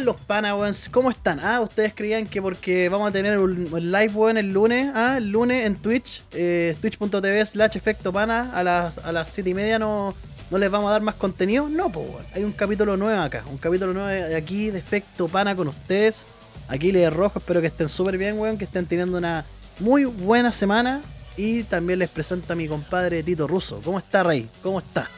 [0.00, 0.74] los panas, weón?
[0.90, 1.40] ¿Cómo están?
[1.40, 5.16] Ah, ustedes creían que porque vamos a tener un, un live, weón, el lunes, ah,
[5.18, 9.54] el lunes en Twitch, eh, twitch.tv slash efecto pana, a las, a las 7 y
[9.54, 10.14] media no,
[10.50, 11.68] no les vamos a dar más contenido.
[11.68, 12.24] No, pues, weón.
[12.34, 16.26] Hay un capítulo nuevo acá, un capítulo nuevo de aquí de efecto pana con ustedes.
[16.68, 19.44] Aquí les rojo, espero que estén súper bien, weón, que estén teniendo una
[19.80, 21.02] muy buena semana.
[21.36, 23.80] Y también les presento a mi compadre Tito Russo.
[23.84, 24.48] ¿Cómo está, Rey?
[24.62, 25.10] ¿Cómo está?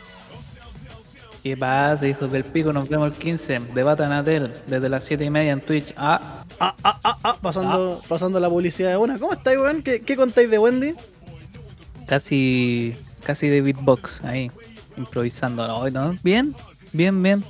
[1.46, 2.72] ¿Qué pasa, hijos del pico?
[2.72, 3.60] Nos vemos el 15.
[3.72, 5.94] Debata Natel desde las 7 y media en Twitch.
[5.96, 9.16] Ah, Ah, ah, ah, ah, pasando, pasando la publicidad de una.
[9.16, 9.80] ¿Cómo estáis, weón?
[9.82, 10.94] ¿Qué, ¿Qué contáis de Wendy?
[12.04, 14.50] casi, casi de beatbox ahí,
[14.96, 15.68] improvisando.
[15.68, 15.88] ¿no?
[15.88, 16.18] ¿no?
[16.24, 16.52] Bien,
[16.92, 17.44] bien, bien.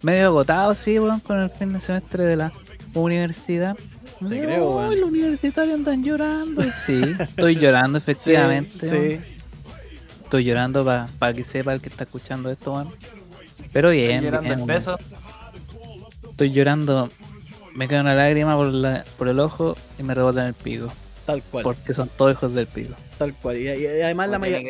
[0.00, 2.52] Medio agotado, sí, weón, con el fin de semestre de la
[2.94, 3.76] universidad.
[4.28, 5.00] Te creo, weón.
[5.00, 6.62] Los universitarios andan llorando.
[6.86, 8.88] Sí, estoy llorando, efectivamente.
[8.88, 9.34] Sí.
[10.22, 10.84] Estoy llorando
[11.18, 12.88] para que sepa el que está escuchando esto, weón.
[13.72, 14.22] Pero bien.
[14.22, 14.66] llorando bien, el weón.
[14.68, 14.98] peso.
[16.30, 17.08] Estoy llorando.
[17.74, 20.92] Me cae una lágrima por, la- por el ojo y me rebota en el pico.
[21.26, 21.62] tal cual.
[21.64, 22.94] Porque son todos hijos del pico.
[23.18, 23.56] Tal cual.
[23.58, 24.62] Y, y además la, ser.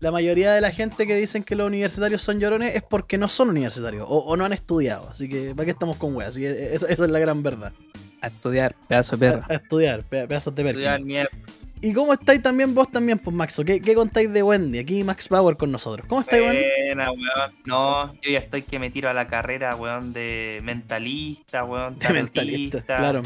[0.00, 3.28] la mayoría de la gente que dicen que los universitarios son llorones es porque no
[3.28, 5.08] son universitarios o, o no han estudiado.
[5.10, 6.30] Así que, ¿para qué estamos con weas?
[6.30, 7.72] Así que esa, esa es la gran verdad.
[8.20, 9.46] A estudiar, pedazo de A, perra.
[9.50, 10.80] a estudiar, pe- pedazos de perkin.
[10.82, 11.30] Estudiar mierda.
[11.80, 13.64] ¿Y cómo estáis también vos también, pues Maxo?
[13.64, 14.78] ¿Qué, ¿Qué contáis de Wendy?
[14.78, 16.06] Aquí Max Power con nosotros.
[16.08, 16.62] ¿Cómo estáis, Wendy?
[16.86, 17.52] Buena, weón.
[17.66, 22.08] No, yo ya estoy que me tiro a la carrera, weón, de mentalista, weón, De
[22.08, 23.22] mentalista, claro.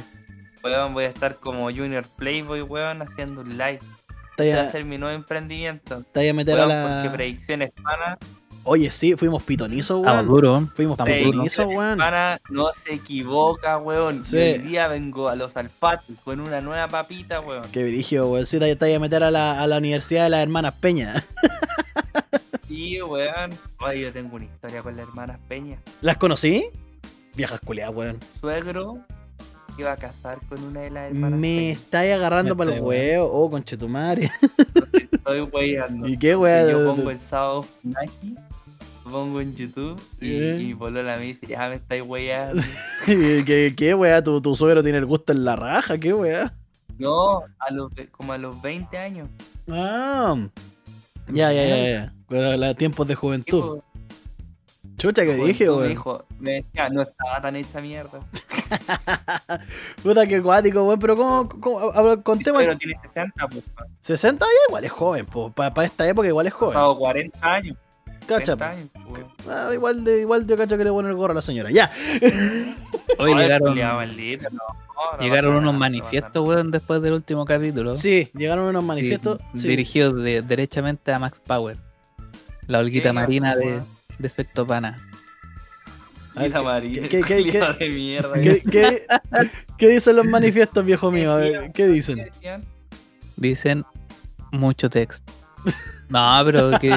[0.65, 3.79] Weón, voy a estar como Junior Playboy, weón, haciendo un live.
[4.41, 5.99] Va a, a ser mi nuevo emprendimiento.
[6.01, 7.01] estáis a meter a Weón, la.
[7.03, 8.19] porque predicciones pana,
[8.71, 10.27] Oye, sí, fuimos pitonizos, Estamos weón.
[10.27, 10.63] duros.
[10.75, 11.99] Fuimos pitonizos, weón.
[12.51, 14.23] no se equivoca, weón.
[14.23, 14.37] Sí.
[14.37, 17.65] Hoy día vengo a los alfatos con una nueva papita, weón.
[17.73, 18.45] Qué virigio, weón.
[18.45, 21.25] Sí, estáis estáis a meter a la, a la Universidad de las Hermanas Peña.
[22.69, 23.59] Sí, weón.
[23.81, 25.79] Oye, yo tengo una historia con las hermanas Peña.
[26.03, 26.67] ¿Las conocí?
[27.35, 28.21] Viejas culiadas, weón.
[28.39, 28.99] Suegro
[29.79, 33.31] que iba a casar con una de las hermanas Me estáis agarrando para el huevo.
[33.33, 34.29] Oh, conchetumare.
[35.13, 36.09] Estoy weyando.
[36.09, 36.67] ¿Y qué, weá?
[36.67, 38.35] Si yo pongo el sábado Nike,
[39.05, 40.57] lo pongo en YouTube y, Eh.
[40.61, 42.61] y polola me dice, ya me estáis weyando.
[43.07, 44.21] ¿Qué, qué weá?
[44.23, 46.53] ¿Tu, tu suegro tiene el gusto en la raja, ¿qué weá?
[46.99, 49.29] no, a los, como a los 20 años.
[49.71, 50.37] Ah.
[51.29, 52.13] Ya, ya, ya, ya.
[52.29, 53.79] Bueno, la- tiempos de juventud.
[54.97, 58.19] Chucha que dije, dijo, me decía, no estaba tan hecha mierda.
[60.03, 60.99] Puta que cuático, weón.
[61.01, 61.49] Pero ¿cómo?
[61.49, 62.63] cómo a- contemos.
[62.63, 63.63] Pero tiene 60, pues.
[63.75, 65.51] pa- 60 ya igual es joven, po.
[65.53, 66.75] Para esta época igual es joven.
[66.75, 67.77] pasado 40 años.
[68.27, 68.57] Cacha.
[68.57, 69.25] 40 años, pues.
[69.49, 71.71] Ah, igual, de, igual yo cacho que le pone el gorro a la señora.
[71.71, 71.91] Ya.
[73.19, 77.45] Hoy llegaron, culiao maldito, no, no, no llegaron unos nada, manifiestos, weón, después del último
[77.47, 77.95] capítulo.
[77.95, 79.39] Sí, llegaron unos manifiestos.
[79.55, 79.69] Sí, Sí.
[79.69, 81.77] Dirigidos de- derechamente a Max Power.
[82.67, 83.81] La holguita ¿Qué marina de,
[84.19, 84.97] de efecto pana.
[86.47, 88.35] Y la ¿qué- María, qué- qué- culiao qué- de mierda.
[88.41, 89.07] ¿Qué, qué,
[89.77, 91.33] qué dicen los manifiestos, viejo mío?
[91.33, 92.31] A ver, Decían, ¿qué dicen?
[93.37, 93.85] Dicen
[94.53, 95.33] mucho texto.
[96.09, 96.89] No, pero que,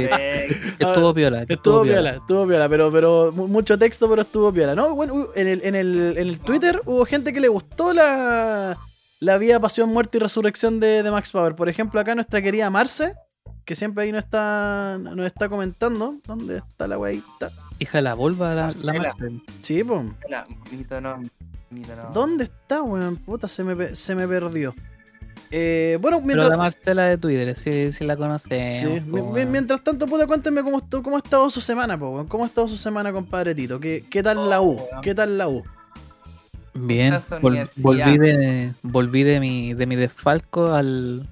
[0.77, 1.45] que estuvo piola.
[1.45, 4.73] que Estuvo piola, estuvo piola, pero, pero mu- mucho texto, pero estuvo piola.
[4.75, 8.77] No, bueno, en el, en el, en el Twitter hubo gente que le gustó la,
[9.19, 11.55] la vida, pasión, muerte y resurrección de, de Max Power.
[11.55, 13.13] Por ejemplo, acá nuestra querida Marce,
[13.65, 16.15] que siempre ahí nos está, nos está comentando.
[16.25, 17.51] ¿Dónde está la weita?
[17.81, 19.11] Hija de la vulva, la, la.
[19.61, 20.01] Sí, pues.
[20.69, 21.21] Bonito no.
[22.13, 23.15] ¿Dónde está, weón?
[23.17, 24.75] Puta, se me, se me perdió.
[25.49, 28.93] Eh, bueno, Pero mientras, la Marcela de Twitter, sí, sí la conocemos.
[28.93, 32.27] sí, po, mientras tanto, puta, cuéntenme cómo, cómo ha estado su semana, po, weón.
[32.27, 33.79] ¿Cómo ha estado su semana, compadre Tito?
[33.79, 34.77] ¿Qué, qué tal la U?
[34.79, 35.01] Oh, weón.
[35.01, 35.63] ¿Qué tal la U?
[36.73, 41.27] Bien, vol- volví, de, volví de mi, de mi desfalco al,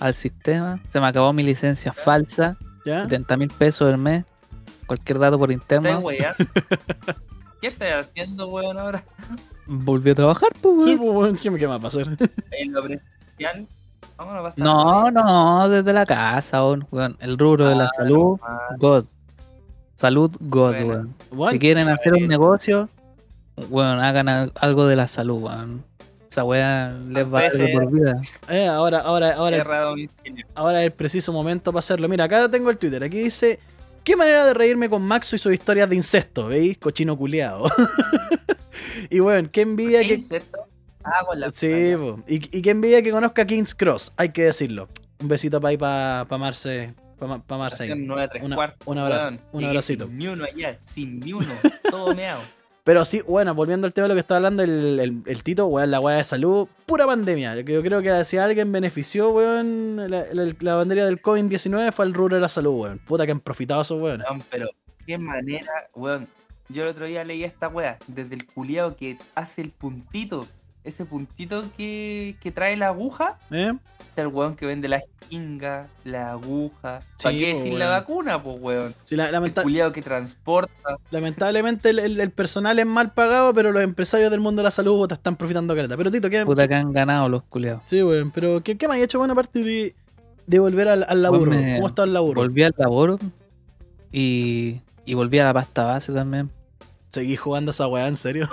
[0.00, 0.80] al sistema.
[0.92, 3.02] Se me acabó mi licencia falsa, ¿Ya?
[3.02, 4.24] 70 mil pesos al mes.
[4.86, 6.02] Cualquier dato por ¿Estás interno.
[7.60, 9.02] ¿Qué estás haciendo, weón, ahora?
[9.66, 10.98] Volví a trabajar, pues, Sí, weón.
[10.98, 12.06] pues, weón, ¿qué, me va a pasar?
[12.52, 13.66] En lo presencial.
[14.16, 14.64] Vamos a pasar.
[14.64, 17.16] No, no, desde la casa, weón.
[17.20, 18.60] El rubro de la Ah, salud, normal.
[18.78, 19.04] God.
[19.96, 21.08] Salud, God, Bueno.
[21.32, 21.52] weón.
[21.52, 22.88] Si quieren hacer un negocio,
[23.70, 25.82] weón, hagan al- algo de la salud, weón.
[26.30, 28.20] Esa weá les va a dar por vida.
[28.48, 29.62] eh, ahora, ahora, ahora,
[30.56, 32.08] ahora es el preciso momento para hacerlo.
[32.08, 33.04] Mira, acá tengo el Twitter.
[33.04, 33.60] Aquí dice:
[34.04, 36.46] ¿Qué manera de reírme con Maxo y sus historias de incesto?
[36.48, 36.78] ¿Veis?
[36.78, 37.64] Cochino culiado.
[39.10, 40.14] y bueno, qué envidia ¿Qué que.
[40.14, 40.58] incesto?
[41.02, 41.66] Ah, con la Sí,
[42.28, 44.88] y, y qué envidia que conozca King's Cross, hay que decirlo.
[45.20, 46.94] Un besito para ahí, para pa Marce.
[47.18, 47.84] Para pa Marce.
[47.84, 50.06] Estación 9 3 Una- cuartos, un abrazo, un abracito.
[50.06, 51.52] Sin ni uno allá, sin ni uno.
[51.90, 52.40] Todo meado.
[52.84, 55.90] Pero sí, bueno, volviendo al tema de lo que estaba hablando el, el- Tito, weón,
[55.90, 57.58] la weá de salud, pura pandemia.
[57.62, 62.12] Yo creo que si alguien benefició, weón, la, la, la bandera del COVID-19 fue el
[62.14, 62.98] rubro de la salud, weón.
[62.98, 64.26] Puta que han profitado esos weones.
[64.28, 64.68] Weón, pero
[65.06, 66.28] qué manera, weón.
[66.68, 70.46] yo el otro día leí esta wea, desde el culiao que hace el puntito,
[70.84, 73.72] ese puntito que, que trae la aguja, ¿Eh?
[74.10, 75.00] está el weón que vende la
[75.30, 77.00] jinga, la aguja.
[77.00, 78.94] Sí, ¿Para qué decir la vacuna, pues weón?
[79.06, 80.98] Sí, la- El culiao que transporta.
[81.10, 84.70] lamentablemente el, el- el personal es mal pagado, pero los empresarios del mundo de la
[84.70, 85.96] salud puta, están profitando caleta.
[85.96, 86.44] Pero Tito, ¿qué?
[86.44, 87.82] Puta que han ganado los culeados.
[87.86, 89.94] Sí, weón, pero ¿qué, qué me has hecho buena parte de,
[90.46, 91.50] de volver al, al laburo?
[91.52, 92.42] Pues me- ¿Cómo está el laburo?
[92.42, 93.18] Volví al laboro
[94.12, 96.50] y, y volví a la pasta base también.
[97.10, 98.48] Seguí jugando esa weá, en serio.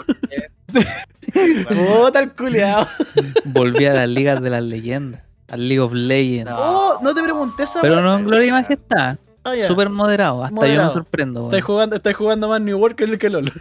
[1.34, 2.86] Bueno, Puta el culiao.
[3.46, 5.22] Volví a las ligas de las leyendas.
[5.50, 6.52] Al League of Legends.
[6.56, 9.18] Oh, no te pregunté esa Pero no en gloria y majestad.
[9.44, 9.68] Ah, ya.
[9.68, 10.44] Súper moderado.
[10.44, 11.46] Hasta yo me sorprendo.
[11.46, 11.68] Estáis weón.
[11.68, 13.52] jugando, estáis jugando más New World que el que LOL.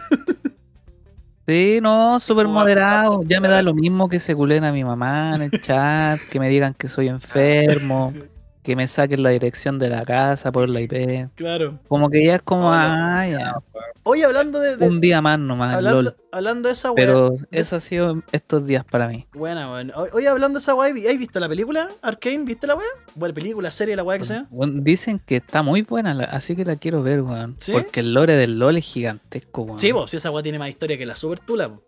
[1.47, 3.17] Sí, no, súper moderado.
[3.25, 6.39] Ya me da lo mismo que se culen a mi mamá en el chat, que
[6.39, 8.13] me digan que soy enfermo,
[8.63, 11.29] que me saquen la dirección de la casa por la IP.
[11.35, 11.79] Claro.
[11.87, 13.55] Como que ya es como, ah, ya,
[14.03, 14.77] Oye, hablando de.
[14.77, 16.15] de- un día más nomás, hablando, LOL.
[16.31, 17.05] hablando de esa weá.
[17.05, 19.27] Pero eso ha sido estos días para mí.
[19.33, 19.91] Buena, weón.
[19.95, 21.87] O- Oye, hablando de esa weá, ¿has visto la película?
[22.01, 22.87] Arkane, ¿viste la weá?
[23.15, 24.47] Buena película, serie, la weá que sea.
[24.49, 27.55] Bueno, dicen que está muy buena, así que la quiero ver, weón.
[27.59, 27.71] ¿Sí?
[27.71, 29.79] Porque el lore del LOL es gigantesco, weón.
[29.79, 31.83] Sí, pues, si esa weá tiene más historia que la Super Tula, po.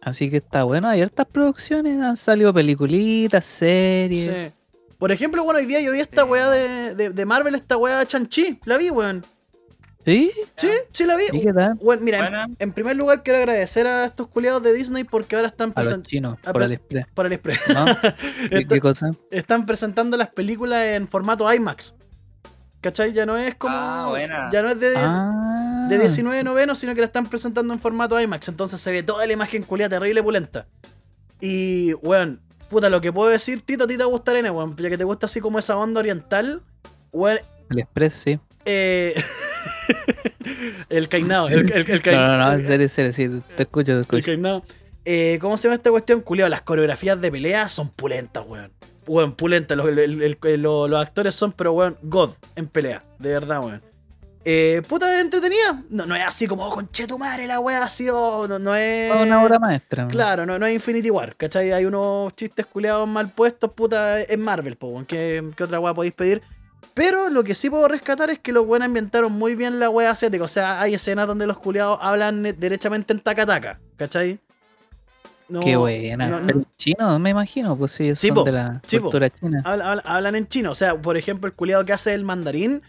[0.00, 0.88] Así que está bueno.
[0.88, 4.24] Hay hartas producciones, han salido peliculitas, series.
[4.46, 4.52] Sí.
[4.98, 6.28] Por ejemplo, bueno, hoy día yo vi esta Sí.
[6.28, 8.58] weá de, de, de Marvel, esta weá Chanchi.
[8.64, 9.24] La vi, weón.
[10.04, 10.30] ¿Sí?
[10.56, 11.24] Sí, sí la vi.
[11.32, 11.74] ¿Y qué tal?
[11.82, 15.72] Bueno, mira, en, primer lugar quiero agradecer a estos culiados de Disney porque ahora están
[15.72, 16.08] presentando.
[16.08, 17.06] chinos, por pero- AliExpress.
[17.12, 17.60] Para el Express.
[17.68, 17.84] ¿No?
[18.50, 19.10] ¿Qué, qué cosa?
[19.32, 21.92] están presentando las películas en formato IMAX.
[22.80, 23.12] ¿Cachai?
[23.12, 23.74] Ya no es como.
[23.76, 24.48] Ah, buena.
[24.52, 28.20] Ya no es de, Ah, de 19 novenos, sino que la están presentando en formato
[28.20, 28.48] IMAX.
[28.48, 30.66] Entonces se ve toda la imagen culia terrible pulenta.
[31.40, 34.50] Y, weón, puta, lo que puedo decir, Tito, a ti te va a gustar N,
[34.50, 34.76] weón.
[34.76, 36.62] Ya que te gusta así como esa onda oriental,
[37.12, 37.38] weón,
[37.70, 38.38] AliExpress, sí.
[38.64, 39.14] eh.
[40.88, 42.28] el cainao, el, el, el No, cainao.
[42.28, 44.24] no, no, en serio, en serio, sí, te escucho, te El escucho.
[44.26, 44.62] cainao.
[45.04, 46.20] Eh, ¿Cómo se llama esta cuestión?
[46.20, 48.72] Culiao, las coreografías de pelea son pulentas, weón.
[49.06, 49.76] Weón, pulentas.
[49.76, 53.02] Los, el- el- el- lo- los actores son, pero weón, God en pelea.
[53.20, 53.82] De verdad, weón.
[54.48, 55.82] Eh, puta entretenida.
[55.90, 58.76] No, no es así como, oh, conche tu madre, la weá así, oh, no, no
[58.76, 59.12] es.
[59.20, 60.04] Una obra maestra.
[60.04, 60.12] man.
[60.12, 61.72] Claro, no, no es Infinity War, ¿cachai?
[61.72, 65.02] Hay unos chistes culiados mal puestos, puta, en Marvel, po.
[65.08, 66.42] ¿Qué, qué otra weá podéis pedir?
[66.94, 70.12] Pero lo que sí puedo rescatar es que los buenos ambientaron muy bien la weá
[70.12, 70.44] asiática.
[70.44, 74.38] O sea, hay escenas donde los culiados hablan eh, derechamente en taca-taca, ¿cachai?
[75.48, 76.26] No- Qué buena.
[76.28, 79.62] no- chino, me imagino, pues sí, son de la cultura china.
[79.64, 80.70] habla- habla- hablan en chino.
[80.70, 82.82] O sea, por ejemplo, el culiado que hace el mandarín.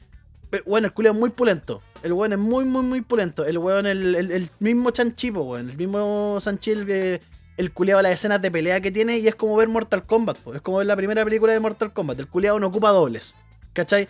[0.49, 1.81] Pero, Bueno, el culiado es muy pulento.
[2.03, 3.45] El weón es muy, muy, muy pulento.
[3.45, 5.69] El weón, el, el, el mismo chanchipo, weón.
[5.69, 7.21] El mismo Sanchi, el,
[7.57, 9.17] el culiado, las escenas de pelea que tiene.
[9.17, 10.53] Y es como ver Mortal Kombat, po.
[10.53, 12.19] Es como ver la primera película de Mortal Kombat.
[12.19, 13.35] El culiado no ocupa dobles.
[13.73, 14.07] ¿Cachai?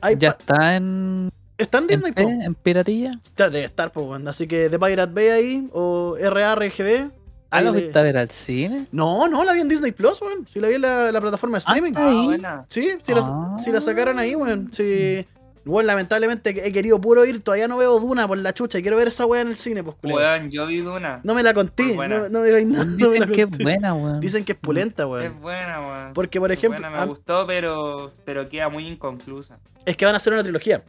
[0.00, 2.20] Hay ya está en, Está en en, Disney, po.
[2.22, 3.12] en piratilla.
[3.22, 4.26] Está- Debe estar, po, weón.
[4.28, 5.68] Así que The Pirate Bay ahí.
[5.72, 7.10] O RARGB.
[7.50, 8.86] Ah, ahí ¿lo de- fuiste a ver al cine?
[8.92, 10.46] No, no, la vi en Disney Plus, weón.
[10.48, 11.92] Sí, la vi en la, la plataforma de Ah, streaming.
[11.96, 12.64] Ah, buena.
[12.68, 13.56] Sí, sí, la, Ah.
[13.62, 14.70] sí la sacaron ahí, weón.
[14.72, 15.26] Sí.
[15.64, 18.96] Bueno, lamentablemente he querido puro ir, todavía no veo Duna por la chucha y quiero
[18.96, 20.18] ver esa weá en el cine, pues, culiao.
[20.18, 21.20] Weón, yo vi Duna.
[21.22, 22.84] No me la conté, no, no me digáis nada.
[22.84, 24.20] no Dicen que es buena, weón.
[24.20, 25.40] Dicen que es pulenta, Es weón.
[25.40, 26.12] buena, weón.
[26.14, 29.58] Porque, por Es ejemplo, buena, ah, me gustó, pero, pero queda muy inconclusa.
[29.84, 30.82] es que van a hacer una trilogía.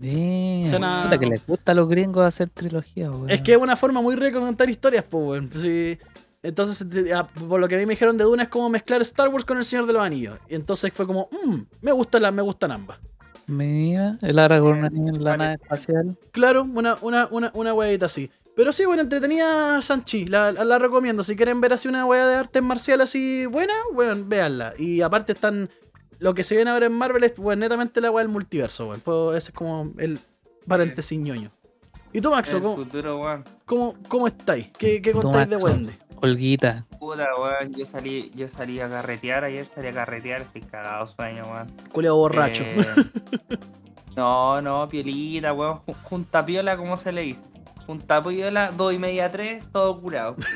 [0.00, 3.30] Sí, Suena- puta que les gusta a los gringos hacer trilogía, weón.
[3.30, 5.50] Es que es una forma muy rica de contar historias, pues, weón.
[5.56, 5.98] Sí.
[6.42, 6.86] Entonces,
[7.48, 9.58] por lo que a mí me dijeron de Duna es como mezclar Star Wars con
[9.58, 10.38] El Señor de los Anillos.
[10.48, 12.98] Y entonces fue como, mmm, me gustan las, me gustan ambas.
[13.46, 16.16] Mira, el Aragorn en la nave espacial.
[16.32, 18.30] Claro, una, una, una, una weadita así.
[18.54, 21.24] Pero sí, bueno, entretenida Sanchi, la, la, la recomiendo.
[21.24, 24.74] Si quieren ver así una wea de artes marciales así buena, weón, véanla.
[24.78, 25.70] Y aparte están.
[26.18, 29.00] Lo que se viene ahora en Marvel es weón, netamente la wea del multiverso, weón.
[29.00, 30.18] Pues ese es como el
[30.66, 31.50] paréntesis ñoño.
[32.12, 34.70] ¿Y tú, Maxo, El cómo, futuro, cómo, cómo estáis?
[34.76, 35.56] ¿Qué, qué contáis de.
[35.56, 35.92] Wendy?
[36.22, 36.84] Olguita.
[36.98, 37.74] Puta, weón.
[37.74, 41.70] Yo salí, yo salí a carretear ayer, salí a carretear, estoy cagado sueño, weón.
[41.92, 42.64] Culeo borracho.
[42.64, 42.86] Eh,
[44.16, 45.78] no, no, pielita, weón.
[45.86, 47.42] Ju- Junta piola, ¿cómo se le dice?
[47.86, 50.36] Junta piola, dos y media, tres, todo curado.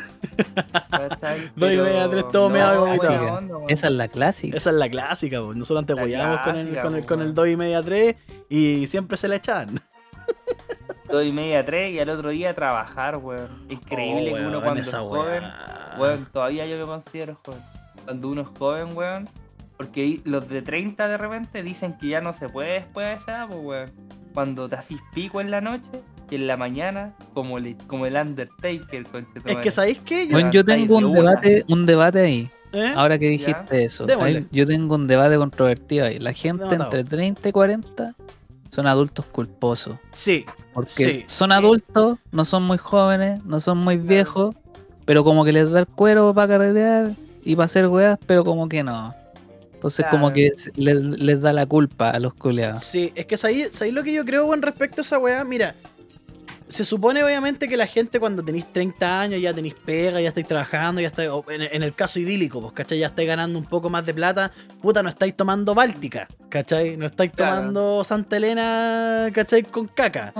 [1.57, 3.37] Dos y media, tres, todo meado y buena vomitado.
[3.39, 3.71] onda, weón.
[3.71, 4.57] Esa es la clásica.
[4.57, 5.57] Esa es la clásica, pues.
[5.57, 7.35] Nosotros antes con el, con el, con el weón.
[7.35, 8.17] 2 y media 3
[8.49, 9.81] y siempre se la echaban.
[11.13, 13.49] Dos y media, tres, y al otro día a trabajar, weón.
[13.69, 15.97] Increíble Oh, que uno weón, cuando es joven, weá.
[15.99, 17.61] weón, todavía yo me considero joven.
[18.05, 19.29] Cuando uno es joven, weón,
[19.77, 23.33] porque los de 30 de repente dicen que ya no se puede después de esa
[23.33, 23.93] edad, pues, weón.
[24.35, 25.91] Cuando te haces pico en la noche
[26.31, 29.05] y en la mañana, como, le- como el Undertaker.
[29.45, 30.27] Es que, ¿sabéis qué?
[30.27, 31.19] Yo- Bueno, yo tengo un una.
[31.19, 32.49] debate, un debate ahí.
[32.73, 32.93] ¿eh?
[32.97, 36.19] Ahora que dijiste eso, ahí yo tengo un debate controvertido ahí.
[36.19, 38.15] La gente entre 30 y 40
[38.71, 39.97] son adultos culposos.
[40.13, 41.25] Sí, Porque Sí.
[41.27, 44.55] son adultos, no son muy jóvenes, no son muy viejos,
[45.05, 47.11] pero como que les da el cuero para carretear
[47.45, 49.15] y para hacer weas, pero como que no.
[49.75, 52.85] Entonces como que les, les da la culpa a los culeados.
[52.85, 55.43] Sí, es que ¿sabéis sabéis lo que yo creo, weón, respecto a esa weá?
[55.45, 55.75] Mira,
[56.69, 60.47] se supone obviamente que la gente cuando tenéis 30 años ya tenéis pega, ya estáis
[60.47, 63.01] trabajando, ya estáis, o en, en el caso idílico, pues, ¿cachai?
[63.01, 66.97] Ya estáis ganando un poco más de plata, puta, no estáis tomando Báltica, ¿cachai?
[66.97, 67.57] No estáis Claro.
[67.57, 69.65] tomando Santa Elena, ¿cachai?
[69.65, 70.33] Con caca.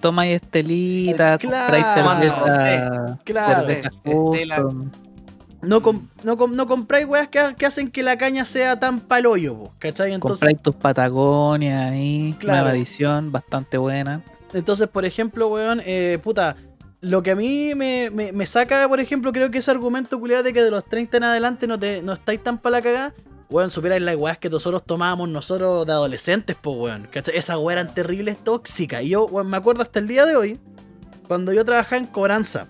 [0.00, 1.64] Tomáis estelita, Eh, Claro.
[1.72, 3.58] compráis cerveza, Claro.
[3.60, 4.56] cerveza Estela.
[4.56, 4.90] custom.
[5.60, 9.00] No, com- no, com- no compráis weas que, que hacen que la caña sea tan
[9.00, 10.12] pues, ¿cachai?
[10.12, 12.62] Entonces, compráis tus Patagonias ahí, Claro.
[12.62, 14.22] nueva edición, bastante buena.
[14.54, 16.54] Entonces, por ejemplo, weón, eh, puta,
[17.00, 20.44] lo que a mí me, me- me saca, por ejemplo, creo que ese argumento culiado
[20.44, 23.14] de que de los 30 en adelante no, te, no estáis tan para la cagada,
[23.50, 27.36] weón, supierais las weas que nosotros tomábamos nosotros de adolescentes, pues, weón, ¿cachai?
[27.36, 29.02] Esas weas eran terribles, tóxicas.
[29.02, 30.60] Y yo, weón, me acuerdo hasta el día de hoy,
[31.26, 32.68] cuando yo trabajaba en cobranza,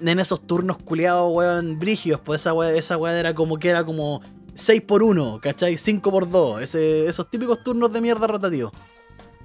[0.00, 3.84] en esos turnos culiados, weón, brígidos, pues esa wea, esa wea era como que era
[3.84, 4.20] como
[4.54, 5.76] 6 por 1 ¿cachai?
[5.76, 8.72] 5 por 2 ese, esos típicos turnos de mierda rotativos.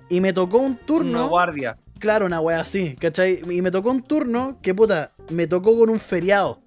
[0.09, 1.29] Y me tocó un Una turno.
[1.29, 1.77] guardia.
[1.99, 3.41] Claro, una wea así, ¿cachai?
[3.49, 6.59] Y me tocó un turno que, puta, me tocó con un feriado.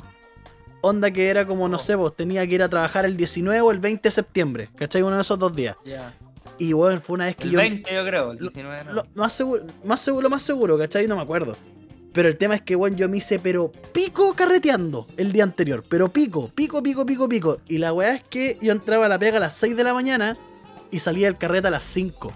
[0.87, 3.71] Onda que era como, no sé, vos tenía que ir a trabajar el 19 o
[3.71, 5.01] el 20 de septiembre, ¿cachai?
[5.01, 5.77] Uno de esos dos días.
[5.83, 6.15] Ya.
[6.59, 7.59] Y, bueno, fue una vez que El yo...
[7.59, 8.93] 20 yo creo, el 19 no.
[8.93, 11.07] Lo más seguro, más seguro, lo más seguro, ¿cachai?
[11.07, 11.57] No me acuerdo.
[12.13, 15.83] Pero el tema es que, bueno, yo me hice, pero pico carreteando el día anterior.
[15.89, 17.61] Pero pico, pico, pico, pico, pico.
[17.67, 19.95] Y la weá es que yo entraba a la pega a las 6 de la
[19.95, 20.37] mañana
[20.91, 22.31] y salía del carrete a las 5.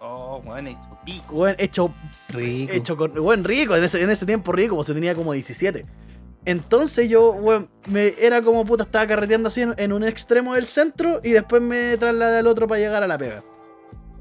[0.00, 1.34] Oh, bueno, hecho pico.
[1.34, 1.94] Weón, hecho
[2.30, 2.72] Rico.
[2.72, 3.12] hecho con.
[3.12, 5.84] Buen rico, en ese, en ese tiempo rico, pues se tenía como 17.
[6.46, 10.66] Entonces yo, weón, me, era como puta, estaba carreteando así en, en un extremo del
[10.66, 13.42] centro y después me trasladé al otro para llegar a la pega.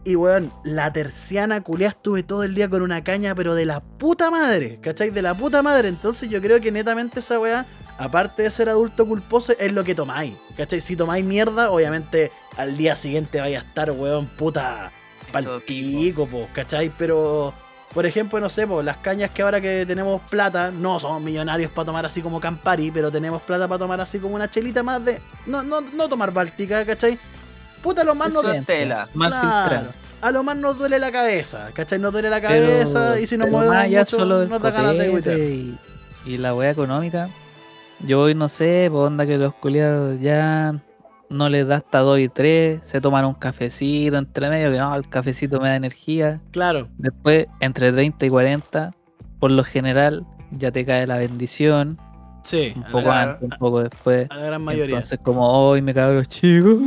[0.04, 3.80] Y weón, la terciana culia estuve todo el día con una caña, pero de la
[3.80, 5.10] puta madre, ¿cachai?
[5.10, 5.88] De la puta madre.
[5.88, 7.66] Entonces yo creo que netamente esa weá,
[7.98, 10.82] aparte de ser adulto culposo, es lo que tomáis, ¿cachai?
[10.82, 14.92] Si tomáis mierda, obviamente al día siguiente vaya a estar, weón, puta,
[15.32, 16.26] pal Hecho pico.
[16.26, 16.92] pico, po, ¿cachai?
[16.98, 17.54] Pero,
[17.96, 21.72] por ejemplo, no sé, po, las cañas que ahora que tenemos plata, no somos millonarios
[21.72, 25.04] para tomar así como Campari, pero tenemos plata para tomar así como una chelita más
[25.04, 25.20] de.
[25.48, 27.18] No, no, no tomar Báltica, ¿cachai?
[27.82, 29.08] Puta, lo más nos tela.
[29.14, 29.88] Mal Claro.
[30.22, 31.98] A lo más nos duele la cabeza, ¿cachai?
[31.98, 34.98] Nos duele la Pero- cabeza y si nos movemos más mucho, solo nos da ganas
[34.98, 35.78] de
[36.26, 37.30] y, y la weá económica.
[38.02, 40.76] Yo hoy no sé, por onda que los culiados ya
[41.30, 44.96] no les da hasta 2 y 3, se toman un cafecito entre medio, que no,
[44.96, 46.42] el cafecito me da energía.
[46.52, 48.94] Claro, Después, entre 30 y 40,
[49.40, 51.98] por lo general, ya te cae la bendición,
[52.44, 54.28] sí, un poco la, antes, un poco después.
[54.30, 54.96] a la gran mayoría.
[54.96, 56.78] Entonces, como hoy me cago los chicos,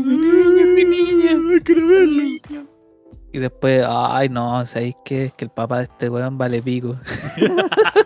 [3.33, 5.25] y después, ay no, ¿sabéis qué?
[5.27, 6.97] Es que el papá de este weón vale pico.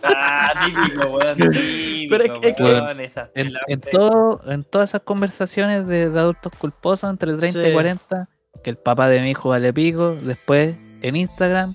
[0.02, 1.36] Ah, típico, weón.
[1.52, 6.10] Típico, Pero es que- es que- weón, esas En, todo, en todas esas conversaciones de,
[6.10, 7.68] de adultos culposos entre 30 Sí.
[7.68, 8.28] y 40,
[8.62, 11.74] que el papá de mi hijo vale pico, después en Instagram,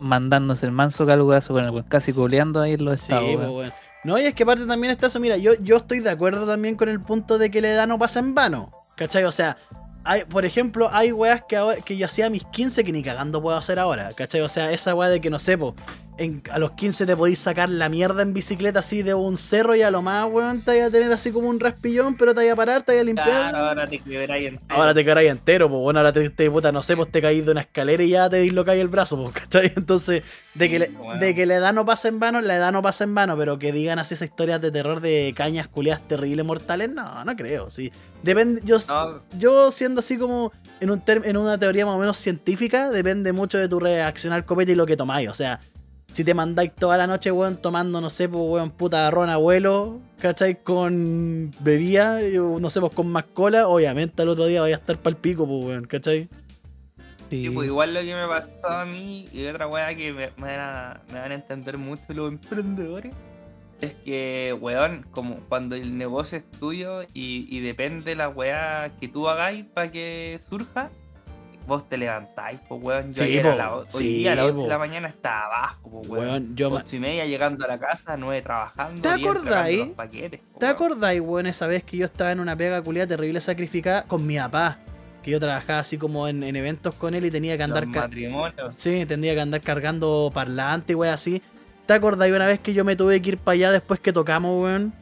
[0.00, 3.36] mandándose el manso calugazo con el weón, casi culeando ahí en los Sí, estados.
[3.36, 3.72] pues, weón.
[4.02, 6.74] No, y es que aparte también está eso, mira, yo, yo estoy de acuerdo también
[6.74, 9.24] con el punto de que la edad no pasa en vano, ¿cachai?
[9.24, 9.58] O sea,
[10.04, 13.02] hay, por ejemplo, hay weas que, ahora, que yo hacía a mis 15 que ni
[13.02, 14.40] cagando puedo hacer ahora, ¿cachai?
[14.40, 15.74] O sea, esa wea de que no sé, po,
[16.18, 19.74] en- a los 15 te podéis sacar la mierda en bicicleta así de un cerro
[19.74, 22.40] y a lo más, weón, te vaya a tener así como un raspillón, pero te
[22.40, 23.26] vaya a parar, te vaya a limpiar.
[23.50, 24.66] Claro, ahora te quedaráis entero.
[24.68, 27.44] Ahora te quedáis entero, pues bueno, ahora te, te- puta, no sé, pues te caís
[27.46, 29.72] de una escalera y ya te dislocáis el brazo, pues, ¿cachai?
[29.76, 30.22] Entonces,
[30.54, 31.20] de que, le- Bueno.
[31.20, 33.58] de que la edad no pasa en vano, la edad no pasa en vano, pero
[33.58, 37.70] que digan así esas historias de terror de cañas culiadas terribles mortales, no, no creo,
[37.70, 37.92] sí.
[38.22, 41.98] Depende, yo, No, yo siendo así como en, un term- en una teoría más o
[41.98, 45.60] menos científica, depende mucho de tu reacción al copete y lo que tomáis, o sea.
[46.12, 50.00] Si te mandáis toda la noche, weón, tomando, no sé, pues, weón, puta ron abuelo,
[50.18, 50.60] ¿cachai?
[50.60, 54.98] Con bebida, no sé, pues, con más cola, obviamente al otro día vaya a estar
[54.98, 56.28] pa'l pico, pues, weón, ¿cachai?
[57.30, 57.44] Sí.
[57.44, 60.56] Sí, pues igual lo que me pasó a mí y otra weá que me, me
[60.56, 63.12] van a, me van a entender mucho los emprendedores
[63.80, 69.08] es que, weón, como cuando el negocio es tuyo y, y depende la weá que
[69.08, 70.90] tú hagáis para que surja,
[71.66, 73.14] vos te levantáis, pues weón.
[73.14, 74.62] Yo Sí, ayer a la hoy sí, día a las 8 po.
[74.64, 76.28] de la mañana estaba abajo, pues weón.
[76.28, 79.00] Weón, yo me- Ocho y media llegando a la casa, nueve trabajando.
[79.00, 79.78] ¿Te acordáis?
[79.78, 80.74] los paquetes, po, ¿Te weón.
[80.76, 84.36] acordáis, weón, esa vez que yo estaba en una pega culiada terrible sacrificada con mi
[84.36, 84.78] papá?
[85.22, 87.86] Que yo trabajaba así como en, en eventos con él y tenía que andar...
[87.86, 88.74] matrimonios.
[88.76, 91.42] Sí, tendría que andar cargando parlante, weón, así.
[91.86, 94.62] ¿Te acordáis una vez que yo me tuve que ir para allá después que tocamos,
[94.62, 94.92] weón?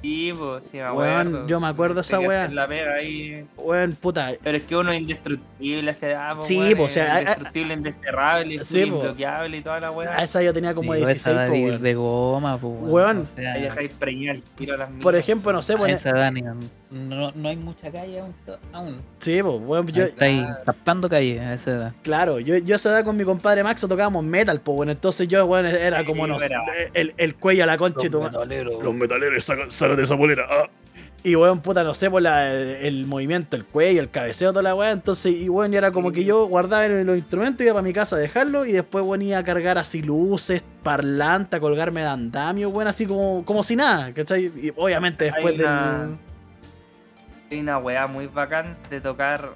[0.00, 1.46] Sí, pues, sí, me Weón, acuerdo.
[1.48, 2.42] yo me acuerdo de esa Tenía weá.
[2.44, 3.44] hacer La pega ahí.
[3.56, 4.30] Weón, puta.
[4.44, 7.12] Pero es que uno es indestructible a esa edad, po, Sí, weón, po, o sea,
[7.12, 10.14] a- a- indestructible, indesterrable, Sí, imbloqueable y toda la A weá.
[10.22, 11.82] esa yo tenía como Sí, pues, 16, esa po, weón.
[11.82, 12.74] de goma, pues.
[12.80, 13.18] Weón.
[13.18, 15.92] O sea, Ahí dejáis preñar el tiro a las Por ejemplo, no sé, a pues.
[15.94, 16.42] esa Dani,
[16.90, 18.34] no, no hay mucha calle aún.
[18.72, 18.96] aún.
[19.20, 20.58] Sí, pues, weón, yo, Ahí está ahí Claro.
[20.64, 21.92] captando calle a esa edad.
[22.02, 25.28] Claro, yo, yo a esa edad con mi compadre Maxo tocábamos metal, pues bueno, entonces
[25.28, 26.62] yo, weón, era como, Sí, no sé, era-
[26.94, 28.30] el, el cuello a la concha y ma-
[28.82, 30.46] Los metaleros, saca- sácate esa bolera.
[30.50, 30.68] ah.
[31.24, 34.62] Y weón, puta, no sé, por la, el, el movimiento, el cuello, el cabeceo, toda
[34.62, 34.92] la weá.
[34.92, 38.18] Entonces, y weón, era como que yo guardaba los instrumentos, iba para mi casa a
[38.20, 42.86] dejarlo y después, weón, iba a cargar así luces, parlante, a colgarme de andamio, weón,
[42.86, 44.44] así como, como si nada, ¿cachai?
[44.44, 45.66] Y obviamente después del.
[47.50, 49.50] Hay una weá muy bacán de tocar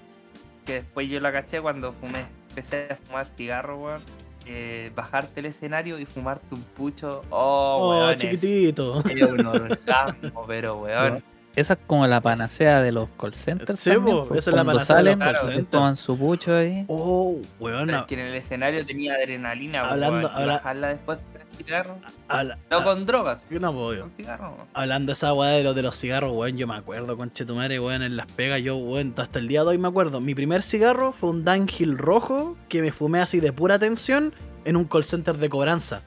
[0.64, 2.24] que después yo la caché cuando fumé.
[2.50, 4.00] Empecé a fumar cigarro, weón.
[4.44, 7.22] eh, bajarte el escenario y fumarte un pucho.
[7.30, 8.10] Oh, Oh, weón.
[8.14, 8.94] es- chiquitito.
[9.04, 11.22] Un orgasmo, pero weón.
[11.54, 13.78] Esa es como la panacea de los call centers.
[13.78, 15.68] Sí, también, po, esa es la panacea de los salen, call se centers.
[15.70, 16.84] toman su pucho ahí.
[16.88, 20.32] Oh, weón, es que en el escenario tenía adrenalina, Hablando- weón.
[20.40, 21.18] habla- bajarla después
[21.64, 21.98] cigarro.
[22.28, 24.00] habla- No con drogas, no, yo.
[24.02, 24.56] con cigarro.
[24.74, 27.54] Hablando de esa weá de los de los cigarros, weón, yo me acuerdo, conche tu
[27.54, 30.20] madre, weón, en las pegas, yo, weón, hasta el día de hoy me acuerdo.
[30.20, 34.76] Mi primer cigarro fue un Dunhill rojo que me fumé así de pura tensión en
[34.76, 36.02] un call center de cobranza.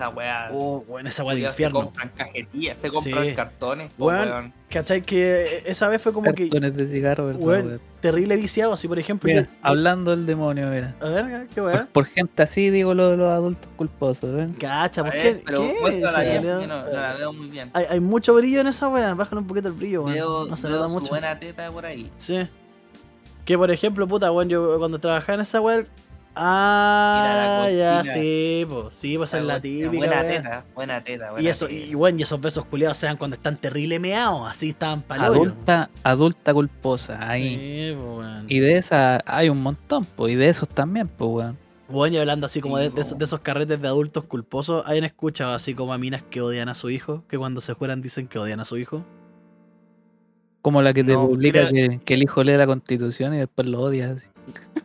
[0.00, 0.48] Esa weá.
[0.54, 1.80] Oh, weón, esa weá del culiao, Se infierno.
[1.84, 3.32] compran cajetillas, se compran Sí.
[3.34, 4.52] cartones, po, Weón, weón.
[4.70, 5.02] ¿Cachai?
[5.02, 7.80] Que esa vez fue como que Cartones de cigarro, ¿verdad, weón, weón?
[8.00, 9.28] terrible viciado, así por ejemplo.
[9.28, 10.94] Mira, hablando del demonio, mira.
[11.02, 11.88] a ver, qué Por, weá.
[11.92, 14.54] por gente así digo lo de los adultos culposos, ¿ven?
[14.54, 15.42] Cacha, ¿por ver, qué?
[15.44, 16.00] Pero ¿Qué?
[16.66, 17.70] no, no la veo muy bien.
[17.74, 20.14] hay, hay mucho brillo en esa weá, bájale un poquito el brillo, weón.
[20.14, 21.08] Veo, no se veo nota su mucho.
[21.10, 22.10] buena teta por ahí.
[22.16, 22.48] Sí.
[23.44, 25.84] Que por ejemplo, puta, weón, yo cuando trabajaba en esa weá.
[26.34, 28.94] Ah, Mira la ya, sí, pues.
[28.94, 29.90] Sí, pues es la típica.
[29.98, 31.26] Buena teta, buena teta.
[31.28, 31.86] Y buena eso, teta.
[31.90, 35.32] y bueno, y esos besos culiados sean cuando están terrible meados, así estaban paloyo.
[35.42, 37.56] Adulta, adulta culposa, ahí.
[37.92, 38.28] Sí, pues.
[38.48, 41.58] Y de esa hay un montón, pues, y de esos también, pues, weón.
[41.88, 43.18] Bueno, y hablando así como Sí, de, de esos, po.
[43.18, 46.76] de esos carretes de adultos culposos, ¿hayan escuchado así como a minas que odian a
[46.76, 47.24] su hijo?
[47.28, 49.04] Que cuando se juegan dicen que odian a su hijo.
[50.62, 53.38] Como la que te No, publica creo- que, que el hijo lee la constitución y
[53.38, 54.10] después lo odia.
[54.12, 54.26] así.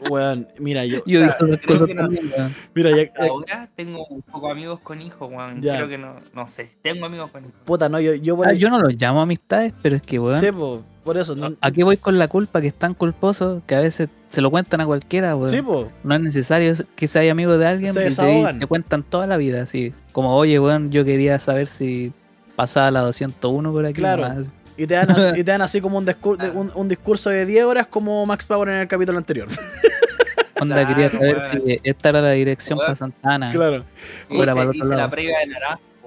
[0.10, 1.00] Weón, mira, yo.
[1.06, 2.02] Yo he visto esas creo cosas que no.
[2.04, 2.56] también, weón.
[2.74, 3.12] Mira, ya.
[3.26, 5.62] Ahora tengo un poco amigos con hijos, weón.
[5.62, 5.78] Ya.
[5.78, 7.56] Creo que no, no sé si tengo amigos con hijos.
[7.66, 10.20] puta, no, yo, yo por Ah, ahí- yo no los llamo amistades, pero es que,
[10.20, 10.40] weón.
[10.40, 11.36] Sí, po, por eso.
[11.36, 14.42] No, ¿A qué voy con la culpa que es tan culposo que a veces se
[14.42, 15.50] lo cuentan a cualquiera, weón?
[15.50, 15.88] sí, po.
[16.04, 18.60] No es necesario que seas amigo de alguien Se y te, desahogan.
[18.60, 19.94] te cuentan toda la vida, así.
[20.12, 22.12] Como, oye, weón, yo quería saber si
[22.56, 23.94] pasaba la 201 por aquí.
[24.02, 24.28] Claro.
[24.28, 24.48] nomás".
[24.78, 25.08] Y te dan,
[25.38, 28.26] y te dan así como un, discur- de- un, un discurso de 10 horas como
[28.26, 29.48] Max Power en el capítulo anterior.
[30.60, 31.62] Onda, Claro, quería saber weón.
[31.66, 33.52] si esta era la dirección para Santana.
[33.52, 33.84] claro.
[34.30, 35.48] Y para hice la previa de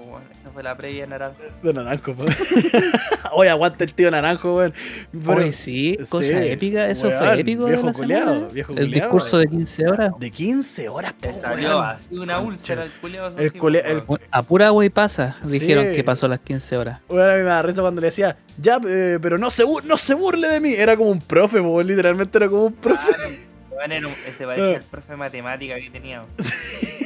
[0.09, 0.21] weón.
[0.41, 1.37] Esa fue la previa de naranjo.
[1.63, 2.25] De naranjo, po.
[3.33, 4.73] Oye, aguanta el tío naranjo, weón.
[5.11, 7.65] Pero- Oye, sí, cosa sí, épica, eso weón, fue épico.
[7.65, 8.47] de Viejo la culiao, semana.
[8.53, 10.13] viejo El discurso de 15 horas.
[10.19, 11.85] De 15 horas, po, Te salió weón.
[11.85, 13.37] así una úlcera el culiao.
[13.37, 15.95] El culea- el- A pura agua y pasa, dijeron Sí.
[15.95, 16.99] que pasó las 15 horas.
[17.07, 19.97] Bueno, a mí me da risa cuando le decía, ya, eh, pero no se, no
[19.97, 20.73] se burle de mí.
[20.73, 23.11] Era como un profe, po, literalmente era como un profe.
[23.71, 26.27] Weón, era un- ese parecía el profe de matemática que teníamos.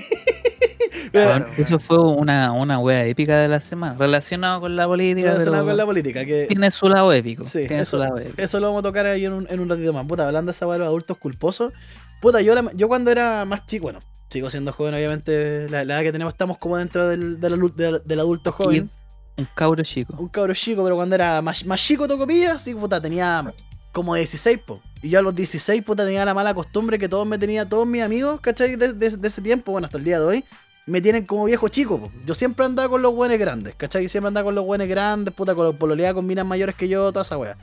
[1.57, 5.31] Eso fue una, una wea épica de la semana, relacionado con la política.
[5.31, 7.45] Relacionado con la política, que Tiene su lado épico.
[7.45, 8.41] Sí, tiene eso- su lado épico.
[8.41, 10.05] eso lo vamos a tocar ahí en un, en un ratito más.
[10.07, 11.73] Puta, hablando de esa weá de los adultos culposos.
[12.21, 15.95] Puta, yo, la- yo cuando era más chico, bueno, sigo siendo joven, obviamente, la, la
[15.95, 18.89] edad que tenemos estamos como dentro del, del, adu- del- del adulto joven.
[19.35, 20.15] Un cabro chico.
[20.17, 23.51] Un cabro chico, pero cuando era más, más chico tocopilla, sí, puta, tenía
[23.91, 24.81] como 16, po.
[25.01, 27.85] Y yo a los 16, puta, tenía la mala costumbre que todos me tenía, todos
[27.85, 28.75] mis amigos, ¿cachai?
[28.75, 30.45] De, de- de ese tiempo, bueno, hasta el día de hoy,
[30.85, 32.11] me tienen como viejo chico, po.
[32.25, 34.09] Yo siempre andaba con los buenos grandes, ¿cachai?
[34.09, 37.11] Siempre andaba con los buenos grandes, puta, con los pololeaba con minas mayores que yo,
[37.11, 37.57] toda esa wea.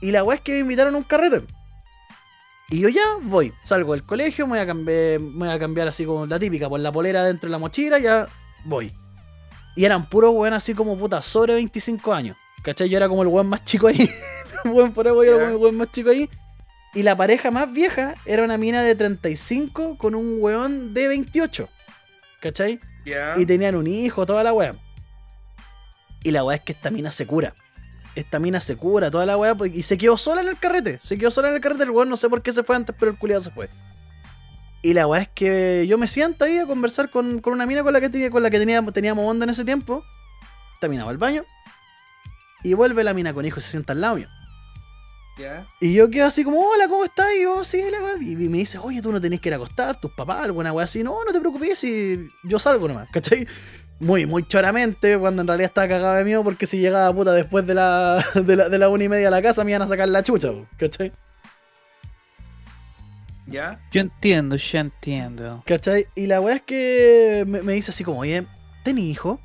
[0.00, 1.42] Y la wea es que me invitaron a un carrete.
[2.70, 5.88] Y yo ya voy, salgo del colegio, me voy a cambiar, me voy a cambiar
[5.88, 8.28] así como la típica, por la polera dentro de la mochila, ya
[8.64, 8.92] voy.
[9.76, 12.36] Y eran puros weón así como puta, sobre 25 años.
[12.62, 12.88] ¿Cachai?
[12.88, 14.10] Yo era como el weón más chico ahí.
[14.64, 16.28] weón por ahí, yo era como el weón más chico ahí.
[16.94, 21.68] Y la pareja más vieja era una mina de 35 con un weón de 28.
[22.42, 22.80] ¿Cachai?
[23.36, 24.74] Y tenían un hijo, toda la weá.
[26.24, 27.54] Y la weá es que esta mina se cura.
[28.16, 29.56] Esta mina se cura, toda la weá.
[29.72, 30.98] Y se quedó sola en el carrete.
[31.04, 31.84] Se quedó sola en el carrete.
[31.84, 33.70] El weón no sé por qué se fue antes, pero el culiado se fue.
[34.82, 37.84] Y la weá es que yo me siento ahí a conversar con, con una mina
[37.84, 40.04] con la que, tenía, con la que teníamos, teníamos onda en ese tiempo.
[40.74, 41.44] Esta mina va al baño.
[42.64, 44.28] Y vuelve la mina con hijo y se sienta al lado mío.
[45.38, 45.66] Ya.
[45.80, 47.26] Y yo quedo así como, hola, ¿cómo estás?
[47.38, 48.14] Y yo, sí, la weá.
[48.20, 50.84] Y me dice, oye, tú no tenés que ir a acostar, tus papás, alguna weá
[50.84, 51.02] así.
[51.02, 53.46] No, no te preocupes, si yo salgo nomás, ¿cachai?
[54.02, 57.66] muy, muy choramente, cuando en realidad estaba cagado de miedo porque si llegaba puta después
[57.66, 59.86] de la, de la, de la una y media a la casa me iban a
[59.86, 61.12] sacar la chucha, ¿cachai?
[63.46, 63.80] ¿Ya?
[63.92, 65.62] Yo entiendo, yo entiendo.
[65.66, 66.06] ¿Cachai?
[66.14, 68.44] Y la weá es que me, me dice así como, oye,
[68.82, 69.40] ¿tenés hijo?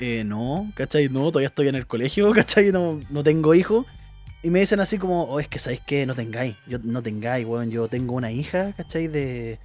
[0.00, 1.08] Eh, no, ¿cachai?
[1.08, 2.72] No, todavía estoy en el colegio, ¿cachai?
[2.72, 3.86] No, no tengo hijo.
[4.46, 7.44] Y me dicen así como, oh, es que sabéis que no tengáis, yo no tengáis,
[7.44, 9.08] weón, yo tengo una hija, ¿cachai?
[9.08, 9.58] De,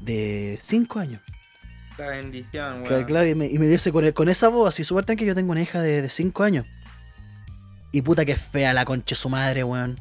[0.00, 1.20] de 5 años.
[1.98, 3.04] La bendición, weón.
[3.04, 5.52] claro, y me, y me dice con, con esa voz así súper que yo tengo
[5.52, 6.64] una hija de 5 años.
[7.92, 10.00] Y puta que fea la concha su madre, weón.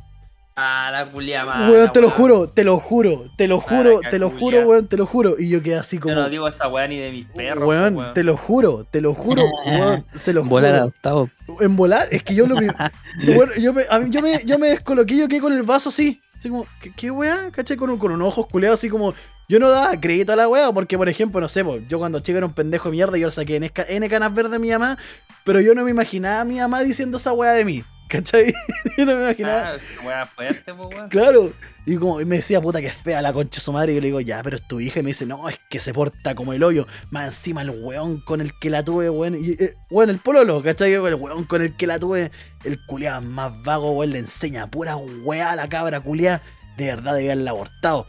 [0.60, 1.70] Ah, la culia mala.
[1.70, 2.17] weón, te lo weón.
[2.17, 5.36] juro, te lo juro, te lo juro, Maraca te lo juro, weón, te lo juro.
[5.38, 6.15] Y yo quedé así como...
[6.15, 7.67] Yo no digo esa weá ni de mis perros.
[7.67, 8.13] weón, weón.
[8.15, 10.82] te lo juro, te lo juro, weón, se lo Volar juro.
[10.82, 11.30] adoptado.
[11.60, 15.15] En volar, es que yo lo bueno, yo me, mí- yo me, yo me descoloqué,
[15.15, 16.20] yo quedé con el vaso así.
[16.39, 17.50] Así como, ¿qué, qué weá?
[17.52, 17.78] ¿Cachai?
[17.78, 19.13] Con, un- con unos ojos culeados así como.
[19.50, 22.20] Yo no daba crédito a la weá, porque por ejemplo, no sé, po, yo cuando
[22.20, 24.60] chico era un pendejo de mierda, yo le saqué N, ca- N canas verdes a
[24.60, 24.98] mi mamá,
[25.46, 27.84] pero yo no me imaginaba a mi mamá diciendo esa weá de mí.
[28.08, 28.54] ¿Cachai?
[28.98, 29.78] Yo no me imaginaba.
[30.06, 31.10] Ah, fuerte, po, weón.
[31.10, 31.52] Claro.
[31.86, 33.93] Y como y me decía, puta que es fea la concha de su madre.
[33.93, 35.00] Y yo le digo, ya, pero es tu hija.
[35.00, 36.86] Y me dice, no, es que se porta como el hoyo.
[37.12, 39.36] Más encima el weón con el que la tuve, weón.
[39.36, 40.93] Y, eh, weón, el pololo, ¿cachai?
[40.93, 42.32] El weón con el que la tuve,
[42.65, 46.41] el culiado más vago, weón, le enseña pura weá a la cabra culiada.
[46.76, 48.08] De verdad debía haberla abortado.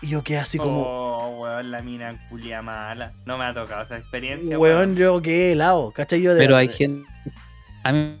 [0.00, 3.12] Y yo quedé así como, Oh, weón, la mina culia mala.
[3.26, 6.22] No me ha tocado esa experiencia, weón, yo quedé helado, ¿cachai?
[6.22, 7.06] Yo de Pero hay gente.
[7.82, 8.16] A mí,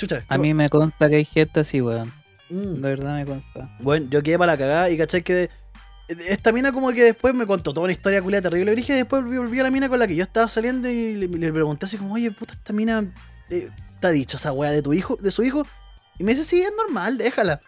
[0.00, 2.10] Chucha, a mí me consta que hay gente así, weón.
[2.48, 2.80] Mm.
[2.80, 3.68] De verdad me consta.
[3.80, 5.50] Bueno, yo quedé para la cagada y cachai que
[6.08, 8.72] esta mina como que después me contó toda una historia culia terrible.
[8.72, 11.28] Y dije, después volví, a la mina con la que yo estaba saliendo y le,
[11.28, 13.12] le pregunté así como, oye, puta, esta mina
[13.50, 13.68] eh,
[14.00, 15.66] te ha dicho esa weá de tu hijo, de su hijo.
[16.18, 17.60] Y me dice, sí, es normal, déjala.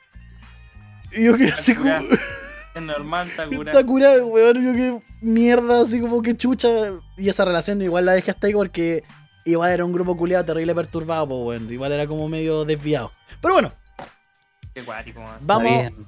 [1.12, 1.90] Y yo quedé así como,
[2.74, 3.84] Es normal, está está curada.
[3.84, 6.68] curada, weón, yo qué mierda, así como que chucha.
[7.18, 9.04] Y esa relación igual la dejé hasta ahí porque
[9.44, 11.72] igual era un grupo culiado terrible perturbado, pues, weón.
[11.72, 13.10] Igual era como medio desviado.
[13.40, 13.72] Pero bueno,
[14.74, 15.00] Qué weón.
[15.06, 16.06] Está vamos, bien.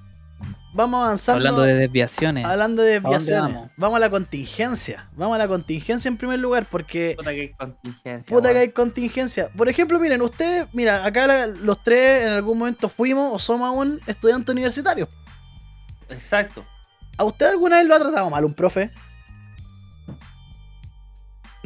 [0.73, 1.39] vamos avanzando.
[1.39, 2.45] Hablando de desviaciones.
[2.45, 3.71] Hablando de desviaciones, vamos?
[3.77, 3.97] vamos?
[3.97, 5.09] a la contingencia.
[5.17, 8.35] Vamos a la contingencia en primer lugar, porque Puta que hay contingencia.
[8.37, 9.49] puta que hay contingencia.
[9.57, 13.69] Por ejemplo, miren, ustedes, mira, acá la- los tres en algún momento fuimos o somos
[13.69, 15.09] aún estudiantes universitarios.
[16.09, 16.65] Exacto.
[17.17, 18.91] ¿A usted alguna vez lo ha tratado mal un profe?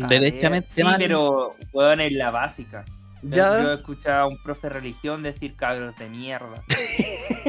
[0.06, 0.96] Derechamente Sí, mal.
[0.98, 2.84] pero, weón, es la básica.
[3.22, 3.62] Yo- Ya.
[3.62, 6.62] Yo he escuchado a un profe de religión decir cabros de mierda.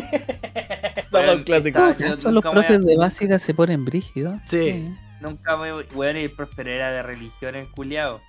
[0.96, 1.88] Estamos en clásico.
[1.90, 4.40] está- ¿Acaso yo los profes de básica se ponen brígidos?
[4.46, 4.94] Sí.
[5.22, 5.74] Nunca me.
[5.74, 8.22] Weón, el profe era de religión el culiao.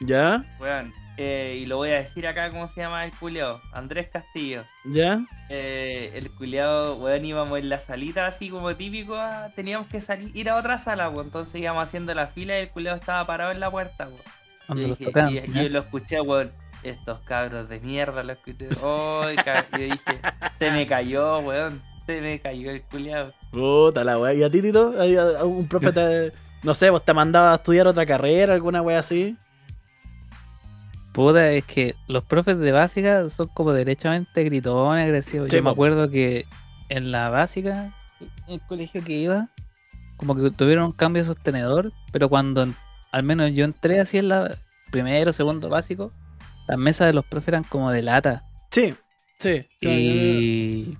[0.00, 0.44] ¿Ya?
[0.60, 0.92] Weón.
[1.16, 3.60] eh, y lo voy a decir acá cómo se llama el culiao.
[3.72, 4.64] Andrés Castillo.
[4.84, 5.20] ¿Ya?
[5.48, 9.14] Eh, el culiao, weón, íbamos en la salita así como típico.
[9.16, 11.26] ah, teníamos que salir, ir a otra sala, weón.
[11.26, 14.20] Entonces íbamos haciendo la fila y el culiao estaba parado en la puerta, weón.
[14.66, 15.30] Cuando Yo los dije- tocaban.
[15.32, 15.62] y- ¿ya?
[15.62, 16.52] yo lo escuché, weón.
[16.82, 18.68] Estos cabros de mierda, lo escuché.
[18.82, 20.20] Ay, ca- yo dije,
[20.58, 21.80] se me cayó, weón.
[22.06, 23.32] Se me cayó el culiao.
[23.52, 24.34] Puta la wea.
[24.34, 24.94] ¿Y a ti, Tito?
[25.00, 28.82] ¿Hay a- un profe te, no sé, vos te mandaba a estudiar otra carrera, alguna
[28.82, 29.36] wea así?
[31.14, 35.48] Puta, es que los profes de básica son como derechamente gritones, agresivos.
[35.48, 36.44] Sí, Yo me acuerdo que
[36.88, 37.94] en la básica,
[38.48, 39.48] en el colegio que iba,
[40.16, 42.66] como que tuvieron un cambio de sostenedor, pero cuando
[43.12, 44.58] al menos yo entré así en la
[44.90, 46.10] primero, segundo básico,
[46.66, 48.42] las mesas de los profes eran como de lata.
[48.72, 48.96] Sí.
[49.38, 49.60] Sí.
[49.82, 50.98] Y.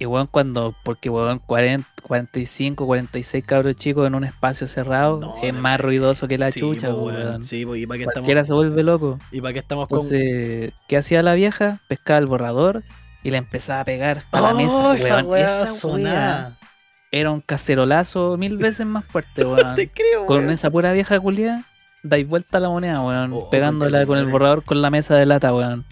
[0.00, 0.74] Y weón, cuando.
[0.82, 6.26] Porque weón, 40, 45, 46 cabros chicos en un espacio cerrado No, es más ruidoso
[6.26, 7.16] que la Sí, chucha, po, weón.
[7.26, 7.44] weón.
[7.44, 9.18] Sí, po, ¿y para qué Cualquiera estamos, se vuelve loco.
[9.30, 9.98] y para qué estamos con...
[9.98, 11.80] Entonces, ¿qué hacía la vieja?
[11.86, 12.82] Pescaba el borrador
[13.22, 14.96] y le empezaba a pegar a la ¡Oh, mesa.
[14.96, 15.38] esa weón.
[15.38, 16.56] Esa sonada!
[16.58, 16.70] weá
[17.12, 19.74] Era un cacerolazo mil veces más fuerte, weón.
[19.76, 20.50] Te creo, con weón.
[20.50, 21.66] esa pura vieja culia,
[22.02, 23.32] dais vuelta a la moneda, weón.
[23.34, 25.84] Oh, pegándola con el borrador con la mesa de lata, weón.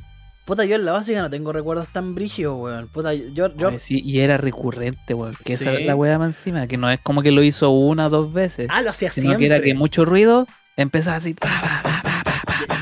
[0.48, 2.88] Puta, yo en la básica no tengo recuerdos tan brígidos, weón.
[2.88, 3.54] Puta, yo...
[3.54, 3.78] yo...
[3.78, 5.36] Sí, y era recurrente, weón.
[5.44, 8.06] Que esa es la weá más encima, que no es como que lo hizo una
[8.06, 9.46] o dos veces, Ah, lo hacía sino siempre.
[9.48, 10.46] que era que mucho ruido
[10.78, 11.82] empezaba así, pa.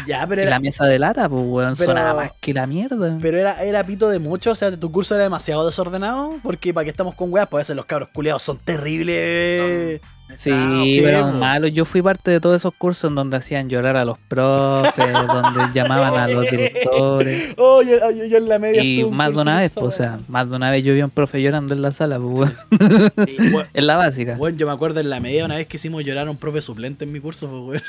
[0.06, 3.18] Ya, pero era, la mesa de lata, pues weón, Pero- sonaba más que la mierda.
[3.20, 4.52] pero era, era pito de mucho.
[4.52, 6.34] O sea, tu curso era demasiado desordenado.
[6.44, 10.00] Porque para que estamos con weas, pues a veces los cabros culeados son terribles.
[10.38, 11.68] Sí, sí, pero malo.
[11.68, 15.60] Yo fui parte de todos esos cursos en donde hacían llorar a los profes, donde
[15.72, 17.54] llamaban a los directores.
[17.58, 18.82] Oh, yo, yo- yo en la media.
[18.82, 21.04] Y más de una vez, pues, o sea, más de una vez yo vi a
[21.04, 23.12] un profe llorando en la sala, pues, weón.
[23.26, 23.36] Sí,
[23.74, 24.36] En la básica.
[24.36, 26.60] Bueno, yo me acuerdo en la media una vez que hicimos llorar a un profe
[26.60, 27.82] suplente en mi curso, pues,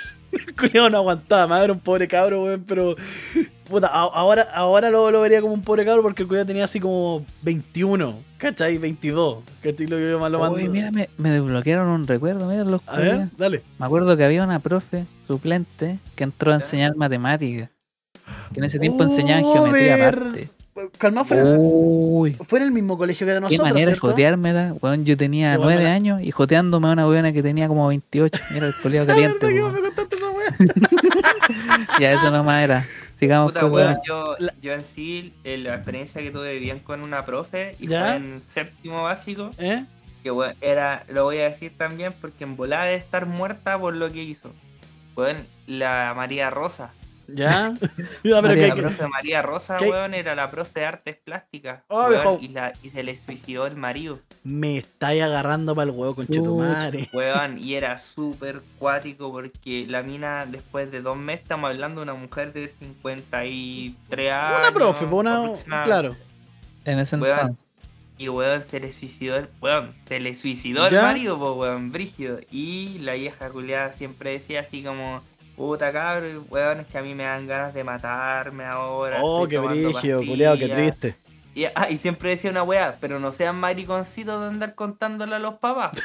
[0.73, 0.91] weón.
[0.91, 2.95] No aguantaba era un pobre cabro, weón, pero
[3.69, 6.79] Puta, ahora, ahora lo, lo vería como un pobre cabro porque el cuidado tenía así
[6.79, 8.77] como 21, ¿cachai?
[8.77, 9.39] 22.
[9.61, 9.87] ¿Cachai?
[9.87, 10.39] Lo, yo lo mando.
[10.51, 13.63] Uy, mira, me, me desbloquearon un recuerdo, mira los A ver, dale.
[13.77, 17.69] Me acuerdo que había una profe suplente que entró a enseñar matemáticas.
[18.53, 20.49] Que en ese tiempo enseñaban Oh, geometría ver- aparte.
[20.99, 23.63] Calma, fue, Uy, fue en el mismo colegio que de qué nosotros.
[23.67, 24.07] manera de ¿cierto?
[24.09, 24.73] joteármela.
[24.79, 25.93] Weón, yo tenía Qué nueve buena.
[25.95, 28.39] años y joteándome a una weona que tenía como 28.
[28.53, 29.47] Mira el coleado caliente.
[31.99, 32.85] Ya eso nomás era.
[33.17, 37.25] Sigamos Puta, weón, yo, yo en sí, eh, la experiencia que tuve bien con una
[37.25, 38.01] profe, y ¿Ya?
[38.01, 39.85] fue en séptimo básico, ¿Eh?
[40.21, 43.95] que weón, era, lo voy a decir también porque en volada de estar muerta por
[43.95, 44.51] lo que hizo.
[45.15, 46.93] Weón, la María Rosa.
[47.27, 47.73] ¿Ya?
[48.23, 49.89] Ya, pero María, que- La que- profe María Rosa, ¿Qué?
[49.89, 51.83] weón, era la profe de artes plásticas.
[51.87, 52.37] Oh, weón, viejo.
[52.41, 54.19] y, la, y se le suicidó el marido.
[54.43, 57.09] me estáis agarrando para el huevo con Chetumare.
[57.13, 62.03] Weón, y era súper cuático porque la mina, después de dos meses, estamos hablando de
[62.03, 64.59] una mujer de 53 años.
[64.59, 65.83] Una profe, pues una.
[65.83, 66.15] Claro.
[66.85, 67.39] En ese Weón.
[67.39, 67.65] entonces.
[68.19, 69.47] Y weón, se le suicidó el.
[69.61, 70.97] Weón, se le suicidó ¿Ya?
[71.01, 72.39] el marido, pues weón, brígido.
[72.49, 75.21] Y la vieja culiada siempre decía así como.
[75.57, 79.17] Puta cabrón, weón, es que a mí me dan ganas de matarme ahora.
[79.21, 80.95] Oh, qué brígido, culiado, qué pastillas".
[80.99, 81.15] triste.
[81.55, 85.39] Y, ah, y siempre decía una weá, pero no sean mariconcitos de andar contándole a
[85.39, 85.97] los papás.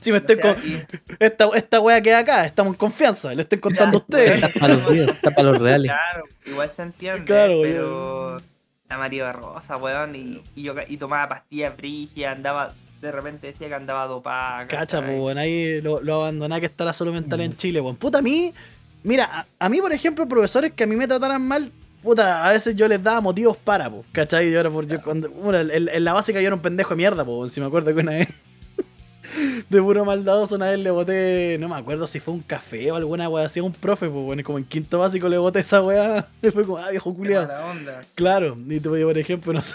[0.00, 0.64] Si me O estoy sea, con.
[0.68, 0.82] y-
[1.20, 4.42] Esta, esta wea queda acá, estamos en confianza, le estoy contando a ustedes.
[4.42, 5.92] Está para los videos, está para los reales.
[5.92, 8.36] Claro, igual se entiende, Claro, pero
[8.88, 12.72] la María Rosa, weón, y, y yo y tomaba pastillas brígidas, andaba,
[13.06, 14.66] de repente decía que andaba dopada.
[14.66, 17.56] Cacha, pues, bueno, ahí lo, lo abandoná que está la salud mental en Mm.
[17.56, 17.96] Chile, pues.
[17.96, 18.52] Puta, a mí,
[19.02, 21.70] mira, a, a mí, por ejemplo, profesores que a mí me trataran mal,
[22.02, 24.50] puta, a veces yo les daba motivos para, pues, ¿cachai?
[24.50, 26.96] Yo era por, yo, cuando, bueno, en, en la básica yo era un pendejo de
[26.96, 28.28] mierda, pues, si me acuerdo que una vez,
[29.70, 32.96] de puro maldadoso, una vez le boté, no me acuerdo si fue un café o
[32.96, 35.82] alguna wea así a un profe, pues, bueno, como en quinto básico le boté esa
[35.82, 37.48] wea, y fue como, ah, viejo culiado.
[38.14, 39.74] Claro, y tuve, por ejemplo, no sé.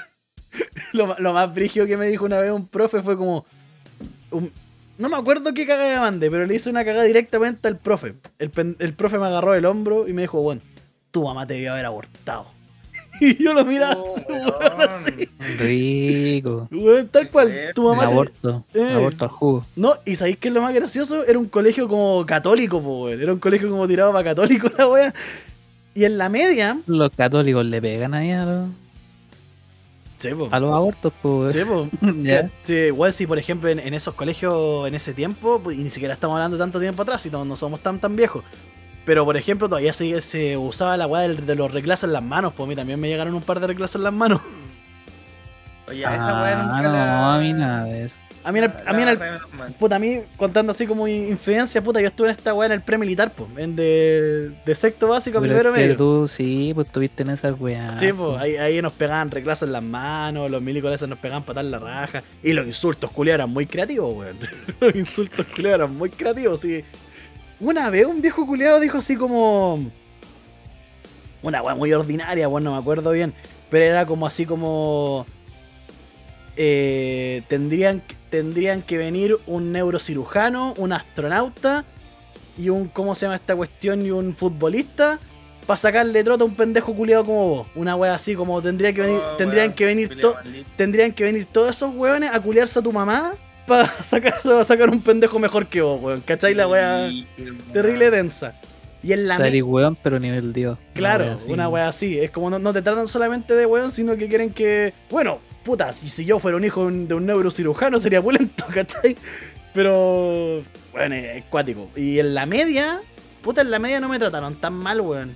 [0.94, 3.46] Lo, más brígido que me dijo una vez un profe fue como.
[4.32, 4.52] un-
[4.98, 8.14] no me acuerdo qué cagada me mandé, pero le hice una cagada directamente al profe.
[8.38, 10.62] El, pen- el profe me agarró el hombro y me dijo, bueno,
[11.10, 12.46] tu mamá te debió haber abortado.
[13.20, 14.16] Y yo lo miraba, Oh,
[14.80, 16.68] así, Rico.
[17.12, 17.54] tal cual.
[17.76, 18.66] Tu mamá te- aborto.
[18.74, 18.94] un Eh.
[18.94, 19.66] aborto al jugo.
[19.76, 21.24] No, y ¿sabéis qué es lo más gracioso?
[21.26, 23.22] Era un colegio como católico, po, weón.
[23.22, 25.14] Era un colegio como tirado para católico la wea.
[25.94, 26.78] Y en la media.
[26.88, 28.70] Los católicos le pegan ahí a los,
[30.22, 31.54] Sí, a los abortos, pues.
[31.54, 31.62] Sí,
[32.24, 32.50] ya.
[32.64, 35.90] Sí, igual si por ejemplo en, en esos colegios en ese tiempo, pues, y ni
[35.90, 38.44] siquiera estamos hablando tanto tiempo atrás, y no, no somos tan tan viejos.
[39.04, 42.54] Pero por ejemplo todavía se, se usaba la weá de, los reclazos en las manos,
[42.56, 44.42] pues a mí también me llegaron un par de reclazos en las manos.
[45.88, 48.16] Oye, esa weá nunca Ah, no, la- a mí nada de eso.
[48.44, 49.20] A mí en el, la- a mí en el-
[49.80, 52.82] puta, a mí contando así como infidencia, puta, yo estuve en esta weá en el
[52.82, 55.96] premilitar, pues, en de, de sexto básico a Pero primero medio.
[55.98, 58.00] tú sí, pues estuviste en esas weas.
[58.00, 61.66] Sí, pues ahí, ahí nos pegaban reclazos en las manos, los milicos nos pegaban patar
[61.66, 62.24] la raja.
[62.42, 64.38] Y los insultos culiados eran muy creativos, weón.
[64.80, 66.84] los insultos culiados eran muy creativos, sí.
[67.60, 69.80] Una vez un viejo culiado dijo así como.
[71.44, 73.34] Una weá muy ordinaria, weón, no me acuerdo bien.
[73.70, 75.26] Pero era como así como.
[76.64, 81.86] Eh, tendrían, tendrían que venir un neurocirujano, un astronauta
[82.56, 82.88] y un.
[82.88, 84.06] ¿Cómo se llama esta cuestión?
[84.06, 85.18] Y un futbolista
[85.66, 87.68] para sacarle trota a un pendejo culiado como vos.
[87.74, 90.36] Una wea así como tendría que venir, Oh, tendrían que venir to-
[90.78, 93.32] tendrían que venir todos esos weones a culiarse a tu mamá
[93.66, 96.22] para sacar, pa sacar un pendejo mejor que vos, weón.
[96.22, 96.54] ¿Cachai?
[96.54, 97.10] La wea
[97.74, 98.54] terrible densa.
[99.02, 100.78] Y en la weón, pero nivel Dios.
[100.94, 101.52] Claro, así.
[101.52, 102.20] una wea así.
[102.20, 104.94] Es como no, no te tratan solamente de weón, sino que quieren que.
[105.10, 109.16] Bueno, puta, si, si yo fuera un hijo de un- neurocirujano sería pulento, ¿cachai?
[109.74, 110.64] Pero.
[110.92, 111.90] Bueno, es cuático.
[111.96, 113.00] Y en la media.
[113.42, 115.36] Puta, en la media no me trataron tan mal, weón.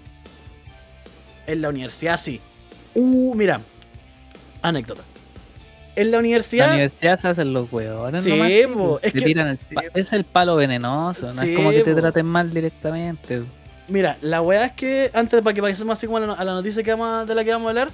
[1.47, 2.39] En la universidad sí.
[2.93, 3.61] Uh, mira.
[4.61, 5.01] Anécdota.
[5.95, 6.71] En la La universidad.
[6.73, 8.23] universidad se hacen los weones.
[8.23, 8.49] Sí, nomás,
[9.01, 11.27] es Te que- tiran el pa- es el palo venenoso.
[11.33, 13.43] No Sí, es como que te traten mal directamente.
[13.87, 16.53] Mira, la weá es que, antes para que pasemos así como a la, a la
[16.53, 17.89] noticia que vamos, de la que vamos a hablar,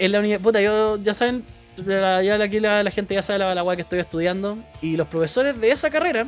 [0.00, 1.44] en la universidad, puta, yo, ya saben,
[1.86, 5.06] la- ya aquí la, la gente ya sabe la, la que estoy estudiando, y los
[5.08, 6.26] profesores de esa carrera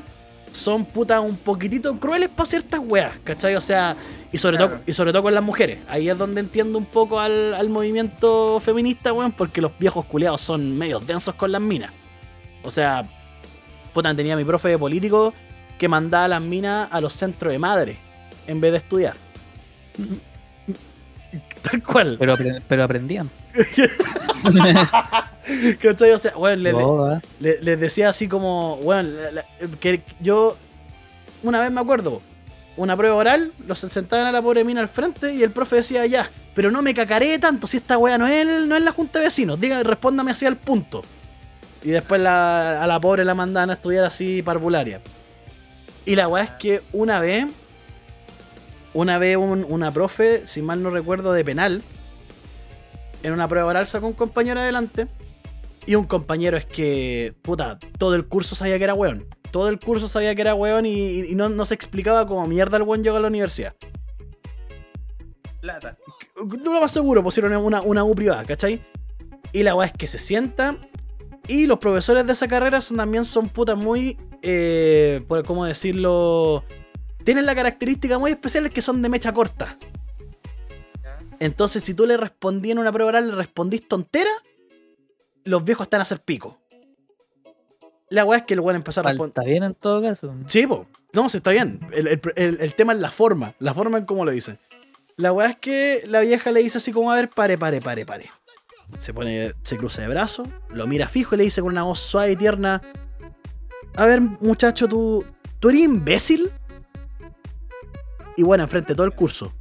[0.53, 3.57] son, puta, un poquitito crueles para ciertas weas, ¿cachai?
[3.57, 3.97] O sea,
[4.31, 4.73] y sobre, Claro.
[4.75, 5.79] todo, y sobre todo con las mujeres.
[5.89, 10.41] Ahí es donde entiendo un poco al, al movimiento feminista, weón, porque los viejos culeados
[10.43, 11.91] son medio densos con las minas.
[12.63, 13.03] O sea,
[13.95, 15.33] puta, tenía mi profe de político
[15.79, 17.97] que mandaba a las minas a los centros de madre
[18.47, 19.15] en vez de estudiar.
[21.63, 22.17] Tal cual.
[22.19, 22.37] Pero,
[22.69, 23.31] pero aprendían.
[25.81, 26.12] ¿Cachai?
[26.12, 26.75] O sea, weón, les,
[27.41, 29.15] le- les decía así como, weón,
[29.81, 30.57] que yo
[31.43, 32.23] una vez me acuerdo,
[32.77, 36.07] una prueba oral, los sentaban a la pobre mina al frente y el profe decía
[36.07, 39.19] ya, pero no me cacaré tanto si esta weá no es, no es la junta
[39.19, 41.03] de vecinos, diga, respóndame así al punto.
[41.83, 45.01] Y después la- a la pobre la mandaban a estudiar así parvularia.
[46.07, 47.47] Y la weá es que una vez,
[48.95, 51.83] una vez un- una profe, si mal no recuerdo, de penal,
[53.23, 55.09] en una prueba oral sacó un compañero adelante.
[55.85, 59.27] Y un compañero es que, puta, todo el curso sabía que era weón.
[59.51, 62.77] Todo el curso sabía que era weón y, y no, no se explicaba cómo mierda
[62.77, 63.75] el weón llegó a la universidad.
[65.61, 65.97] Plata.
[66.37, 68.85] No lo más seguro, pusieron una, una U privada, ¿cachai?
[69.53, 70.77] Y la weá es que se sienta.
[71.49, 74.19] Y los profesores de esa carrera son, también son putas muy.
[74.43, 76.65] Eh, por cómo decirlo.
[77.25, 79.79] Tienen la característica muy especial es que son de mecha corta.
[81.44, 84.31] Entonces, si tú le respondías en una prueba oral, le respondís tontera,
[85.44, 86.59] los viejos están a hacer pico.
[88.11, 89.35] La weá es que el weón empezó a responder.
[89.35, 90.35] Falta bien en todo caso.
[90.46, 90.87] Sí, po.
[91.12, 91.81] No, sí, está bien.
[91.92, 93.55] El, el- el- el tema es la forma.
[93.59, 94.59] La forma en cómo lo dicen.
[95.16, 98.07] La weá es que la vieja le dice así como, a ver, pare, pare, pare,
[98.07, 98.31] pare.
[98.98, 101.98] Se pone, se cruza de brazos, lo mira fijo y le dice con una voz
[101.98, 102.83] suave y tierna.
[103.96, 105.24] A ver, muchacho, tú.
[105.59, 106.50] ¿Tú eres imbécil?
[108.37, 109.52] Y bueno, enfrente todo el curso.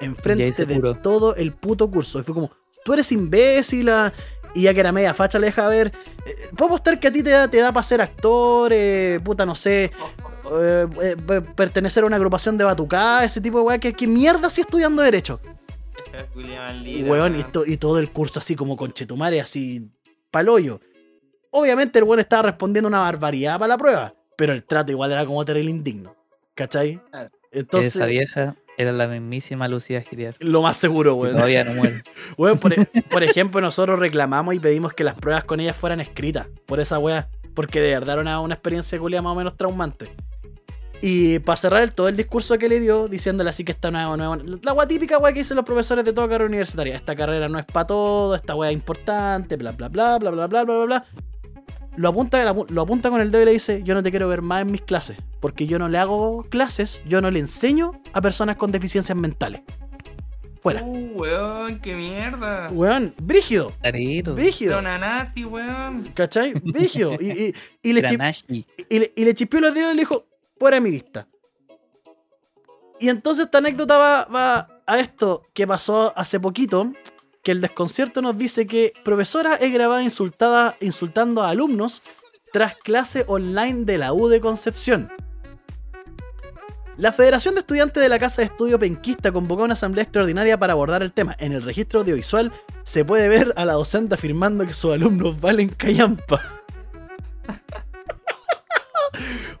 [0.00, 0.94] Enfrente de puro.
[0.96, 2.18] todo el puto curso.
[2.20, 2.50] Y fue como,
[2.84, 3.88] tú eres imbécil.
[3.88, 4.12] ah",
[4.54, 5.92] Y ya que era media facha, le deja ver.
[6.26, 9.44] eh, Puedo apostar que a ti te da, te da para ser actor, eh, puta,
[9.46, 9.84] no sé,
[10.52, 13.78] eh, eh, pe- pertenecer a una agrupación de batucá, ese tipo de weá.
[13.78, 15.40] ¿Qué, qué mierda así estudiando Derecho?
[17.02, 17.52] Weón, y, weón.
[17.52, 19.88] to- y todo el curso así como conchetumare, así
[20.30, 20.80] paloyo.
[21.50, 25.24] Obviamente el weón estaba respondiendo una barbaridad para la prueba, pero el trato igual era
[25.26, 26.14] como terrible indigno.
[26.54, 27.00] ¿Cachai?
[27.50, 30.34] Entonces, Esa vieja era la mismísima Lucía Giriar.
[30.40, 31.34] lo más seguro, que weón.
[31.36, 32.02] todavía no muere.
[32.36, 36.00] Weón, por, e- por ejemplo, nosotros reclamamos y pedimos que las pruebas con ellas fueran
[36.00, 37.28] escritas por esa weá.
[37.54, 40.10] Porque de verdad era una, una experiencia culia más o menos traumante.
[41.02, 44.16] Y para cerrar el- todo el discurso que le dio, diciéndole así que esta nueva,
[44.16, 46.94] nueva la weá típica weá que dicen los profesores de toda carrera universitaria.
[46.96, 50.46] Esta carrera no es para todo, esta weá es importante, bla bla bla, bla bla
[50.46, 51.04] bla bla bla bla.
[51.96, 54.42] Lo apunta, lo apunta con el dedo y le dice, yo no te quiero ver
[54.42, 55.16] más en mis clases.
[55.46, 59.60] Porque yo no le hago clases, yo no le enseño a personas con deficiencias mentales.
[60.60, 60.82] Fuera.
[60.82, 62.66] Uh, weón, qué mierda.
[62.72, 63.72] Weón, brígido.
[63.80, 64.34] Clarito.
[64.34, 64.82] Brígido.
[64.82, 66.10] Nazi, weón.
[66.14, 66.54] ¿Cachai?
[66.54, 67.12] Brígido.
[67.20, 70.24] Y, y, y le chip- y, le, y le chispeó los dedos y le dijo,
[70.58, 71.28] fuera de mi vista.
[72.98, 76.92] Y entonces esta anécdota va, va a esto que pasó hace poquito,
[77.44, 82.02] que el desconcierto nos dice que profesora es grabada insultada, insultando a alumnos
[82.52, 85.12] tras clase online de la U de Concepción.
[86.98, 90.72] La Federación de Estudiantes de la Casa de Estudio Penquista convocó una asamblea extraordinaria para
[90.72, 91.36] abordar el tema.
[91.38, 92.52] En el registro audiovisual
[92.84, 96.40] se puede ver a la docente afirmando que sus alumnos valen callampa.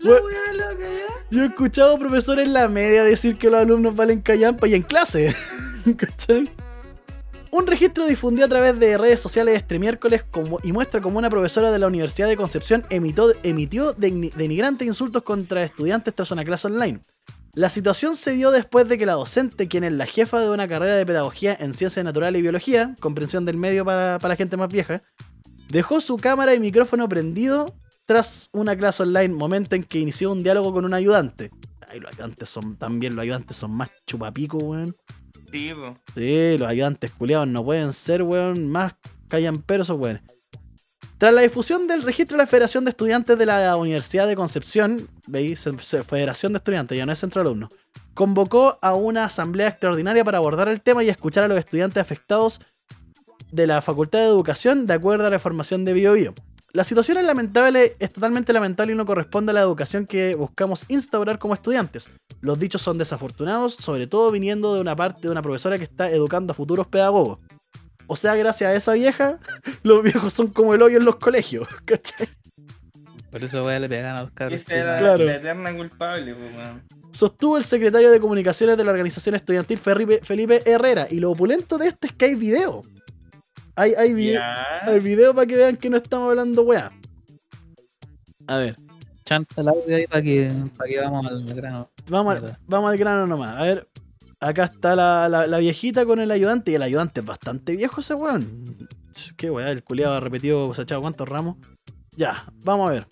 [1.30, 4.82] Yo he escuchado profesores en la media decir que los alumnos valen callampa y en
[4.82, 5.34] clase.
[5.96, 6.50] ¿Cachai?
[7.50, 10.24] Un registro difundido a través de redes sociales este miércoles
[10.62, 15.22] y muestra como una profesora de la Universidad de Concepción emitió, emitió deni- denigrantes insultos
[15.22, 17.00] contra estudiantes tras una clase online.
[17.54, 20.68] La situación se dio después de que la docente, quien es la jefa de una
[20.68, 24.58] carrera de pedagogía en ciencias naturales y biología, comprensión del medio para, para la gente
[24.58, 25.02] más vieja,
[25.70, 30.42] dejó su cámara y micrófono prendido tras una clase online, momento en que inició un
[30.42, 31.50] diálogo con un ayudante.
[31.88, 34.94] Ay, los ayudantes son también, los ayudantes son más chupapico, weón.
[36.14, 38.94] Sí, los ayudantes culiados no pueden ser, weón, más
[39.28, 40.22] callamperos esos weones.
[41.18, 45.08] Tras la difusión del registro de la Federación de Estudiantes de la Universidad de Concepción,
[45.26, 45.66] ¿veis?
[46.06, 47.70] Federación de Estudiantes, ya no es centro de alumnos,
[48.12, 52.60] convocó a una asamblea extraordinaria para abordar el tema y escuchar a los estudiantes afectados
[53.50, 56.34] de la Facultad de Educación de acuerdo a la formación de Bio Bio.
[56.76, 60.84] La situación es lamentable, es totalmente lamentable y no corresponde a la educación que buscamos
[60.88, 62.10] instaurar como estudiantes.
[62.42, 66.10] Los dichos son desafortunados, sobre todo viniendo de una parte de una profesora que está
[66.10, 67.38] educando a futuros pedagogos.
[68.06, 69.38] O sea, gracias a esa vieja,
[69.84, 72.28] los viejos son como el hoyo en los colegios, ¿cachai?
[73.30, 74.60] Por eso voy a le pegar a los cabros.
[74.60, 75.24] Esa era Claro.
[75.24, 76.82] la eterna culpable, po, weón.
[77.10, 81.06] Sostuvo el secretario de comunicaciones de la organización estudiantil Felipe, Felipe Herrera.
[81.10, 82.82] Y lo opulento de esto es que hay video.
[83.76, 84.42] Hay, hay, video
[84.82, 86.90] hay video para que vean que no estamos hablando weá.
[88.46, 88.76] A ver,
[89.24, 91.90] Chanta el audio ahí para que, para que vamos al grano.
[92.08, 93.56] vamos al, vamos al grano nomás.
[93.56, 93.88] A ver,
[94.40, 96.70] acá está la, la- la viejita con el ayudante.
[96.70, 98.88] Y el ayudante es bastante viejo ese weón.
[99.36, 101.56] Qué weá, el culiado ha repetido, se ha echado cuántos ramos.
[102.16, 103.06] Ya, vamos a ver.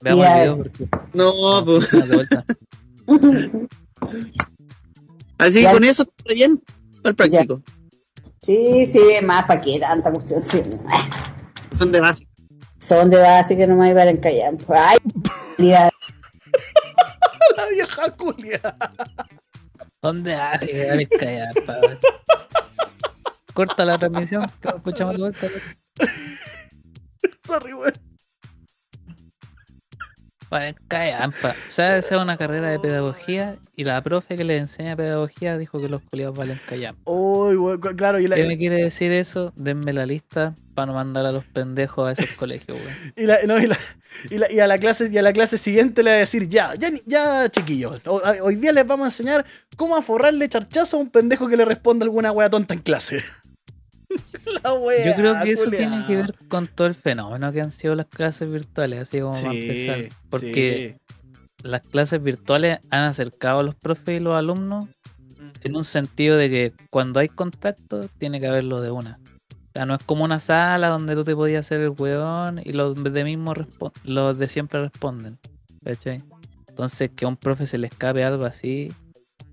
[0.00, 0.88] Veamos el video porque.
[1.14, 1.90] No, pues.
[2.08, 2.44] De vuelta.
[5.38, 5.72] Así Ya.
[5.72, 6.62] con eso está bien
[7.04, 7.60] al práctico.
[8.46, 10.44] Sí, sí, más para qué tanta cuestión.
[10.44, 10.62] Sí.
[11.72, 12.28] Son de base.
[12.78, 14.54] Son de base que no me iban a callar.
[14.68, 14.98] Ay,
[15.58, 15.90] La
[17.72, 18.60] vieja culia.
[20.00, 21.98] ¿Dónde hay que dale callar, pa, weón?
[23.52, 25.48] Corta la transmisión, que escuchamos de vuelta.
[27.42, 27.72] Sorry,
[30.50, 30.74] weón.
[30.74, 31.50] Para callampa.
[31.50, 35.58] O sea, esa es una carrera de pedagogía y la profe que le enseña pedagogía
[35.58, 37.00] dijo que los culiados valen callampa.
[37.04, 39.52] Cu- claro, y la, ¿Qué me quiere decir eso?
[39.56, 43.12] Denme la lista para no mandar a los pendejos a esos colegios, weón.
[43.16, 43.78] y, la- no, y, la-
[44.30, 46.48] y la- y a la clase y a la clase siguiente le va a decir,
[46.48, 49.44] ya, ya, ya chiquillos, ho- hoy día les vamos a enseñar
[49.76, 53.22] cómo a forrarle charchazo a un pendejo que le responda alguna wea tonta en clase.
[54.62, 55.06] la wea.
[55.06, 58.06] Yo creo que eso tiene que ver con todo el fenómeno que han sido las
[58.06, 59.98] clases virtuales, así como para empezar.
[59.98, 60.96] Sí, Porque
[61.62, 64.86] las clases virtuales han acercado a los profes y los alumnos
[65.62, 69.18] en un sentido de que cuando hay contacto tiene que haberlo de una.
[69.50, 72.72] O sea, no es como una sala donde tú te podías hacer el weón y
[72.72, 73.52] los de mismo
[74.04, 75.38] los de siempre responden.
[75.84, 76.22] ¿cachai?
[76.68, 78.92] Entonces que a un profe se le escape algo así,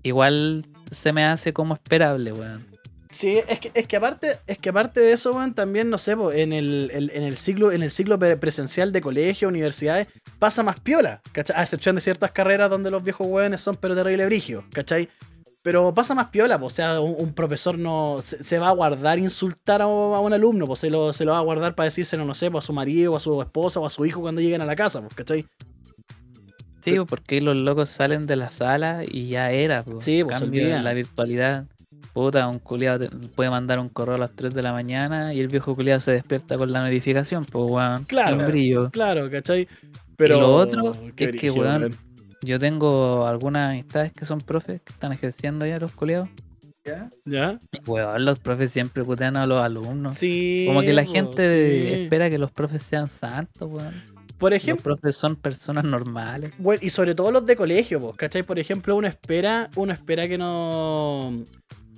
[0.02, 2.73] igual se me hace como esperable, weón.
[3.14, 6.16] Sí, es que, es que aparte, es que aparte de eso, weón, también, no sé,
[6.16, 10.08] po, en el, el- en el ciclo, en el ciclo pre- presencial de colegio, universidades,
[10.40, 11.56] pasa más piola, ¿cachai?
[11.56, 15.08] A excepción de ciertas carreras donde los viejos weones son pero terrible brigio, ¿cachai?
[15.62, 18.72] Pero pasa más piola, po, o sea, un, un profesor no se, se va a
[18.72, 19.88] guardar insultar a, a
[20.20, 22.58] un alumno, pues se lo, se lo va a guardar para decírselo, no sé, po,
[22.58, 24.74] a su marido, o a su esposa, o a su hijo cuando lleguen a la
[24.74, 25.46] casa, pues, ¿cachai?
[26.84, 29.82] Sí, porque los locos salen de la sala y ya era.
[30.00, 31.64] Sí, pues, cambio en la virtualidad.
[32.14, 35.48] Puta, un culiado puede mandar un correo a las 3 de la mañana y el
[35.48, 38.04] viejo culiado se despierta con la notificación, pues weón.
[38.04, 38.38] Claro.
[38.40, 38.90] el brillo.
[38.92, 39.66] Claro, ¿cachai?
[40.16, 41.90] Pero lo otro qué es que, weón,
[42.40, 46.28] Yo tengo algunas amistades que son profes que están ejerciendo ya los culiados.
[46.84, 47.08] ¿Ya?
[47.24, 47.58] ¿Ya?
[47.84, 50.14] Weón, los profes siempre putean a los alumnos.
[50.14, 50.64] Sí.
[50.68, 51.92] Como que la gente sí.
[52.02, 54.14] espera que los profes sean santos, weón.
[54.38, 56.52] Por Los ejemplo, profes son personas normales.
[56.58, 58.42] Bueno, y sobre todo los de colegio, pues, ¿cachai?
[58.42, 61.44] Por ejemplo, uno espera, uno espera que no.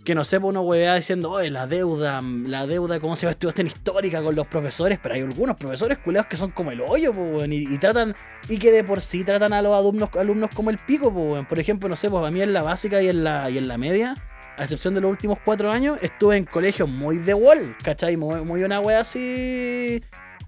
[0.07, 3.33] Que no sepa uno huevea diciendo, oye, la deuda, la deuda, ¿cómo se va a
[3.33, 5.01] estudiar histórica con los profesores?
[5.03, 8.15] Pero hay algunos profesores culeados que son como el hoyo, pues, weón, y, y tratan,
[8.49, 11.47] y que de por sí tratan a los alumnos, alumnos como el pico, pues, weón.
[11.47, 13.67] Por ejemplo, no sé, pues a mí en la básica y en la, y en
[13.67, 14.15] la media,
[14.57, 18.17] a excepción de los últimos cuatro años, estuve en colegios muy de wall, ¿cachai?
[18.17, 20.05] Muy, muy una wea así.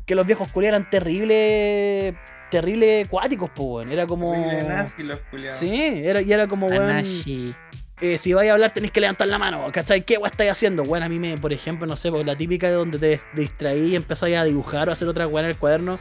[0.07, 2.15] Que los viejos culeados eran terribles.
[2.49, 3.91] Terrible cuáticos, pues, weón.
[3.91, 4.37] Era como.
[4.37, 5.57] Nazi los culiados.
[5.57, 6.91] Sí, era, y era como, weón.
[6.91, 7.57] Anashi.
[8.01, 10.03] Eh, si vais a hablar tenéis que levantar la mano, ¿cachai?
[10.05, 10.85] ¿Qué weón estáis haciendo?
[10.85, 13.93] Bueno, a mí me, por ejemplo, no sé, pues, la típica de donde te distraí
[13.93, 15.99] y empezáis a dibujar o a hacer otra weón en el cuaderno.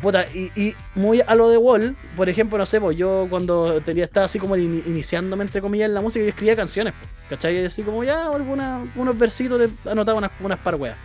[0.00, 4.04] Puta, y, muy a lo de Wall, por ejemplo, no sé, pues yo cuando tenía,
[4.04, 6.92] estaba así como ini- iniciándome, entre comillas, en la música, yo escribía canciones,
[7.30, 7.62] ¿cachai?
[7.62, 10.98] Y así como ya, alguna, unos versitos, te anotaba unas, unas par weas.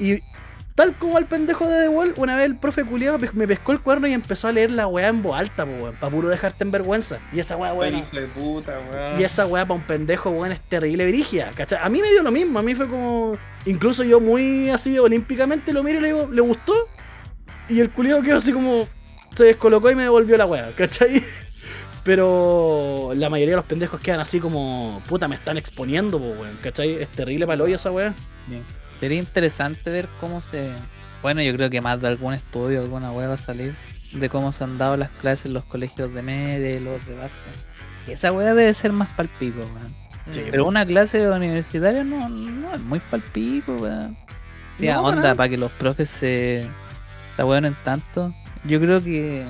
[0.00, 0.20] Y
[0.74, 3.80] tal como al pendejo de The Wall, una vez el profe culiado me pescó el
[3.80, 6.70] cuaderno y empezó a leer la wea en voz alta, weón, para puro dejarte en
[6.70, 7.18] vergüenza.
[7.32, 7.70] Y esa Fue
[8.90, 9.20] weón.
[9.20, 11.78] Y esa weá para un pendejo, weón, es terrible brigia, ¿cachai?
[11.82, 13.36] A mí me dio lo mismo, a mí fue como.
[13.66, 16.74] Incluso yo muy así olímpicamente lo miro y le digo, ¿le gustó?
[17.68, 18.88] Y el culiado quedó así como.
[19.36, 21.22] Se descolocó y me devolvió la weá, ¿cachai?
[22.04, 25.02] Pero la mayoría de los pendejos quedan así como.
[25.06, 27.02] Puta, me están exponiendo, po, weón, ¿cachai?
[27.02, 28.14] Es terrible para el hoyo esa weá.
[29.02, 30.70] Sería interesante ver cómo se.
[31.22, 33.74] Bueno, yo creo que más de algún estudio, alguna web va a salir
[34.12, 37.16] de cómo se han dado las clases en los colegios de media y los de
[37.16, 37.34] base.
[38.06, 39.92] Esa wea debe ser más palpico, weón.
[40.30, 44.16] Sí, Pero una clase universitaria no, no es muy palpico, weón.
[44.78, 46.68] Sí, No, para onda, para que los profes se.
[47.36, 48.32] se en tanto.
[48.62, 49.44] Yo creo que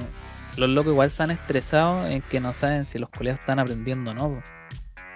[0.56, 4.12] los locos igual se han estresado en que no saben si los colegios están aprendiendo
[4.12, 4.28] o no.
[4.30, 4.42] po.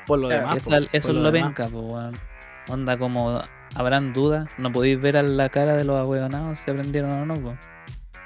[0.06, 0.56] Por lo Claro, demás.
[0.58, 1.54] Eso, po, eso por es lo demás.
[1.54, 2.14] penca, po, weón.
[2.68, 3.42] Onda como
[3.74, 7.34] habrán dudas, no podéis ver a la cara de los ahueonados si aprendieron o no,
[7.34, 7.56] po.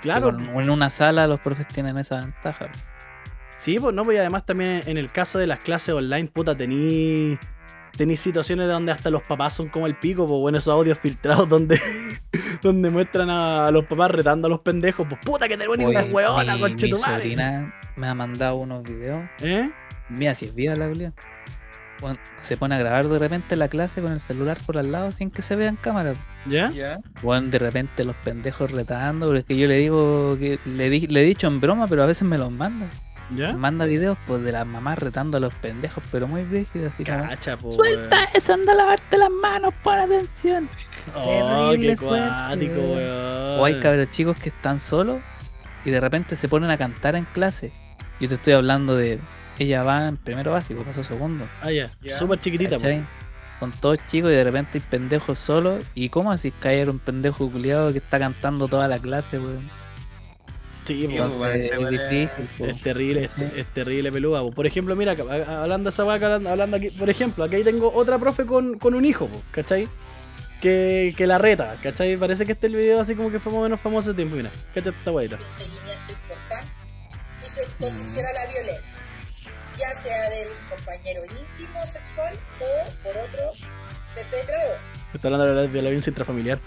[0.03, 2.69] Claro, con- en una sala los profes tienen esa ventaja.
[3.57, 7.39] Sí, pues no, pues además también en el caso de las clases online, puta, tení.
[7.97, 11.49] Tení situaciones donde hasta los papás son como el pico, pues bueno, esos audios filtrados
[11.49, 11.79] donde,
[12.63, 16.05] donde muestran a, los papás retando a los pendejos, pues puta que te ponen una
[16.05, 17.23] hueona, mi, conche mi tu madre.
[17.25, 19.21] sobrina me ha mandado unos videos.
[19.41, 19.69] ¿Eh?
[20.09, 21.13] Mira, si es vida la Julia.
[22.43, 25.31] Se pone a grabar de repente la clase con el celular por al lado sin
[25.31, 26.15] que se vea en cámara.
[26.47, 26.71] ¿Ya?
[26.71, 26.99] Ya.
[27.23, 31.07] Bueno, de repente los pendejos retando, pero es que yo le digo que le, di-
[31.07, 32.87] le he dicho en broma, pero a veces me los manda.
[33.37, 33.53] ¿Ya?
[33.53, 37.57] Manda videos pues de las mamás retando a los pendejos, pero muy rígidos, así Cacha,
[37.57, 37.77] pues.
[37.77, 40.69] Suelta eso, anda a lavarte las manos, pon atención.
[41.15, 43.61] Oh, terrible qué cuático, weón.
[43.61, 45.19] O hay cabros chicos que están solos
[45.85, 47.71] y de repente se ponen a cantar en clase.
[48.21, 49.21] Yo te estoy hablando de.
[49.61, 51.45] Ella va en primero básico, pasó segundo.
[51.63, 51.91] Ah, ya.
[52.03, 52.19] Ya.
[52.19, 52.83] Súper chiquitita, pues.
[52.83, 53.03] ¿cachai?
[53.61, 55.85] Son todos chicos y de repente hay pendejos solos.
[55.95, 59.69] ¿Y cómo así caer un pendejo culiado que está cantando toda la clase, weón?
[60.87, 61.05] Sí.
[61.05, 62.49] Entonces, es es- difícil.
[62.57, 62.65] po.
[62.65, 64.41] Es terrible, es, es terrible peluda.
[64.41, 64.51] po.
[64.51, 68.47] Por ejemplo, mira, hablando de esa acá, hablando aquí, por ejemplo, aquí tengo otra profe
[68.47, 69.87] con, con un hijo, po, ¿cachai?
[70.63, 72.17] Que, que la reta, ¿cachai?
[72.17, 74.37] Parece que este el video así como que fue más o menos famoso ese tiempo,
[74.37, 75.37] mira, ¿cachai esta weita?
[75.37, 76.71] un seguimiento importante
[77.41, 78.99] y su exposición a la violencia,
[79.81, 83.53] ya sea del compañero íntimo sexual o por otro
[84.15, 84.77] perpetrador.
[85.15, 86.61] Está hablando de la, de la violencia intrafamiliar.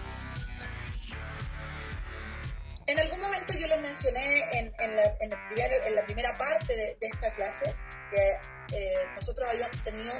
[2.87, 6.37] En algún momento yo les mencioné en, en la, en el primer- en la primera
[6.37, 7.73] parte de, de esta clase
[8.11, 8.37] que
[8.75, 10.13] eh, nosotros habíamos tenido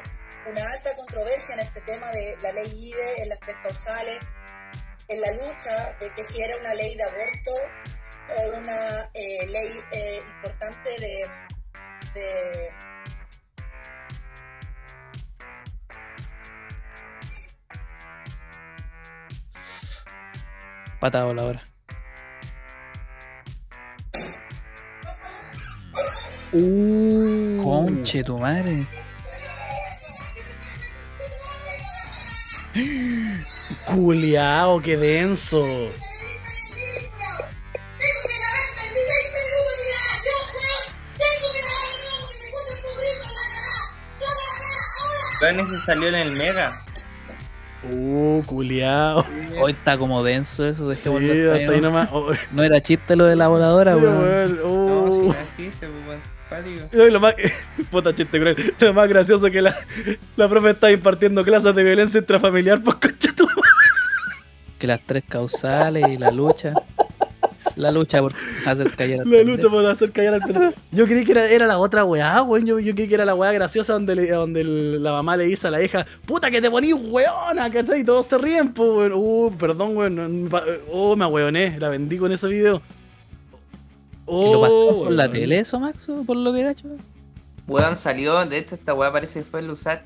[0.49, 4.17] una alta controversia en este tema de la ley IBE, en las tres causales,
[5.07, 7.51] en la lucha de que si era una ley de aborto
[8.37, 11.29] o una eh, ley eh, importante de,
[12.13, 12.69] de
[21.03, 21.61] Pata voladora.
[26.53, 28.85] Uh, Conche tu madre.
[33.85, 35.61] Culeao, qué denso.
[45.41, 46.71] Weón, ese salió en el Mega.
[47.91, 49.25] Uh, culeao.
[49.61, 51.87] Hoy está como denso eso, Sí, dejémoslo hasta ahí, hasta ahí ¿no?
[51.87, 52.09] nomás.
[52.11, 54.55] Oh, No era chiste lo de la voladora, sí, weón.
[54.55, 54.61] No,
[55.11, 55.23] si Uh.
[55.27, 56.19] no existe, pues.
[56.93, 57.33] No, y lo más,
[57.91, 58.73] puta chiste cruel.
[58.79, 59.75] Lo más gracioso que la,
[60.35, 63.47] la profe está impartiendo clases de violencia intrafamiliar, pues concha tu
[64.77, 66.73] Que las tres causales y la lucha.
[67.75, 68.33] La lucha por
[68.65, 69.49] hacer callar al La pendejo.
[69.57, 70.73] lucha por hacer callar al pendejo.
[70.91, 72.65] Yo creí que era, era la otra weá, weón.
[72.65, 75.45] Yo, yo creí que era la weá graciosa donde, le- donde el- la mamá le
[75.45, 78.01] dice a la hija, puta que te ponís weona, ¿cachai?
[78.01, 79.13] Y todos se ríen, pues, weón.
[79.15, 80.49] Uh, perdón, weón.
[80.91, 81.79] Oh, me ahueoné.
[81.79, 82.81] La vendí con ese video.
[84.27, 86.23] ¿Y lo pasó por la tele eso, Maxo?
[86.25, 86.87] ¿Por lo que gacho?
[87.67, 90.01] Weón salió, de hecho esta weá parece que fue el Usach.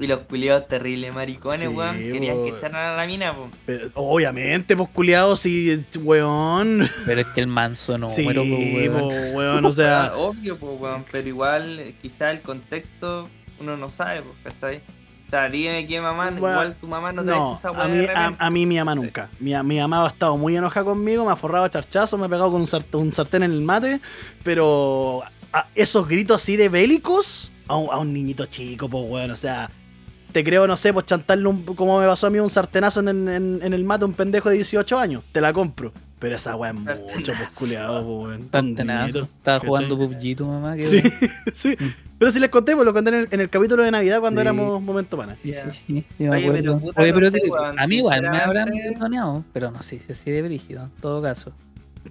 [0.00, 1.96] Y los culiados terribles maricones, Sí, weón.
[1.98, 2.56] Querían que weón.
[2.56, 3.50] echaran a la mina, pues.
[3.66, 6.88] Pero, Obviamente, pues culiados, sí, weón.
[7.04, 9.34] Pero es que el manso no, sí, pero, pues, weón.
[9.34, 10.12] weón, o sea.
[10.16, 11.04] obvio, pues, weón.
[11.12, 13.28] Pero igual, quizá el contexto
[13.60, 14.78] uno no sabe, pues, ¿cachai?
[15.26, 17.84] O sea, dime que mamá, Bueno, igual tu mamá no te ha hecho esa weá
[17.84, 18.06] a mí,
[18.38, 19.28] a, mí mi mamá nunca.
[19.38, 22.28] Mi, mi mamá ha estado muy enojada conmigo, me ha forrado a charchazo, me ha
[22.28, 24.00] pegado con un, sart- un sartén en el mate,
[24.42, 25.22] pero
[25.52, 29.36] a- esos gritos así de bélicos a un, a un niñito chico, pues weón, o
[29.36, 29.70] sea,
[30.30, 33.28] te creo, no sé, pues chantarle un, como me pasó a mí un sartenazo en,
[33.28, 35.92] en- en el mate a un pendejo de 18 años, te la compro.
[36.18, 37.54] Pero esa weá es mucho, pues Sartenazo.
[37.54, 38.74] culiado, pues weón.
[38.74, 40.76] niñito, Estaba jugando PUBG tu mamá.
[40.76, 41.02] que Sí,
[41.54, 41.76] sí.
[42.18, 44.40] Pero si les conté, pues lo conté en el, en el capítulo de Navidad cuando
[44.40, 44.46] Sí.
[44.46, 45.34] éramos Momento Pana.
[45.42, 46.78] Sí, sí, sí, sí, me Oye, pero acuerdo.
[46.80, 49.82] puta, Oye, no pero sé, que- weón, a mí igual me habrán gritoneado, pero no
[49.82, 51.52] sé si así de brígido, en todo caso.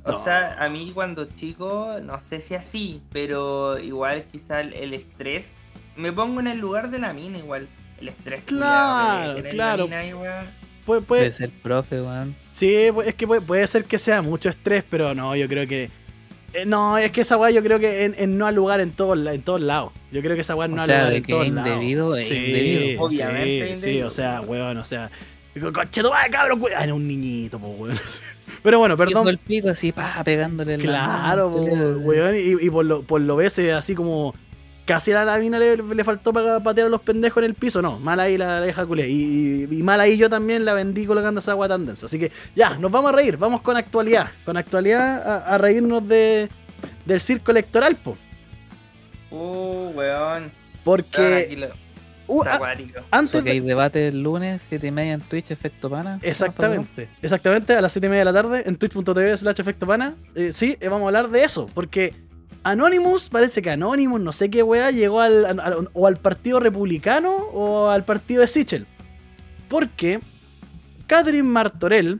[0.03, 0.17] O No.
[0.17, 5.53] sea, a mí cuando chico, no sé si así, pero igual quizá el, el estrés.
[5.95, 7.67] Me pongo en el lugar de la mina igual.
[8.01, 8.41] El estrés.
[8.45, 9.89] Claro, que tiene la claro.
[9.95, 10.45] ahí, weón.
[10.85, 12.35] Puede, Puede puede, ser profe, weón.
[12.51, 12.73] Sí,
[13.05, 15.89] es que puede, puede ser que sea mucho estrés, pero no, yo creo que.
[16.53, 18.91] eh, no, es que esa weá yo creo que en, en no al lugar en
[18.91, 19.91] todos la- en todos lados.
[20.11, 21.69] Yo creo que esa weá no al sea, lugar de en que todos es lados.
[21.73, 23.01] indebido, es sí, indebido.
[23.03, 24.07] Obviamente Sí, es sí, indebido.
[24.07, 25.11] o sea, weón, o sea.
[25.73, 26.77] Conche tu madre, cabrón, weón.
[26.79, 27.99] Ah, era un niñito, pues, weón.
[28.63, 29.13] Pero bueno, Perdón.
[29.13, 29.27] perdón.
[29.29, 33.03] el pico así, pa, pegándole en la Claro, mano, po, weón, y, y por, lo,
[33.03, 34.33] por lo veces así como
[34.89, 37.79] casi a la mina le, le faltó para patear a los pendejos en el piso,
[37.79, 39.07] no, mal ahí la, la deja culé.
[39.07, 42.07] Y, y- y mal ahí yo también la vendí colocando esa agua tan densa.
[42.07, 46.07] Así que ya, nos vamos a reír, vamos con actualidad, con actualidad a, a reírnos
[46.07, 46.49] de,
[47.05, 48.17] del circo electoral, po.
[49.31, 50.51] Uh, weón.
[50.83, 51.67] Porque Tranquilo.
[52.27, 52.75] uh, a-
[53.11, 56.17] antes debate el lunes, 7 y media en Twitch, efecto pana.
[56.23, 60.15] Exactamente, exactamente, a las 7 y media de la tarde en twitch.tv slash efecto pana.
[60.33, 62.15] Eh, sí, eh, vamos a hablar de eso, porque
[62.63, 67.31] Anonymous, parece que Anonymous, no sé qué weá, llegó al, al- o al partido republicano
[67.35, 68.85] o al partido de Sichel.
[69.69, 70.19] Porque
[71.07, 72.19] Catherine Martorell,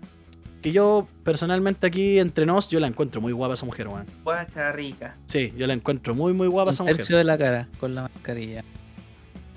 [0.61, 4.05] que yo personalmente aquí entre nos, yo la encuentro muy guapa esa mujer, weón.
[4.23, 5.15] Guacha rica.
[5.25, 7.17] Sí, yo la encuentro muy, muy guapa esa Un tercio mujer.
[7.17, 8.63] de la cara con la mascarilla.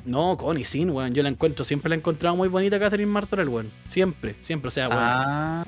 [0.05, 1.15] No, con y sin, weón.
[1.15, 3.71] Yo la encuentro, siempre la he encontrado muy bonita Catherine Martorell, weón.
[3.87, 5.01] Siempre, siempre, o sea, weón.
[5.03, 5.67] Ah,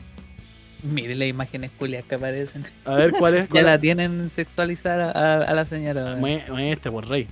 [0.84, 2.64] mire las imágenes culias que aparecen.
[2.84, 3.44] A ver, ¿cuál es?
[3.48, 6.14] Ya cuál la tienen sexualizada a, a la señora.
[6.16, 7.26] Muestre, por rey.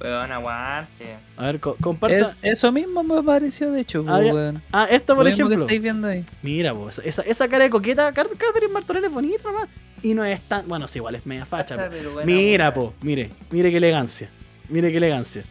[0.00, 1.16] Weón, aguante.
[1.36, 2.16] A ver, co- comparta.
[2.42, 4.62] Es- eso mismo me pareció, de hecho, Ah, weón.
[4.72, 5.64] Ah, esta, por Lo mismo que ejemplo.
[5.66, 6.24] estáis viendo ahí.
[6.42, 9.68] Mira, pues, esa, esa cara de coqueta, Catherine Martorell es bonita nomás.
[10.00, 10.68] Y no es tan.
[10.68, 11.88] Bueno, sí, igual es media facha.
[11.90, 14.28] Pero buena Mira, po, mire, mire qué elegancia.
[14.68, 15.42] Mire qué elegancia.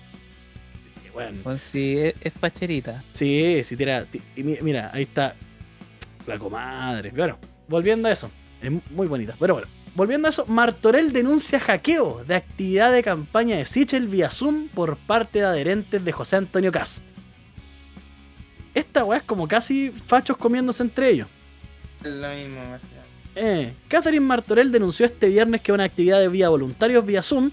[1.13, 3.03] Bueno, Pues sí, es, es facherita.
[3.11, 4.05] sí, sí, tira.
[4.05, 5.35] ti- y mi- mira, ahí está
[6.27, 7.11] la comadre.
[7.11, 8.29] Claro, volviendo a eso.
[8.61, 9.35] Es muy bonita.
[9.39, 14.29] Pero bueno, volviendo a eso, Martorell denuncia hackeo de actividad de campaña de Sichel vía
[14.29, 17.03] Zoom por parte de adherentes de José Antonio Cast.
[18.73, 21.27] Esta weá es como casi fachos comiéndose entre ellos.
[22.03, 22.61] Es lo mismo.
[23.35, 27.51] Eh, Catherine Martorell denunció este viernes que una actividad de vía voluntarios vía Zoom,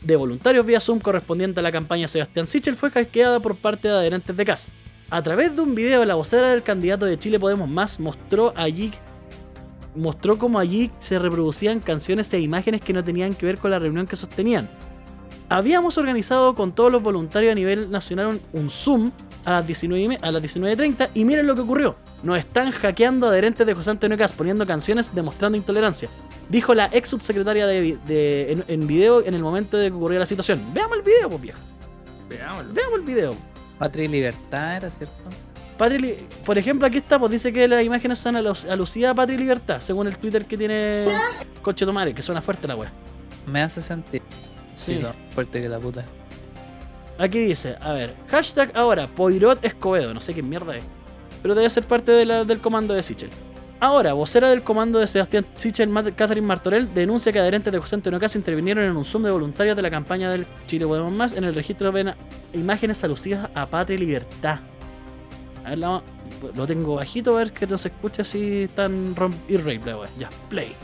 [0.00, 3.94] de voluntarios vía Zoom correspondiente a la campaña Sebastián Sichel, fue hackeada por parte de
[3.94, 4.68] adherentes de CAS.
[5.10, 8.92] A través de un video, la vocera del candidato de Chile Podemos Más mostró allí
[9.94, 13.78] mostró cómo allí se reproducían canciones e imágenes que no tenían que ver con la
[13.78, 14.68] reunión que sostenían.
[15.48, 19.10] Habíamos organizado con todos los voluntarios a nivel nacional un, Zoom
[19.46, 21.96] a las 19 y me- a las 19.30 y miren lo que ocurrió.
[22.24, 26.10] Nos están hackeando adherentes de José Antonio Cas poniendo canciones demostrando intolerancia.
[26.50, 30.26] Dijo la ex subsecretaria de, en, en video en el momento de que ocurrió la
[30.26, 30.60] situación.
[30.74, 31.58] Veamos el video, pues vieja.
[32.28, 32.74] Veámoslo.
[32.74, 33.34] Veamos el video.
[33.78, 35.24] Patria y libertad era, ¿cierto?
[35.76, 36.14] Patria
[36.44, 39.40] por ejemplo, aquí está, pues dice que las imágenes son alus- alusivas a Patria y
[39.40, 41.04] Libertad, según el Twitter que tiene
[41.62, 42.90] Coche Tomare, que suena fuerte la wea.
[43.46, 44.22] Me hace sentir.
[44.74, 44.96] Sí.
[44.96, 46.04] Sí, son fuerte que la puta.
[47.18, 50.84] Aquí dice, a ver, hashtag ahora, Poirot Escobedo, no sé qué mierda es.
[51.42, 53.30] Pero debe ser parte de la- del comando de Sichel.
[53.78, 58.18] Ahora, vocera del comando de Sebastián Sichel, Catherine Martorell, denuncia que adherentes de José Antonio
[58.18, 61.34] Casa intervinieron en un Zoom de voluntarios de la campaña del Chile Podemos Más.
[61.34, 62.16] En el registro a-
[62.54, 64.58] imágenes alusivas a patria y libertad.
[65.64, 66.02] A ver, la-
[66.54, 69.78] lo tengo bajito, a ver que no se escucha si tan rom y play,
[70.18, 70.74] Ya, play.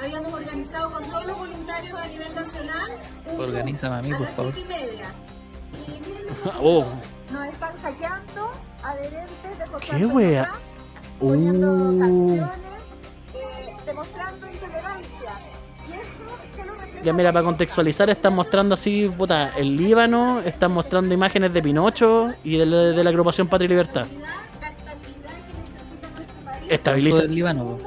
[0.00, 2.90] Habíamos organizado con todos los voluntarios a nivel nacional
[3.26, 4.54] un Zoom Organízame a mí, por favor.
[4.56, 5.12] y media.
[5.86, 6.86] Y miren lo que Oh.
[7.32, 8.52] Nos están hackeando
[8.82, 10.52] adherentes de José ¿Qué wea?
[11.20, 11.98] Poniendo Uh.
[11.98, 12.48] canciones,
[13.34, 15.32] eh, demostrando intolerancia.
[15.88, 20.40] Y eso que lo refleja Ya mira, para contextualizar están mostrando así, puta, el Líbano,
[20.40, 24.06] están mostrando imágenes de Pinocho y de, la- de la agrupación Patria y Libertad.
[24.06, 26.64] la estabilidad que necesita nuestro país.
[26.68, 27.22] Estabiliza.
[27.22, 27.78] Del Líbano,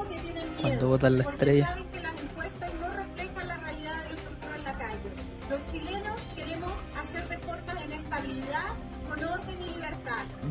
[0.60, 1.76] cuando botan la estrella.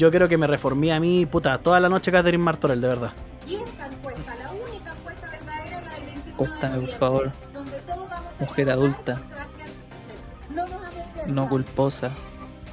[0.01, 3.11] Yo creo que me reformé a mí, puta, toda la noche Catherine Martorell, de verdad.
[3.47, 7.31] Y esa encuesta, la única encuesta verdadera, es la del 21 Cóstame, de por favor.
[7.53, 9.21] donde todos vamos a Mujer adulta.
[10.49, 11.27] No nos.
[11.27, 12.09] No culposa.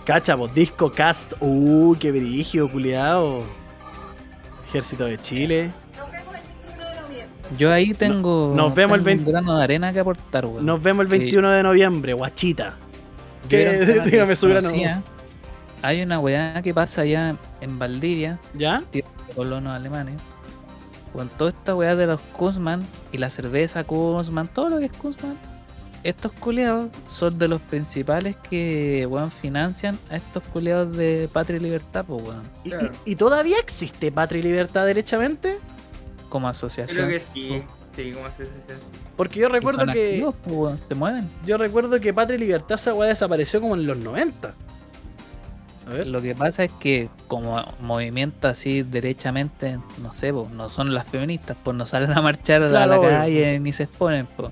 [0.06, 3.42] Cacha, pues, disco cast, uh, qué brillo, culiao.
[4.68, 5.70] Ejército de Chile.
[5.98, 7.48] Nos vemos el 21 de noviembre.
[7.58, 10.64] Yo ahí tengo, nos vemos el tengo 20 un grano de arena que aportar, weón.
[10.64, 11.18] Nos vemos el Sí.
[11.18, 12.72] 21 de noviembre, guachita.
[13.50, 14.70] Que Dígame su grano.
[15.82, 18.82] Hay una weá que pasa allá en Valdivia, ¿Ya?
[19.36, 20.20] colonos alemanes,
[21.12, 24.92] con toda esta weá de los Kuzman y la cerveza Kuzman, todo lo que es
[24.92, 25.38] Kuzman.
[26.04, 31.60] Estos culeados son de los principales que weón, financian a estos culeados de Patria y
[31.60, 32.92] Libertad, pues weón, ¿Y, Claro.
[33.04, 35.58] y- y todavía existe Patria y Libertad derechamente?
[36.28, 36.94] como asociación.
[36.94, 37.62] Creo que sí.
[37.96, 38.78] Sí, como asociación.
[39.16, 40.08] Porque yo recuerdo que.
[40.10, 41.26] activos, pues, weón, se mueven.
[41.46, 44.54] Yo recuerdo que Patria y Libertad esa weá desapareció como en los 90.
[46.06, 51.06] Lo que pasa es que como movimiento así derechamente, no sé, po, no son las
[51.06, 53.08] feministas, pues no salen a marchar a la obvio.
[53.10, 54.50] calle ni se exponen, pues.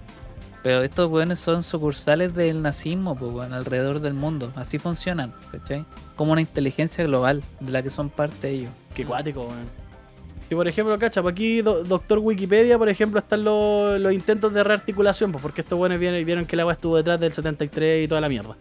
[0.63, 4.53] Pero estos weones son sucursales del nazismo, pues, alrededor del mundo.
[4.57, 5.85] Así funcionan, ¿cachai?
[6.17, 8.73] Como una inteligencia global de la que son parte ellos.
[8.95, 9.67] Qué cuático, weón.
[10.49, 14.63] Si por ejemplo, cacha, aquí, do- doctor Wikipedia, por ejemplo, están los, los intentos de
[14.65, 18.09] rearticulación, pues porque estos buenos vieron, vieron que el agua estuvo detrás del 73 y
[18.09, 18.57] toda la mierda.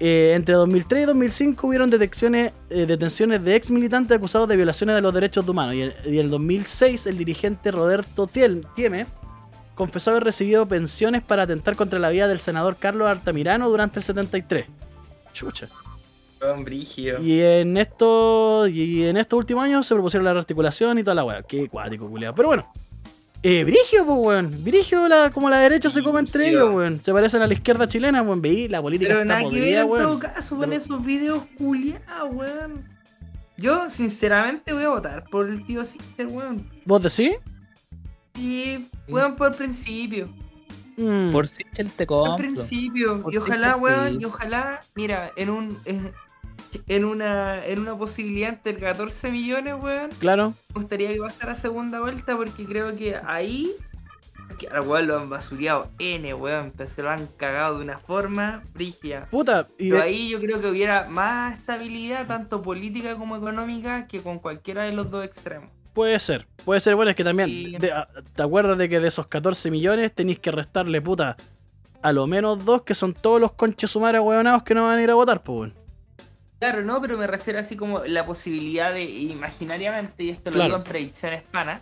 [0.00, 4.94] Eh, entre 2003 y 2005 hubieron detecciones, eh, detenciones de ex militantes acusados de violaciones
[4.94, 5.74] de los derechos humanos.
[5.74, 9.06] Y en, y en el 2006 el dirigente Roberto Tiel- Tieme
[9.74, 14.04] confesó haber recibido pensiones para atentar contra la vida del senador Carlos Altamirano durante el
[14.04, 14.66] 73.
[15.32, 15.66] Chucha.
[17.20, 21.24] Y en estos y en estos últimos años se propusieron la rearticulación y toda la
[21.24, 21.42] weá.
[21.42, 22.34] Qué cuático, culiado.
[22.34, 22.72] Pero bueno.
[23.42, 24.64] Eh, Brigio, pues, weón.
[24.64, 26.64] Brigio, la, como la derecha se come entre Brígido.
[26.64, 27.00] ellos, weón.
[27.00, 28.42] Se parecen a la izquierda chilena, weón.
[28.42, 30.18] Veí, la política Pero está podrida, en todo weón.
[30.18, 32.84] caso con Pero- esos videos culiados, weón.
[33.56, 36.68] Yo, sinceramente, voy a votar por el tío Sister, weón.
[36.84, 37.36] ¿Vos decís?
[38.36, 40.28] Y, weón, por principio.
[40.96, 42.36] Mm, Por Sichel te Por compro.
[42.38, 43.22] principio.
[43.22, 44.22] Por Y ojalá, Sister, weón, sí.
[44.22, 45.78] y ojalá, mira, en un.
[45.84, 46.12] En,
[46.86, 50.54] en una, en una posibilidad entre 14 millones, weón, claro.
[50.74, 53.70] me gustaría que pasara segunda vuelta porque creo que ahí.
[54.58, 57.98] Que al weón lo han basureado N, weón, pero se lo han cagado de una
[57.98, 59.26] forma brígida.
[59.30, 64.06] Puta, y Pero de- ahí yo creo que hubiera más estabilidad, tanto política como económica,
[64.08, 65.70] que con cualquiera de los dos extremos.
[65.92, 66.46] puede ser.
[66.64, 67.48] Puede ser, bueno, es que también.
[67.50, 67.76] Sí.
[67.78, 71.36] de- a- ¿Te acuerdas de que de esos 14 millones tenéis que restarle, puta,
[72.02, 75.02] a lo menos dos que son todos los conches sumares weonados que no van a
[75.02, 75.74] ir a votar, pues, weón?
[76.58, 80.76] Claro, no, pero me refiero así como la posibilidad de, imaginariamente, y esto lo digo
[80.76, 81.80] en predicciones panas,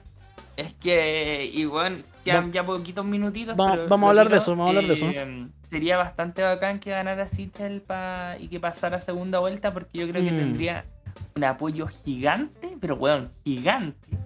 [0.56, 3.54] Es que, igual, quedan ya poquitos minutitos.
[3.58, 5.06] Va- pero vamos a hablar de eso, vamos a hablar de eso.
[5.06, 10.08] eh, Sería bastante bacán que ganara Sichel pa- y que pasara segunda vuelta porque yo
[10.08, 10.38] creo que Mm.
[10.38, 10.84] tendría
[11.34, 14.16] un apoyo gigante, pero weón, gigante.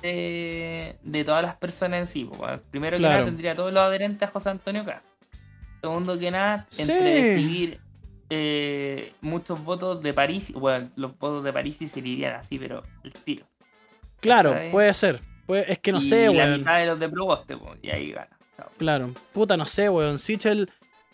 [0.00, 2.24] De, de todas las personas en sí.
[2.38, 2.60] pues.
[2.70, 5.10] Primero que nada tendría todos los adherentes a José Antonio Castro.
[5.80, 7.04] Segundo que nada, entre Sí.
[7.20, 7.80] decidir
[8.36, 12.82] eh, muchos votos de París, bueno, los votos de París sí se irían así, pero
[13.04, 13.46] el tiro.
[14.20, 15.20] Claro, puede ser.
[15.46, 16.58] Puede- es que no Y sé, la weón.
[16.58, 18.28] mitad de los de Proboste, pues, y ahí gana.
[18.56, 18.70] Chao.
[18.78, 19.12] Claro.
[19.32, 20.18] Puta, no sé, weón.
[20.18, 20.70] Sichel.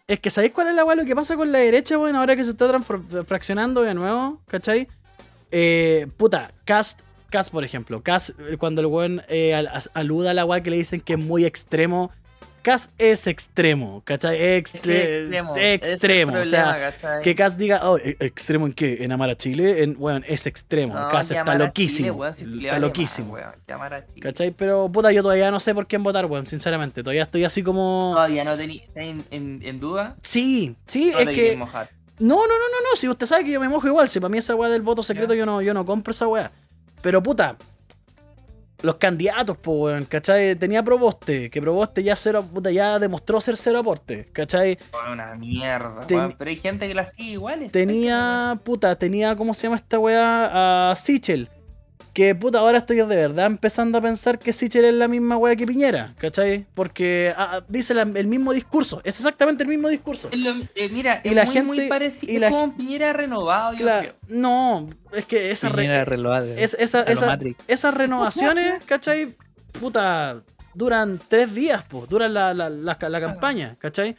[0.06, 0.96] Es que ¿sabéis cuál es la weá?
[0.96, 2.80] Lo que pasa con la derecha, weón, ahora que se está
[3.26, 4.88] fraccionando de nuevo, ¿cachai?
[5.50, 7.00] Eh, puta, Cast,
[7.30, 8.02] Cast, por ejemplo.
[8.02, 11.12] Cast, eh, cuando el weón eh, al- aluda a la weá que le dicen que
[11.14, 12.10] es muy extremo.
[12.62, 14.36] Cast es extremo, ¿cachai?
[14.40, 16.32] Es que Extre- extremo, es extremo.
[16.38, 17.22] o sea, problema, ¿cachai?
[17.22, 18.98] que Cast diga, oh, ¿e- ¿extremo en qué?
[19.04, 19.82] ¿En amar a Chile?
[19.82, 20.94] En, weón, es extremo.
[20.94, 22.06] No, que está loquísimo.
[22.08, 23.32] Chile, weón, si le está loquísimo.
[23.34, 24.20] weón, a Chile.
[24.20, 24.50] ¿Cachai?
[24.50, 27.02] Pero puta, yo todavía no sé por quién votar, weón, sinceramente.
[27.02, 28.12] Todavía estoy así como.
[28.14, 30.16] Todavía no ¿estás en, en, en duda.
[30.22, 31.56] Sí, sí, No es que.
[31.56, 31.88] mojar.
[32.18, 32.96] No, no, no, no, no.
[32.96, 34.08] Si usted sabe que yo me mojo igual.
[34.08, 36.52] Si para mí esa weá del voto secreto yo no, yo no compro esa weá.
[37.00, 37.56] Pero puta.
[38.82, 40.56] Los candidatos, pues, weón, ¿cachai?
[40.56, 44.78] Tenía Proboste, que Proboste ya cero, puta, ya demostró ser cero aporte, ¿cachai?
[45.12, 47.68] Una mierda, Ten- weón, Pero hay gente que la sigue igual.
[47.70, 50.90] Tenía, puta, tenía, ¿cómo se llama esta weá?
[50.92, 51.48] A Sichel.
[52.12, 55.54] Que puta, ahora estoy de verdad empezando a pensar que Sichel es la misma weá
[55.54, 56.66] que Piñera, ¿cachai?
[56.74, 60.28] Porque ah, ah, dice la- el mismo discurso, es exactamente el mismo discurso.
[60.32, 62.32] Lo- eh, mira, Y es la muy, gente- muy parecido.
[62.32, 64.14] y es la como Piñera renovado, yo creo.
[64.28, 66.04] no, es que esa, re- Piñera
[66.56, 67.62] es- esa- esa- Matrix.
[67.68, 69.36] esas renovaciones, ¿cachai?
[69.78, 70.42] Puta,
[70.74, 74.16] duran tres días, pues, duran la, la, la- la campaña, ¿cachai?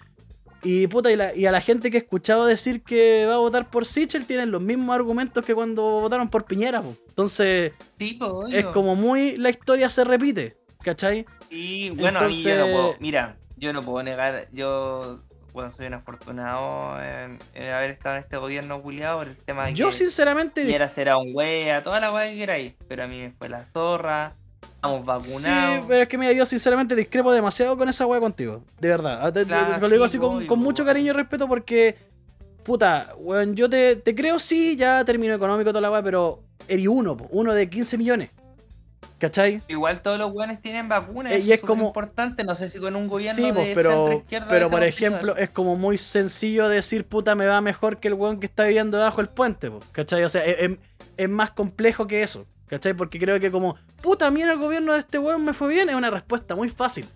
[0.63, 3.37] Y puta, y, la- y a la gente que he escuchado decir que va a
[3.37, 6.97] votar por Sichel tienen los mismos argumentos que cuando votaron por Piñera, pues.
[7.09, 8.19] Entonces, Sí,
[8.51, 11.25] es como muy, la historia se repite, ¿cachai?
[11.49, 12.95] Y bueno, a mí yo no Entonces- puedo.
[12.99, 14.47] Mira, yo no puedo negar.
[14.51, 15.19] Yo,
[15.53, 19.65] bueno, soy un afortunado en, en haber estado en este gobierno culiado por el tema
[19.65, 20.61] de Yo que sinceramente...
[20.63, 22.73] Piñera será un wea, toda la wea que queráis.
[22.87, 24.33] Pero a mí me fue la zorra.
[24.63, 25.81] Estamos vacunados.
[25.81, 28.63] Sí, pero es que mira, yo sinceramente discrepo demasiado con esa weá contigo.
[28.79, 29.19] De verdad.
[29.21, 31.95] Ah, Te, te- Claro, te lo digo sí, así con, mucho cariño y respeto porque.
[32.63, 36.87] Puta, weón, yo te, te creo sí, ya término económico toda la weá, pero eres
[36.87, 38.29] uno, uno de 15 millones.
[39.17, 39.61] ¿Cachai?
[39.67, 41.33] Igual todos los weones tienen vacunas.
[41.33, 42.43] Eh, y es como- importante.
[42.43, 44.47] No sé si con un gobierno Sí, de pues, centro pero, izquierda.
[44.49, 48.39] pero por ejemplo, es como muy sencillo decir, puta, me va mejor que el weón
[48.39, 50.23] que está viviendo debajo del puente, po, ¿cachai?
[50.23, 50.77] O sea, es, es-
[51.17, 52.93] es más complejo que eso, ¿cachai?
[52.95, 55.67] Porque creo que como, puta, a mí en el gobierno de este weón me fue
[55.73, 57.07] bien, es una respuesta muy fácil,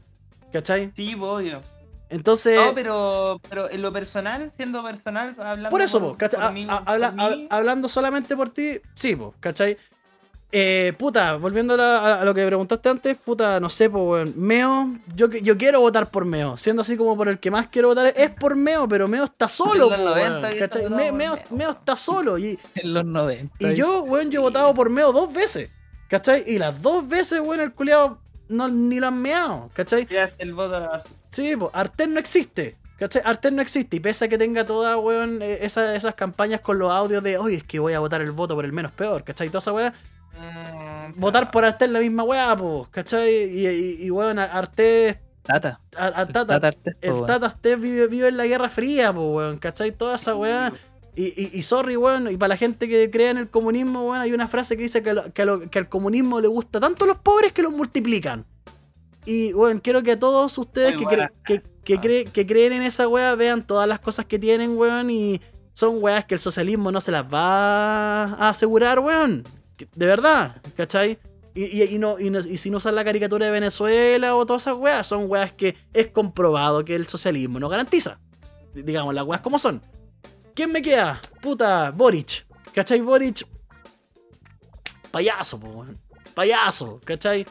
[0.52, 0.92] ¿cachai?
[0.96, 1.62] Sí, obvio.
[2.10, 2.56] Entonces...
[2.56, 6.40] No, pero, pero en lo personal, siendo personal, hablando Por eso, por, po, ¿cachai?
[6.40, 9.78] por A- mí- a- habla- hab- hablando solamente por ti, sí, po, ¿cachai?
[10.58, 14.34] Eh, puta, volviendo a, lo que preguntaste antes, puta, no sé, pues, weón.
[14.38, 17.68] Meo, yo, que- yo quiero votar por Meo, siendo así como por el que más
[17.68, 20.60] quiero votar, es por Meo, pero Meo está solo, En po, los weón, 90 hubiese
[20.60, 20.82] ¿cachai?
[20.84, 21.44] votado Me- por Meo, Meo.
[21.58, 23.56] Meo está solo y, En los 90.
[23.72, 25.72] y yo, weón, yo he votado por Meo dos veces,
[26.10, 26.44] ¿cachai?
[26.48, 30.08] Y las dos veces, weón, el culiado no, ni lo han meado, ¿cachai?
[30.38, 31.02] el voto la.
[31.30, 32.78] Sí, pues Artel no existe.
[32.98, 33.22] ¿Cachai?
[33.26, 33.98] Artel no existe.
[33.98, 37.38] Y pese a que tenga toda, weón, eh, esa- esas campañas con los audios de,
[37.38, 39.50] oye, es que voy a votar el voto por el menos peor, ¿cachai?
[39.50, 39.94] Toda esa weá.
[40.40, 43.34] Mm, Votar por Artel la misma weá, pues, ¿cachai?
[43.34, 45.80] Y, y, y, weón, Artel, Tata.
[45.96, 47.26] Ar- Ar- El Tata, Tata Artés, po, el.
[47.26, 49.92] Tata vive, vive en la Guerra Fría, pues, weón, ¿cachai?
[49.92, 50.72] Toda esa weá.
[51.18, 54.22] Y, y, y sorry, weón, y para la gente que cree en el comunismo, weón,
[54.22, 57.06] hay una frase que dice que, lo- que, lo- que al comunismo le gusta tanto
[57.06, 58.46] a los pobres que los multiplican.
[59.26, 62.82] Y, weón, quiero que a todos ustedes que, cre- que, que, cre- que creen en
[62.84, 65.42] esa weá vean todas las cosas que tienen, weón, y
[65.74, 69.44] son weas que el socialismo no se las va a asegurar, weón.
[69.96, 71.18] De verdad, ¿cachai?
[71.54, 74.46] Y, y, y no, y, no- y si no usan la caricatura de Venezuela o
[74.46, 78.20] todas esas weas, son weas que es comprobado que el socialismo no garantiza.
[78.74, 79.82] Digamos, las weas como son.
[80.56, 81.22] ¿Quién me queda?
[81.42, 82.46] Puta, Boric.
[82.74, 83.02] ¿Cachai?
[83.02, 83.46] Boric.
[85.12, 85.98] Payaso, po, weón.
[86.34, 87.46] Payaso, ¿cachai?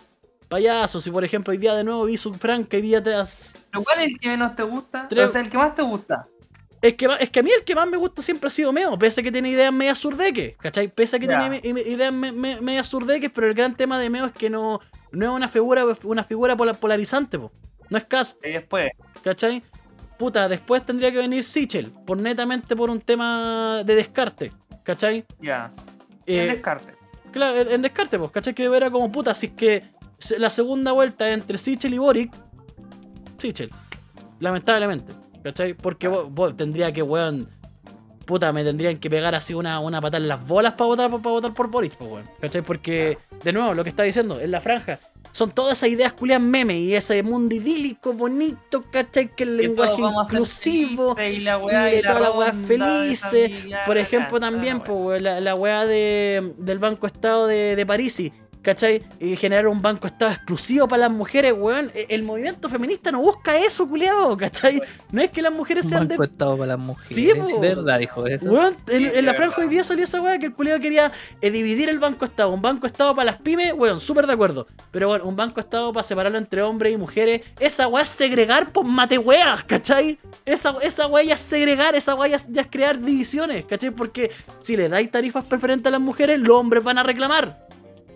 [0.49, 1.01] Payaso.
[1.01, 3.55] Si por ejemplo hoy día de nuevo vi su franca y tras.
[3.71, 5.07] ¿Pero ¿Cuál es el que menos te gusta?
[5.09, 6.25] Tres- O sea, el que más te gusta.
[6.83, 8.99] Es que, es que a mí el que más me gusta siempre ha sido Meo,
[8.99, 10.89] pese a que tiene ideas medias surdeques, ¿cachai?
[10.89, 14.27] Pese a que tiene ideas me- me- medias surdeques, pero el gran tema de Meo
[14.27, 14.81] es que no,
[15.11, 17.51] no es una figura, una figura pola- polarizante, po.
[17.89, 18.91] No es cast, Y después,
[19.23, 19.63] ¿cachai?
[20.19, 24.53] Puta, después tendría que venir Sichel, por netamente por un tema de descarte,
[24.83, 25.25] ¿cachai?
[25.41, 25.73] ya.
[26.27, 26.95] Eh, el descarte.
[27.33, 28.55] Claro, en en descarte, pues, ¿cachai?
[28.55, 29.83] Que era como puta, si es que
[30.39, 32.33] la segunda vuelta entre Sichel y Boric,
[33.39, 33.71] Sichel,
[34.39, 35.13] lamentablemente,
[35.43, 35.75] ¿cachai?
[35.75, 37.49] Porque vos tendría que, weón,
[38.25, 41.23] puta, me tendrían que pegar así una, una patada en las bolas para votar, para
[41.23, 42.63] votar por Boric, pues, weón, ¿cachai?
[42.63, 45.01] Porque, de nuevo, lo que está diciendo, en la franja,
[45.35, 49.35] son todas esas ideas culias meme y ese mundo idílico, bonito, ¿cachai?
[49.35, 51.17] Que el Que lenguaje inclusivo.
[51.21, 53.51] y la weá y la todas las weas ronda de felices.
[53.85, 54.85] Por ejemplo, toda la también weá.
[54.85, 58.21] po, weón, la, la weá de, del Banco Estado de, de París,
[58.65, 59.03] ¿cachai?
[59.21, 61.93] Y generar un Banco Estado exclusivo para las mujeres, weón.
[61.95, 64.83] E- El movimiento feminista no busca eso, culiado, ¿cachai?
[65.13, 67.15] No es que las mujeres Un sean de banco estado para las mujeres.
[67.15, 67.61] Sí, po.
[67.61, 68.51] de verdad dijo eso.
[68.51, 70.81] Weón, en, Sí, en la de franja hoy día salió esa weá que el culiado
[70.81, 72.51] quería eh, dividir el banco estado.
[72.51, 74.67] Un banco estado para las pymes, weón, súper de acuerdo.
[74.91, 77.43] Pero bueno, un banco estado para separarlo entre hombres y mujeres.
[77.61, 80.19] Esa weá es segregar por mate weas, ¿cachai?
[80.47, 83.91] Esa, esa weá ya es segregar, esa weá ya es crear divisiones, ¿cachai?
[83.91, 84.31] Porque
[84.63, 87.64] si le dais tarifas preferentes a las mujeres, los hombres van a reclamar.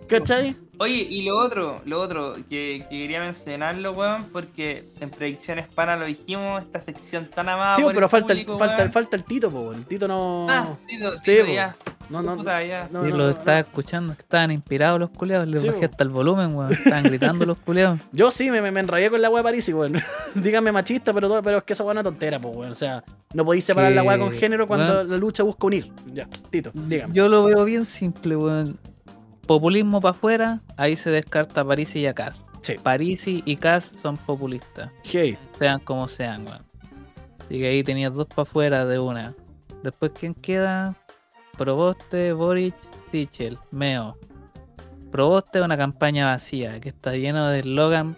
[0.09, 0.55] ¿Cachai?
[0.81, 5.97] Oye, y lo otro, lo otro, que, que quería mencionarlo, weón, porque en Predicciones Pana
[5.97, 9.51] lo dijimos, esta sección tan amada sí, por pero el falta, el, falta, el Tito,
[9.51, 9.75] po, weón.
[9.75, 10.47] El Tito no.
[10.49, 11.51] Ah, Tito, Sí, Tito, po.
[11.51, 11.75] ya.
[12.09, 12.87] no, no, Puta, ya.
[12.93, 13.29] no, Yo no, lo no.
[13.31, 15.91] estaba escuchando, estaban inspirados los culeados, les Sí, bajé po.
[15.91, 16.71] hasta el volumen, weón.
[16.71, 17.99] Estaban gritando los culeados.
[18.13, 19.95] Yo sí, me, me, me enrayé con la weá de París, weón.
[20.33, 22.71] Dígame machista, pero, todo- pero es que esa weá es una tontera, pues, weón.
[22.71, 23.03] O sea,
[23.33, 25.09] no podéis separar Que, la weá con género cuando weón.
[25.09, 25.91] la lucha busca unir.
[26.13, 27.13] Ya, Tito, dígame.
[27.13, 28.79] Yo lo veo bien simple, weón.
[29.49, 32.39] Populismo para afuera, ahí se descarta Parisi y Acas.
[32.61, 32.75] Sí.
[32.75, 36.61] Parisi y Cas son populistas, Hey, sean como sean, weón.
[37.39, 39.33] Así que ahí tenías dos para afuera de una.
[39.81, 40.93] Después, ¿quién queda?
[41.57, 42.75] Proboste, Boric,
[43.09, 44.19] Tichel, Meo.
[45.11, 48.15] Proboste es una campaña vacía, que está lleno de eslogan,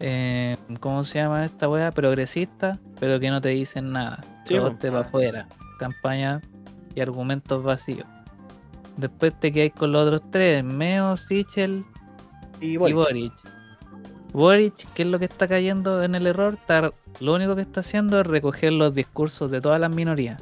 [0.00, 1.90] eh, ¿cómo se llama esta weá?
[1.90, 4.24] Progresista, pero que no te dicen nada.
[4.46, 5.46] Sí, Proboste para afuera.
[5.78, 6.40] Campaña
[6.94, 8.06] y argumentos vacíos.
[8.96, 11.84] Después te quedáis con los otros tres, Meo, Sichel
[12.60, 12.96] y y Boric.
[12.96, 13.32] Boric.
[14.32, 16.54] Boric, ¿qué es lo que está cayendo en el error?
[16.54, 20.40] Está- lo único que está haciendo es recoger los discursos de todas las minorías.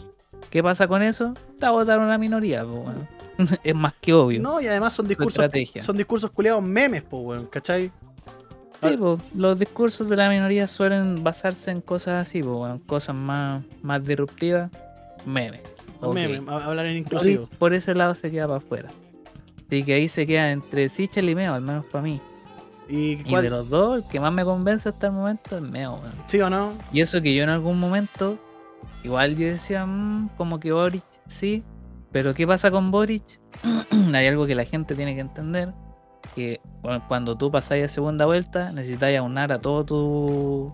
[0.51, 1.33] ¿Qué pasa con eso?
[1.53, 3.09] Está a votar una minoría, po, weón.
[3.65, 4.41] es más que obvio.
[4.41, 5.45] No, y además son discursos,
[5.81, 7.91] son discursos culiados memes, pues, weón, ¿cachai?
[8.83, 13.15] Sí, po, los discursos de la minoría suelen basarse en cosas así, po, weón, cosas
[13.15, 14.71] más, más disruptivas,
[15.25, 15.63] memes.
[16.49, 17.49] Hablar en inclusivo.
[17.59, 18.89] por ese lado se queda para afuera.
[19.67, 22.21] Así que ahí se queda entre Sichel y Meo, al menos para mí.
[22.89, 25.95] ¿Y Y de los dos, el que más me convence hasta el momento es Meo,
[25.95, 26.13] weón.
[26.27, 26.73] ¿Sí o no?
[26.93, 28.39] Y eso que yo en algún momento,
[29.03, 31.63] igual yo decía, "Mm, como que Boric sí,
[32.11, 33.23] pero ¿qué pasa con Boric?
[34.15, 35.73] Hay algo que la gente tiene que entender,
[36.35, 40.73] que bueno, cuando tú pasáis a segunda vuelta, necesitáis aunar a todo tu,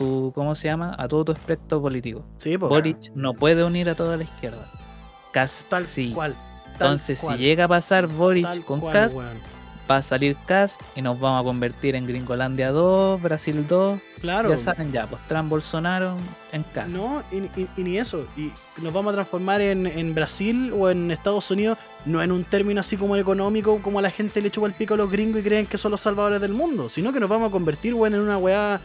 [0.00, 0.94] tu, ¿cómo se llama?
[0.98, 2.24] A todo tu espectro político.
[2.38, 2.68] Sí, pues.
[2.70, 4.66] Boric no puede unir a toda la izquierda.
[5.32, 6.10] Cast Tal sí.
[6.14, 6.34] cual.
[6.64, 9.36] tal Entonces, cual, si llega a pasar Boric tal con cual, Cast, weón.
[9.90, 14.50] va a salir Cast y nos vamos a convertir en Gringolandia 2, Brasil 2, Claro.
[14.50, 16.14] ya saben, ya, pues Trump Bolsonaro
[16.52, 16.88] en casa.
[16.88, 18.26] No, y, y- y ni eso.
[18.36, 18.50] Y
[18.82, 21.76] nos vamos a transformar en, en Brasil o en Estados Unidos,
[22.06, 24.94] no en un término así como económico, como a la gente le chupa el pico
[24.94, 27.48] a los gringos y creen que son los salvadores del mundo, sino que nos vamos
[27.50, 28.80] a convertir, weón, en una weá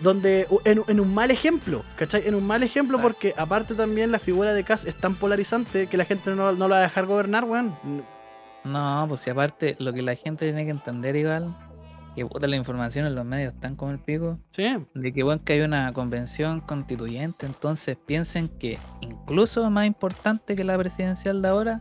[0.00, 0.46] donde.
[0.64, 2.26] En, en un mal ejemplo, ¿cachai?
[2.26, 3.18] En un mal ejemplo Exacto.
[3.18, 6.68] porque aparte también la figura de Cass es tan polarizante que la gente no, no
[6.68, 7.74] la va a dejar gobernar, weón.
[8.64, 11.56] No, pues si aparte lo que la gente tiene que entender igual,
[12.14, 15.42] que puta la información en los medios están como el pico, Sí, de que bueno
[15.44, 21.48] que hay una convención constituyente, entonces piensen que incluso más importante que la presidencial de
[21.48, 21.80] ahora,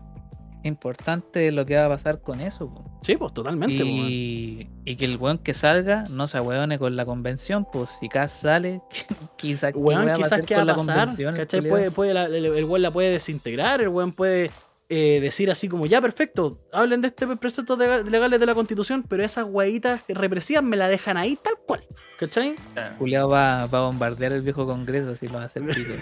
[0.64, 2.70] importante lo que va a pasar con eso.
[2.74, 2.84] po.
[3.02, 3.76] sí, pues totalmente.
[3.84, 8.10] Y, y que el weón que salga no se ahueone con la convención, pues si
[8.10, 8.82] Cas sale,
[9.38, 9.74] quizás
[10.16, 11.08] quizás qué va a pasar,
[11.38, 11.62] ¿cachai?
[11.70, 14.52] Puede, puede la- el, el weón la puede desintegrar, el weón puede
[14.90, 19.06] eh, decir así como, ya, perfecto, hablen de este preceptos de- legales de la constitución,
[19.08, 21.84] pero esas weitas represivas me la dejan ahí tal cual,
[22.18, 22.56] ¿cachai?
[22.98, 25.94] Juliado va, va a bombardear el viejo congreso si lo hace el pico.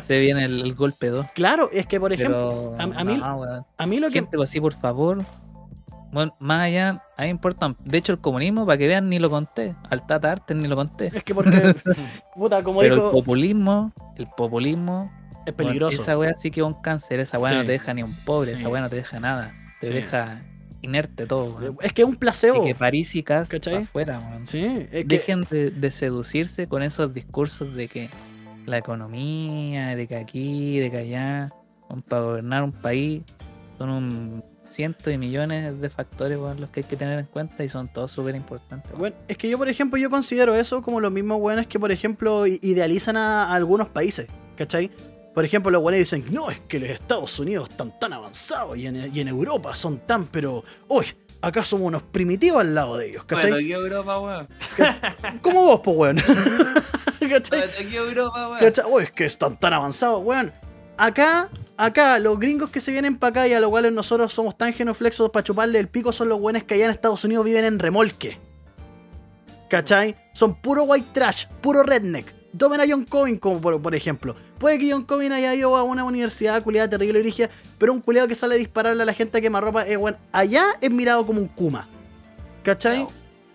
[0.06, 1.26] Se viene el, el golpe 2.
[1.34, 4.14] Claro, es que por ejemplo, Pero, a- a mí- no, a mí lo que...
[4.14, 5.18] gente, pues sí, por favor.
[6.10, 6.88] Bueno, más allá,
[7.18, 7.74] a mí me importa.
[7.84, 9.74] De hecho, el comunismo, para que vean, ni lo conté.
[9.90, 11.10] Al Tata Arte ni lo conté.
[11.14, 11.50] Es que porque,
[12.34, 15.12] puta, como Pero el populismo, el populismo,
[15.48, 16.00] es peligroso.
[16.02, 17.20] esa wea sí que es un cáncer.
[17.20, 18.56] Esa wea no te deja ni un pobre, Sí.
[18.56, 19.54] esa wea no te deja nada.
[19.80, 19.92] Te Sí.
[19.92, 20.42] deja
[20.82, 21.76] inerte todo, weón.
[21.82, 22.64] Es que es un placebo.
[22.64, 24.20] Y que París y Cas afuera.
[24.44, 25.04] Sí, es que...
[25.04, 28.08] Dejen de, de seducirse con esos discursos de que
[28.66, 31.50] la economía, de que aquí, de que allá,
[32.08, 33.22] para gobernar un país
[33.78, 37.68] son un cientos y millones de factores los que hay que tener en cuenta y
[37.68, 38.92] son todos súper importantes.
[38.96, 41.90] Bueno, es que yo, por ejemplo, yo considero eso como los mismos weones que, por
[41.90, 44.90] ejemplo, idealizan a, a algunos países, ¿cachai?
[45.38, 48.88] Por ejemplo, los weones dicen, no, es que los Estados Unidos están tan avanzados y
[48.88, 51.06] en, y en Europa son tan, pero, uy,
[51.40, 53.52] acá somos unos primitivos al lado de ellos, ¿cachai?
[53.52, 54.48] Bueno, aquí Europa, weón.
[55.40, 56.16] Como vos, pues, weón.
[57.20, 57.58] ¿Cachai?
[57.60, 58.58] Bueno, aquí Europa, weón.
[58.58, 58.84] ¿Cachai?
[58.90, 60.52] Uy, es que están tan avanzados, weón.
[60.96, 64.58] acá, acá, los gringos que se vienen para acá y a los cuales nosotros somos
[64.58, 67.64] tan genuflexos para chuparle el pico son los buenos que allá en Estados Unidos viven
[67.64, 68.38] en remolque.
[69.70, 70.16] ¿Cachai?
[70.32, 72.37] Son puro white trash, puro redneck.
[72.56, 74.34] Tomen a John Covin como por, por ejemplo.
[74.58, 78.26] Puede que John Covin haya ido a una universidad culiada terrible origen, pero un culiado
[78.26, 81.40] que sale a dispararle a la gente a quemarropa, eh, bueno, allá es mirado como
[81.40, 81.86] un kuma.
[82.62, 83.06] ¿Cachai?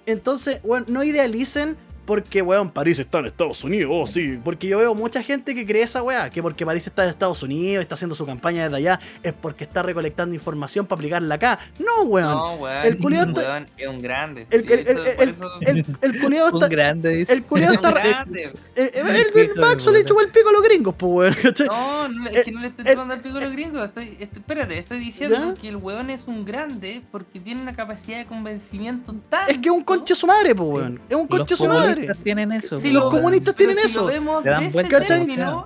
[0.05, 4.39] Entonces, bueno, no idealicen porque, weón, París está en Estados Unidos, oh sí.
[4.43, 7.41] Porque yo veo mucha gente que cree esa weá, que porque París está en Estados
[7.43, 11.59] Unidos, está haciendo su campaña desde allá, es porque está recolectando información para aplicarla acá.
[11.79, 12.31] No, weón.
[12.31, 12.85] No, weón.
[12.85, 14.47] El culiao está- weón, es un grande.
[14.49, 16.67] El, el, el, el, eso- el, el culiao Un está.
[16.67, 17.33] grande, dice.
[17.33, 17.89] El un está.
[17.89, 18.53] El, grande.
[18.75, 21.53] el, el, el, Hijo de Maxo le chupó el pico a los gringos, pues, weón.
[21.67, 23.85] No, no, es que no le estoy Eh, eh, tomando el pico a los gringos.
[23.85, 25.61] Estoy, estoy- espérate, estoy diciendo ¿Ya?
[25.61, 29.49] que el weón es un grande porque tiene una capacidad de convencimiento tan.
[29.49, 30.99] Es que es un conche su madre, pues, weón.
[31.09, 31.92] Es un conche su madre.
[31.95, 32.77] Comunistas tienen eso.
[32.77, 34.05] Si los comunistas tienen si lo eso.
[34.05, 34.81] vemos ese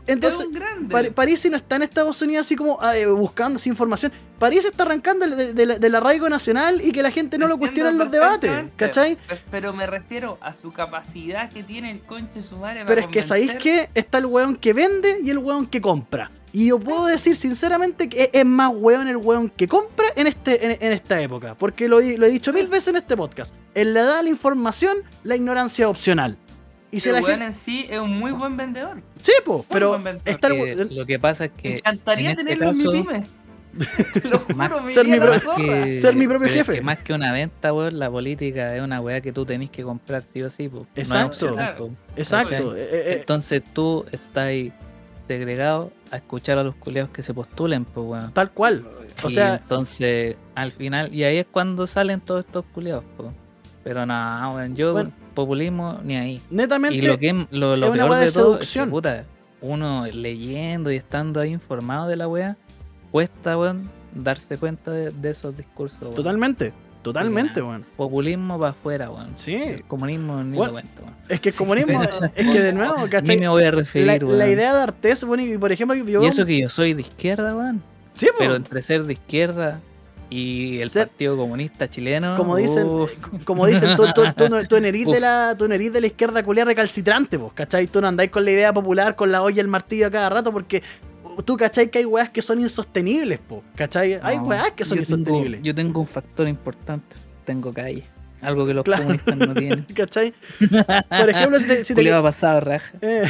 [0.07, 0.91] Entonces, es un grande.
[0.93, 4.11] Par- París no está en Estados Unidos así como ah, eh, buscando esa información.
[4.39, 7.57] París está arrancando de- de- de- del arraigo nacional y que la gente no lo
[7.57, 8.51] cuestiona en los debates.
[8.75, 9.15] ¿cachai?
[9.15, 13.01] Pe- Pero me refiero a su capacidad que tiene el conche su madre Pero para
[13.01, 16.29] es que sabéis que está el weón que vende y el weón que compra.
[16.57, 20.65] Y yo puedo decir sinceramente que es más weón el weón que compra en, este,
[20.65, 21.53] en, en esta época.
[21.53, 23.53] Porque lo, he- lo he dicho mil veces en este podcast.
[23.75, 26.35] En la edad de la información, la ignorancia es opcional.
[26.89, 27.45] Y si el la weón gente.
[27.45, 29.03] en sí es un muy buen vendedor.
[29.21, 30.21] Sí, po, pero vendedor.
[30.25, 31.69] está el lo que pasa es que.
[31.69, 33.23] Me encantaría en este tenerlo caso- en mi pyme.
[34.31, 36.73] Lo juro, me ser mi que- Ser mi propio pero es jefe.
[36.73, 39.83] que más que una venta, weón, la política es una weá que tú tenés que
[39.83, 40.77] comprar sí o sí, po.
[40.77, 41.91] No es Exacto.
[42.15, 42.75] Exacto.
[42.75, 44.51] eh, eh, eh, Entonces tú estás
[45.27, 48.31] segregado a escuchar a los culeados que se postulen, pues weón.
[48.33, 48.85] tal cual.
[49.23, 53.33] O Y sea, entonces, al final, y ahí es cuando salen todos estos culeados, po.
[53.83, 55.11] Pero no, weón, yo Bueno.
[55.33, 56.41] populismo ni ahí.
[56.49, 56.97] netamente.
[56.97, 59.25] Y lo que lo, lo es peor de de todo es que, puta,
[59.61, 62.57] uno leyendo y estando ahí informado de la weá,
[63.11, 66.13] cuesta, weón, darse cuenta de, de esos discursos.
[66.13, 66.73] Totalmente.
[67.13, 67.85] Totalmente, weón.
[67.95, 69.31] Populismo para afuera, weón.
[69.35, 69.55] Sí.
[69.55, 71.15] El comunismo ni Bueno, lo cuento, weón.
[71.29, 72.01] Es que el comunismo.
[72.35, 73.37] es que de nuevo, Ni ¿cachai?
[73.37, 74.37] me voy a La, referir, weón.
[74.39, 76.21] la idea de Artés, bueno, y por ejemplo, yo.
[76.23, 77.81] Y eso que yo soy de izquierda, weón.
[78.15, 78.27] Sí.
[78.37, 79.79] Pero entre ser de izquierda
[80.29, 82.35] y el Ser- Partido Comunista Chileno.
[82.35, 83.11] como dicen, uf,
[83.45, 86.43] como dicen, tú, tú, tú, no- tú no de la, tú no de la izquierda
[86.43, 87.87] culia recalcitrante, pues, ¿cachai?
[87.87, 90.29] Tú no andáis con la idea popular, con la olla y el martillo a cada
[90.29, 90.83] rato, porque
[91.45, 91.89] tú, ¿cachai?
[91.89, 94.19] Que hay weas que son insostenibles, pues, ¿cachai?
[94.21, 95.61] Hay no, weas que son yo tengo- insostenibles.
[95.63, 97.15] yo tengo un factor importante.
[97.45, 98.03] Tengo calle.
[98.39, 99.01] Algo que los Claro.
[99.03, 99.85] comunistas no tienen.
[99.95, 100.33] ¿Cachai?
[101.09, 102.93] Por ejemplo, si te, si te- Julio ha pasado raja.
[103.01, 103.23] Eh,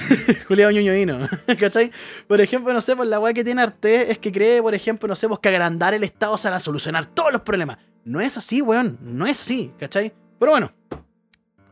[0.47, 1.19] Julián Ñuñoino,
[1.59, 1.91] ¿cachai?
[2.27, 5.07] Por ejemplo, no sé, pues la weá que tiene Arte es que cree, por ejemplo,
[5.07, 7.77] no sé, pues que agrandar el Estado se va a solucionar todos los problemas.
[8.03, 10.13] No es así, weón, no es así, ¿cachai?
[10.39, 10.71] Pero bueno,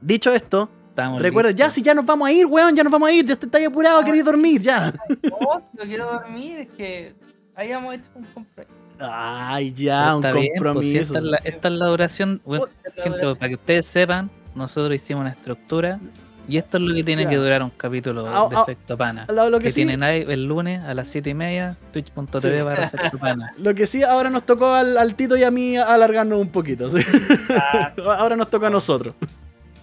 [0.02, 3.10] dicho esto, Estamos recuerda, ya si ya nos vamos a ir, weón, ya nos vamos
[3.10, 4.94] a ir, ya estáis apurado, queréis dormir, ya.
[5.24, 7.14] No, si no quiero dormir, es que
[7.54, 8.74] hayamos hecho un compromiso.
[8.98, 11.02] Ay, ya, un pues, compromiso.
[11.02, 12.42] esta, es la, esta es la duración.
[12.46, 16.00] Bueno, gente, para que ustedes sepan, nosotros hicimos una estructura
[16.48, 19.26] y esto es lo que tiene que durar un capítulo Ah, de ah, Efecto Pana.
[19.28, 22.58] Lo, lo que que sí, tienen ahí el lunes a las 7 y media, twitch.tv
[22.58, 22.64] Sí.
[22.64, 23.54] para Efecto Pana.
[23.58, 26.90] lo que sí, ahora nos tocó al, al Tito y a mí alargarnos un poquito.
[26.90, 27.06] ¿sí?
[27.50, 29.14] Ah, ahora nos toca a nosotros.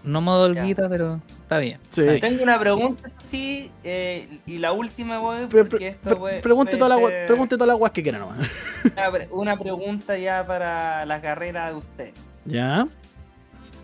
[0.05, 1.78] No modo olguita, pero está bien.
[1.90, 2.00] Sí.
[2.00, 2.20] está bien.
[2.20, 6.40] Tengo una pregunta, eso sí, eh, y la última, weón, Pre- porque pre- esto, pre-
[6.40, 8.38] pregunte ser we- pregunte todas las weas que quieran nomás.
[8.96, 12.11] Una, pre- una pregunta ya para la carrera de usted.
[12.44, 12.88] ¿Ya?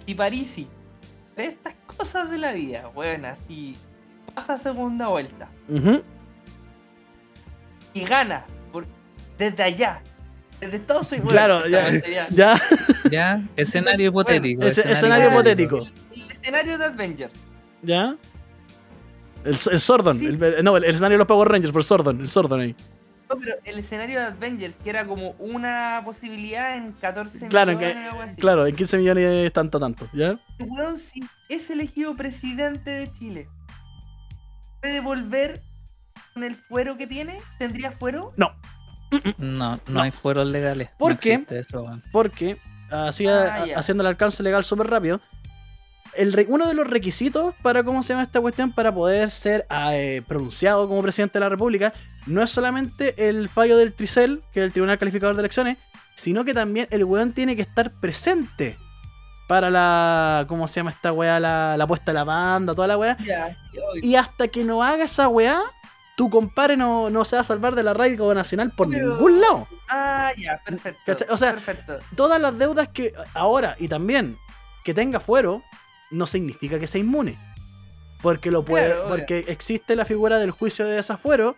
[0.06, 0.66] Si Parisi,
[1.36, 3.76] de estas cosas de la vida, weón, así,
[4.34, 5.48] pasa segunda vuelta
[7.94, 8.86] y gana por,
[9.38, 10.02] desde allá,
[10.60, 10.78] desde
[11.12, 11.32] Unidos.
[11.32, 12.28] Claro, bueno, ya.
[12.30, 12.60] Ya,
[13.10, 14.64] Ya, escenario hipotético.
[14.64, 15.86] escenario hipotético.
[16.48, 17.34] Escenario de Avengers.
[17.82, 18.16] ¿Ya?
[19.44, 20.18] El, el Sordon.
[20.18, 20.26] Sí.
[20.26, 22.20] el- no, el, el escenario de los Power Rangers, por Sordon.
[22.20, 22.74] El Sordon ahí.
[23.28, 27.94] No, pero el escenario de Avengers, que era como una posibilidad en 14 Claro, millones
[27.96, 28.40] que- o algo así.
[28.40, 30.08] Claro, en 15 millones tanto, tanto.
[30.14, 30.40] ¿Ya?
[30.58, 33.48] El weón, si es elegido presidente de Chile,
[34.80, 35.60] ¿puede volver
[36.32, 37.38] con el fuero que tiene?
[37.58, 38.32] ¿Tendría fuero?
[38.38, 38.52] No,
[39.36, 40.00] no, No.
[40.00, 40.88] hay fueros legales.
[40.98, 41.44] ¿Por No qué?
[41.50, 41.84] eso.
[42.10, 42.56] Porque,
[42.90, 43.78] así, Ah, a- ya.
[43.78, 45.20] haciendo el alcance legal súper rápido,
[46.18, 48.72] el uno de los requisitos para, ¿cómo se llama esta cuestión?
[48.72, 51.92] Para poder ser eh, pronunciado como presidente de la República,
[52.26, 55.78] no es solamente el fallo del Tricel, que es el Tribunal Calificador de Elecciones,
[56.16, 58.76] sino que también el weón tiene que estar presente
[59.48, 61.40] para la, ¿cómo se llama esta weá?
[61.40, 63.16] La, la puesta de la banda, toda la weá.
[64.02, 65.58] Y hasta que no haga esa weá,
[66.16, 69.40] tu compadre no, no se va a salvar de la radio nacional por Pero- ningún
[69.40, 69.68] lado.
[69.88, 71.00] Ah, ya, perfecto.
[71.06, 71.28] ¿Cachai?
[71.30, 71.98] O sea, perfecto.
[72.14, 74.36] Todas las deudas que ahora y también
[74.84, 75.62] que tenga fuero,
[76.10, 77.38] no significa que sea inmune.
[78.22, 79.16] Porque lo puede, Claro, obvio.
[79.16, 81.56] porque existe la figura del juicio de desafuero,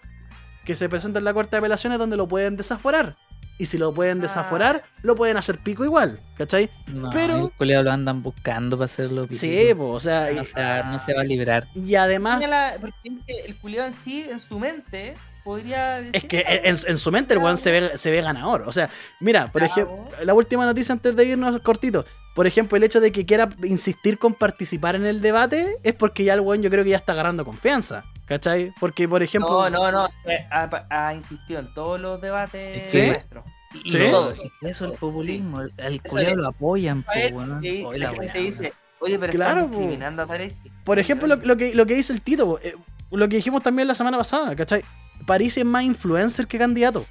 [0.64, 3.16] que se presenta en la corte de apelaciones donde lo pueden desaforar.
[3.58, 6.70] Y si lo pueden desaforar, lo pueden hacer pico igual, ¿cachai?
[6.86, 9.26] No, Pero- el lo andan buscando para hacerlo.
[9.30, 11.66] Sí, po, o sea, O sea, no se va a librar.
[11.74, 12.42] y, además...
[12.80, 12.96] Porque
[13.26, 16.10] el culiado en sí, en su mente, podría decir.
[16.16, 18.62] Es que en, en su mente el weón se ve, se ve ganador.
[18.66, 18.88] O sea,
[19.20, 22.06] mira, por ejemplo, la última noticia antes de irnos cortito.
[22.34, 26.24] Por ejemplo, el hecho de que quiera insistir con participar en el debate es porque
[26.24, 28.04] ya el weón yo creo que ya está agarrando confianza.
[28.26, 28.72] ¿Cachai?
[28.78, 29.68] Porque, por ejemplo...
[29.68, 30.08] No, no, no.
[30.52, 33.02] Ha, ha insistido en todos los debates ¿Sí?
[33.08, 33.44] nuestros.
[33.86, 33.98] ¿Sí?
[33.98, 35.62] Eso es el populismo.
[35.62, 37.12] El, el lo apoyan, po,
[37.60, 39.78] y Hoy la la gente dice, oye, pero Claro, están po.
[39.78, 40.60] discriminando a París.
[40.84, 42.76] Por ejemplo, lo, lo que, lo que dice el Tito, po, eh,
[43.10, 44.84] lo que dijimos también la semana pasada, ¿cachai?
[45.26, 47.04] París es más influencer que candidato.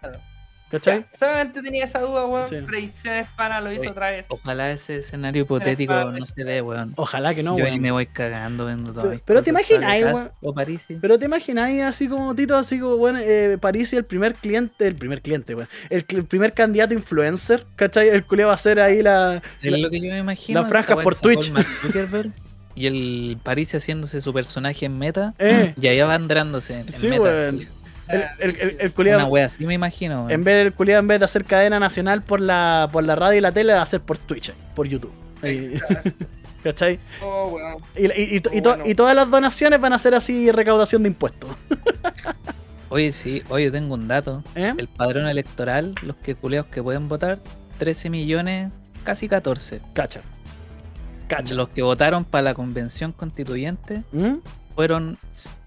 [0.00, 0.18] Claro.
[0.70, 1.04] ¿Cachai?
[1.18, 2.48] Solamente tenía esa duda, weón.
[2.48, 2.56] Sí.
[2.64, 4.26] Predicciones para lo hizo Oye, otra vez.
[4.28, 6.92] Ojalá ese escenario hipotético no se dé, weón.
[6.96, 7.72] Ojalá que no, Yo weón.
[7.74, 9.10] ahí me voy cagando viendo todo.
[9.10, 10.30] Pero- pero te imaginas, weón.
[10.40, 10.80] O París.
[11.00, 14.86] Pero te imaginas así como Tito, así como, bueno, eh, París y el primer cliente,
[14.86, 15.68] el primer cliente, weón.
[15.88, 18.08] El, primer candidato influencer, ¿cachai?
[18.08, 19.42] El culeo va a ser ahí la.
[19.62, 20.62] Es la- lo que yo me imagino.
[20.62, 21.52] la franja esta weá por Twitch.
[22.76, 25.34] y el París haciéndose su personaje en meta.
[25.38, 25.74] Eh.
[25.80, 27.22] Y allá banderándose en, en Sí, meta.
[27.22, 27.66] weón.
[28.12, 30.28] El, el, el, el Una culiao- wea así me imagino.
[30.30, 33.38] en vez del culiao, en vez de hacer cadena nacional por la, por la radio
[33.38, 35.12] y la tele, la va a hacer por Twitch, por YouTube.
[36.62, 36.98] ¿Cachai?
[37.22, 37.76] Oh, weón.
[37.96, 38.84] Y, y- y y to- Bueno.
[38.86, 41.50] y todas las donaciones van a ser así recaudación de impuestos.
[42.92, 44.42] Oye, sí, oye, tengo un dato.
[44.56, 44.74] ¿Eh?
[44.76, 47.38] El padrón electoral, los que culeos que pueden votar,
[47.78, 48.72] 13 millones,
[49.04, 49.80] casi 14.
[49.92, 50.22] Cacha.
[51.28, 51.54] Cacha.
[51.54, 54.38] Los que votaron para la convención constituyente ¿Mm?
[54.74, 55.18] Fueron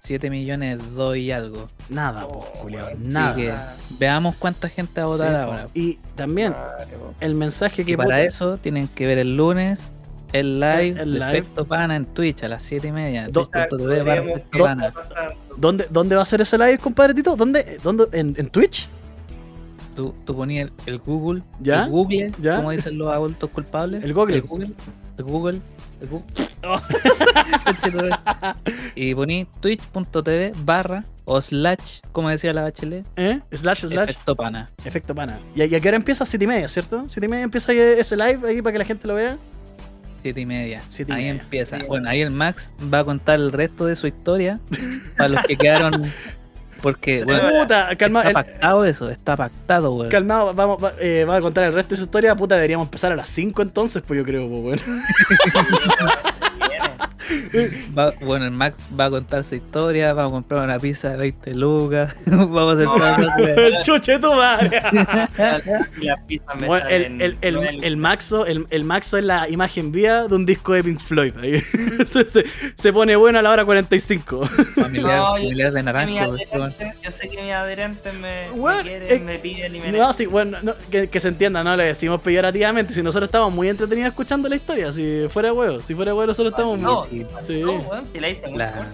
[0.02, 1.68] 7 millones 2 y algo.
[1.88, 2.82] Nada, Oh, weón.
[2.84, 3.34] Así Nada.
[3.36, 3.52] que
[3.98, 5.66] veamos cuánta gente va a votar Sí, ahora.
[5.74, 6.54] Y también
[7.20, 9.80] el mensaje que Y para puta- eso tienen que ver el lunes
[10.32, 11.38] el live El- el de live.
[11.38, 13.28] Efecto Pana en Twitch a las 7 y media.
[13.28, 14.92] Do- Efecto Pana.
[15.56, 17.36] ¿Dónde, ¿Dónde va a ser ese live, compadre Tito?
[17.36, 17.78] ¿Dónde?
[17.84, 18.06] ¿Dónde?
[18.12, 18.88] ¿En, en Twitch?
[19.94, 21.84] Tú, tú ponías el, el Google, ¿Ya?
[21.84, 22.56] el Google, ¿Ya?
[22.56, 24.02] como dicen los adultos culpables.
[24.02, 24.34] El Google.
[24.36, 24.74] El Google, el
[25.18, 25.60] Google,
[26.10, 26.24] Google.
[27.64, 28.16] Conchetumare.
[28.94, 33.40] y poní twitch.tv barra o slash, como decía la bachelet, ¿Eh?
[33.52, 34.10] Slash, slash.
[34.10, 34.70] Efecto Pana.
[34.84, 35.38] Efecto pana.
[35.54, 36.26] ¿Y a, y a qué hora empieza?
[36.26, 37.04] Siete y media, ¿cierto?
[37.08, 39.38] Siete y media empieza ahí ese live ahí para que la gente lo vea.
[40.22, 40.80] Siete y media.
[40.88, 41.42] Siete y ahí media.
[41.42, 41.78] empieza.
[41.86, 44.60] Bueno, ahí el Max va a contar el resto de su historia
[45.16, 46.04] para los que quedaron.
[46.84, 50.10] Porque, bueno, Puta, calma, está el- pactado eso, está pactado, weón.
[50.10, 52.36] calmado, vamos, va, eh, va a contar el resto de su historia.
[52.36, 54.82] Puta, deberíamos empezar a las 5 entonces, pues yo creo, pues bueno.
[57.98, 61.16] Va- bueno, el Max va a contar su historia, vamos a comprar una pizza de
[61.18, 64.80] 20 lucas, vamos a hacer el chuche tu madre.
[66.66, 70.46] Bueno, el, el, el, el Maxo, el, el Maxo es la imagen vía de un
[70.46, 71.32] disco de Pink Floyd.
[71.40, 71.60] ahí.
[72.06, 72.44] se, se-
[72.74, 74.46] se pone bueno a la hora 45.
[74.74, 76.36] Familiar, No, yo familiar de naranjo.
[76.36, 80.74] Yo sé que mis adherentes me, me quieren, piden y me No, sí, bueno, no,
[80.90, 82.92] que, que se entienda, no le decimos peyorativamente.
[82.92, 86.52] Si nosotros estamos muy entretenidos escuchando la historia, si fuera huevo, si fuera huevo, nosotros
[86.52, 87.13] estamos muy.
[87.42, 87.60] Sí.
[87.62, 88.86] no, si la hice La-.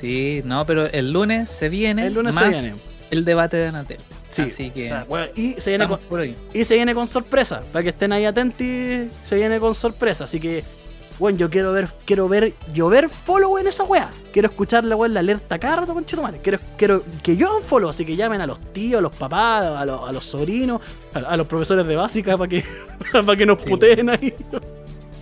[0.00, 2.74] Sí, no, pero el lunes se viene El lunes se viene.
[3.10, 3.98] el debate de Anatel.
[4.28, 4.42] Sí.
[4.42, 4.92] Así que.
[5.08, 6.36] Bueno, y se viene con, estamos por ahí.
[6.52, 7.62] y se viene con sorpresa.
[7.72, 10.24] Para que estén ahí atentos, se viene con sorpresa.
[10.24, 10.64] Así que,
[11.18, 14.10] bueno, yo quiero ver, quiero ver, llover follow en esa wea.
[14.34, 16.40] Quiero escuchar la wea en la alerta cada rato, conchetumare.
[16.42, 19.64] Quiero, quiero que yo hagan follow, así que llamen a los tíos, a los papás,
[19.64, 20.82] a los, a los sobrinos,
[21.14, 22.62] a, a los profesores de básica para que,
[23.12, 23.70] para que nos Sí.
[23.70, 24.34] puteen ahí.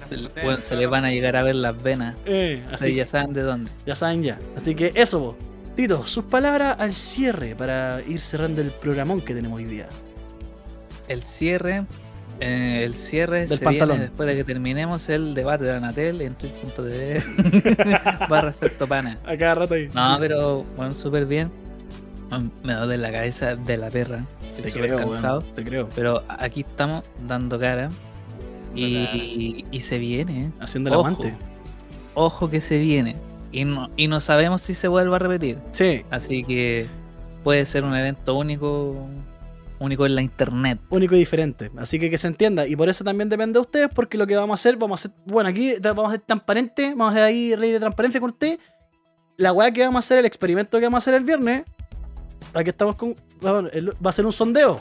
[0.06, 2.14] Se, bueno, se les van a llegar a ver las venas.
[2.26, 3.70] Eh, Así así ya saben de dónde.
[3.86, 4.38] Ya saben ya.
[4.56, 5.36] Así que eso, po.
[5.76, 9.86] Tito, sus palabras al cierre para ir cerrando el programón que tenemos hoy día.
[11.08, 11.84] El cierre.
[12.40, 13.96] eh, el cierre Del se pantalón.
[13.96, 17.22] viene después de que terminemos el debate de Anatel en twitch.tv
[18.28, 19.18] barra efecto pana.
[19.26, 19.88] A cada rato ahí.
[19.94, 21.50] No, pero bueno, súper bien.
[22.64, 24.24] Me duele la cabeza de la perra.
[24.60, 25.42] te Estoy creo, cansado.
[25.42, 25.88] te creo.
[25.94, 27.88] Pero aquí estamos dando cara.
[28.74, 30.46] Y, y se viene.
[30.46, 30.50] ¿eh?
[30.60, 31.06] Haciendo el Ojo.
[31.08, 31.34] aguante.
[32.14, 33.16] Ojo que se viene.
[33.52, 35.58] Y no, y no sabemos si se vuelva a repetir.
[35.72, 36.86] Sí, Así que
[37.44, 39.06] puede ser un evento único.
[39.80, 40.78] Único en la internet.
[40.88, 41.70] único y diferente.
[41.76, 42.66] Así que que se entienda.
[42.66, 45.08] Y por eso también depende de ustedes, porque lo que vamos a hacer, vamos a
[45.08, 48.30] hacer, bueno, aquí vamos a ser transparente, vamos a hacer ahí ley de transparencia con
[48.30, 48.58] usted.
[49.36, 51.64] La weá que vamos a hacer, el experimento que vamos a hacer el viernes,
[52.54, 53.14] aquí estamos con,
[53.44, 54.80] va a ser un sondeo.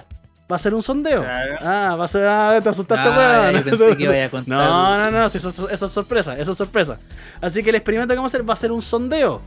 [0.51, 1.21] Va a ser un sondeo.
[1.23, 1.55] Claro.
[1.61, 3.63] Ah, va a ser, ah, te asustaste, Ah, weón.
[3.63, 4.57] yo pensé que iba a contar.
[4.57, 6.99] No, no, no, eso, eso- es sorpresa, eso es sorpresa.
[7.41, 9.41] Así que el experimento que vamos a hacer va a ser un sondeo.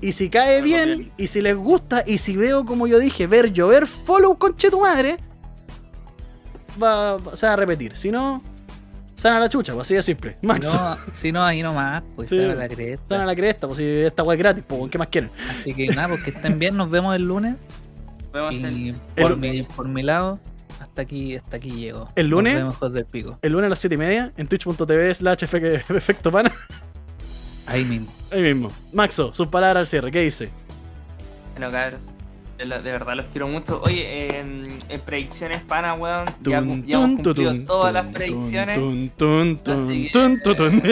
[0.00, 1.12] Y si cae bien, bien.
[1.16, 4.80] y si les gusta, y si veo, como yo dije, ver llover follow conche tu
[4.80, 5.16] madre,
[6.82, 7.96] va, se va a repetir.
[7.96, 8.42] Si no,
[9.16, 10.36] Sana la chucha, pues así de simple.
[10.40, 10.66] Si Max.
[10.66, 12.36] no, si no, ahí nomás, pues Sí.
[12.36, 13.04] se va la cresta.
[13.08, 15.30] Sana la cresta, pues si esta weá es gratis, pues ¿qué más quieren?
[15.60, 17.54] Así que nada, porque estén bien, nos vemos el lunes.
[18.32, 20.40] Podemos hacer- Y El- por mi, por mi lado,
[20.80, 22.08] hasta aquí, hasta aquí llego.
[22.16, 22.64] ¿El lunes?
[22.92, 23.38] Del pico.
[23.42, 26.50] El lunes a las 7 y media en twitch.tv slash efe- efecto pana.
[27.66, 28.12] Ahí mismo.
[28.32, 28.70] Ahí mismo.
[28.92, 30.50] Maxo, sus palabras al cierre, ¿qué dice?
[31.52, 32.00] Bueno, cabros.
[32.58, 33.80] De, la- de verdad los quiero mucho.
[33.84, 36.26] Oye, en, en predicciones pana, weón.
[36.42, 38.78] Ya, Tun, ya hemos tun, cumplido tun, todas las predicciones.
[38.78, 40.82] tun, tun, tun, Así que- tun, tun, tun.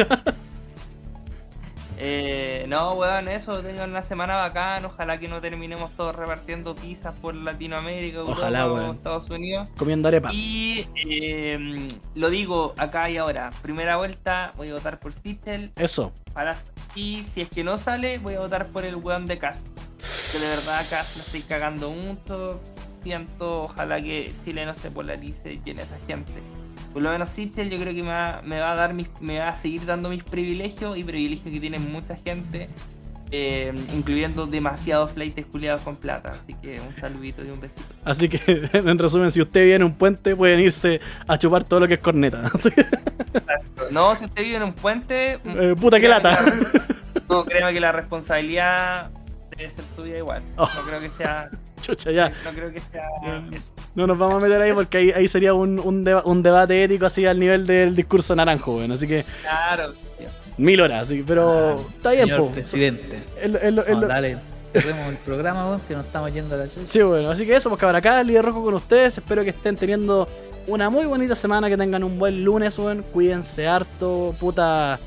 [2.02, 4.84] Eh, no, weón, eso, tengan una semana bacán.
[4.86, 8.96] Ojalá que no terminemos todos repartiendo pizzas por Latinoamérica, Europa Ojalá, o weón.
[8.96, 9.68] Estados Unidos.
[9.76, 10.30] Comiendo arepa.
[10.32, 13.50] Y eh, lo digo acá y ahora.
[13.60, 15.72] Primera vuelta, voy a votar por Sistel.
[15.76, 16.12] Eso.
[16.32, 16.56] Para,
[16.94, 19.64] y si es que no sale, voy a votar por el weón de Cas.
[20.32, 22.60] Que de verdad Cas la estoy cagando mucho.
[23.02, 26.32] Siento, ojalá que Chile no se polarice y llene a esa gente.
[26.92, 29.38] Por lo menos Sistel yo creo que me va, me va a dar mis, me
[29.38, 32.68] va a seguir dando mis privilegios y privilegios que tiene mucha gente.
[33.32, 36.34] eh, incluyendo demasiados fleites culiados con plata.
[36.42, 37.84] Así que un saludito y un besito.
[38.04, 38.40] Así que,
[38.72, 41.94] en resumen, si usted vive en un puente, pueden irse a chupar todo lo que
[41.94, 42.50] es corneta.
[43.90, 45.38] No, si usted vive en un puente.
[45.44, 46.42] eh, puta que lata.
[46.42, 46.54] la-
[47.28, 49.10] No, créeme que la responsabilidad
[49.56, 50.42] debe ser suya igual.
[50.56, 50.68] Oh.
[50.74, 51.50] No creo que sea.
[51.80, 52.28] Chucha, ya.
[52.44, 53.02] No creo que sea.
[53.52, 53.68] eso.
[53.94, 56.84] No nos vamos a meter ahí porque ahí, ahí sería un, un, deba- un debate
[56.84, 58.92] ético así al nivel del discurso naranjo, weón.
[58.92, 59.92] Así que Claro.
[60.18, 60.28] tío.
[60.58, 62.50] mil horas, así, pero está bien, Señor po.
[62.52, 63.18] presidente.
[63.40, 63.70] Es No,
[64.00, 64.38] lo- dale,
[64.72, 66.86] cerremos el programa, weón, que nos estamos yendo a la chucha.
[66.86, 69.18] Sí, bueno, así que eso, pues cabrón, acá el líder rojo con ustedes.
[69.18, 70.28] Espero que estén teniendo
[70.66, 73.02] una muy bonita semana, que tengan un buen lunes, weón.
[73.12, 74.98] Cuídense harto, puta.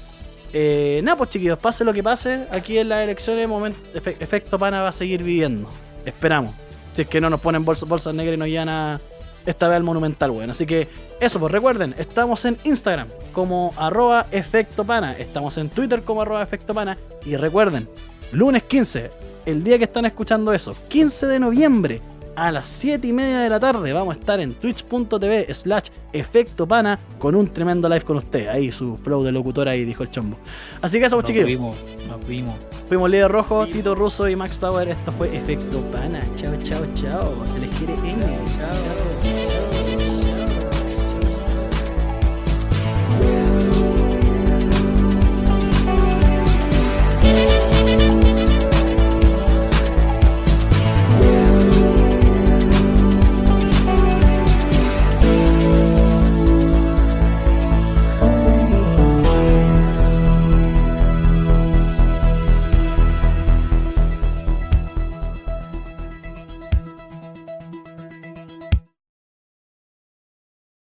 [0.55, 4.59] Eh, nada, pues chiquillos, pase lo que pase, aquí en las elecciones, momento, efe- efecto
[4.59, 5.67] pana va a seguir viviendo.
[6.05, 6.53] Esperamos.
[6.93, 9.01] Si es que no nos ponen bolsas, negras y nos llevan a
[9.45, 10.49] esta vez al monumental, weón.
[10.49, 10.87] Así que
[11.19, 16.43] eso, pues recuerden, estamos en Instagram como arroba efecto pana, estamos en Twitter como arroba
[16.43, 16.97] efecto pana.
[17.25, 17.89] Y recuerden,
[18.31, 19.11] lunes 15,
[19.45, 22.01] el día que están escuchando eso, 15 de noviembre,
[22.35, 26.67] a las 7 y media de la tarde, vamos a estar en twitch.tv slash efecto
[26.67, 28.47] pana con un tremendo live con usted.
[28.47, 30.37] Ahí su flow de locutor ahí, dijo el chombo.
[30.81, 31.47] Así que eso, Nos chiquillos.
[31.47, 31.75] vimos,
[32.07, 32.55] nos vimos.
[32.87, 33.75] Fuimos Líder Rojo, Vimos.
[33.75, 34.87] Tito Russo y Max Power.
[34.89, 36.21] Esto fue Efecto Pana.
[36.35, 37.33] Chao, chao, chao.
[37.47, 37.93] Se les quiere.
[37.93, 38.25] N.
[38.59, 39.12] Chao.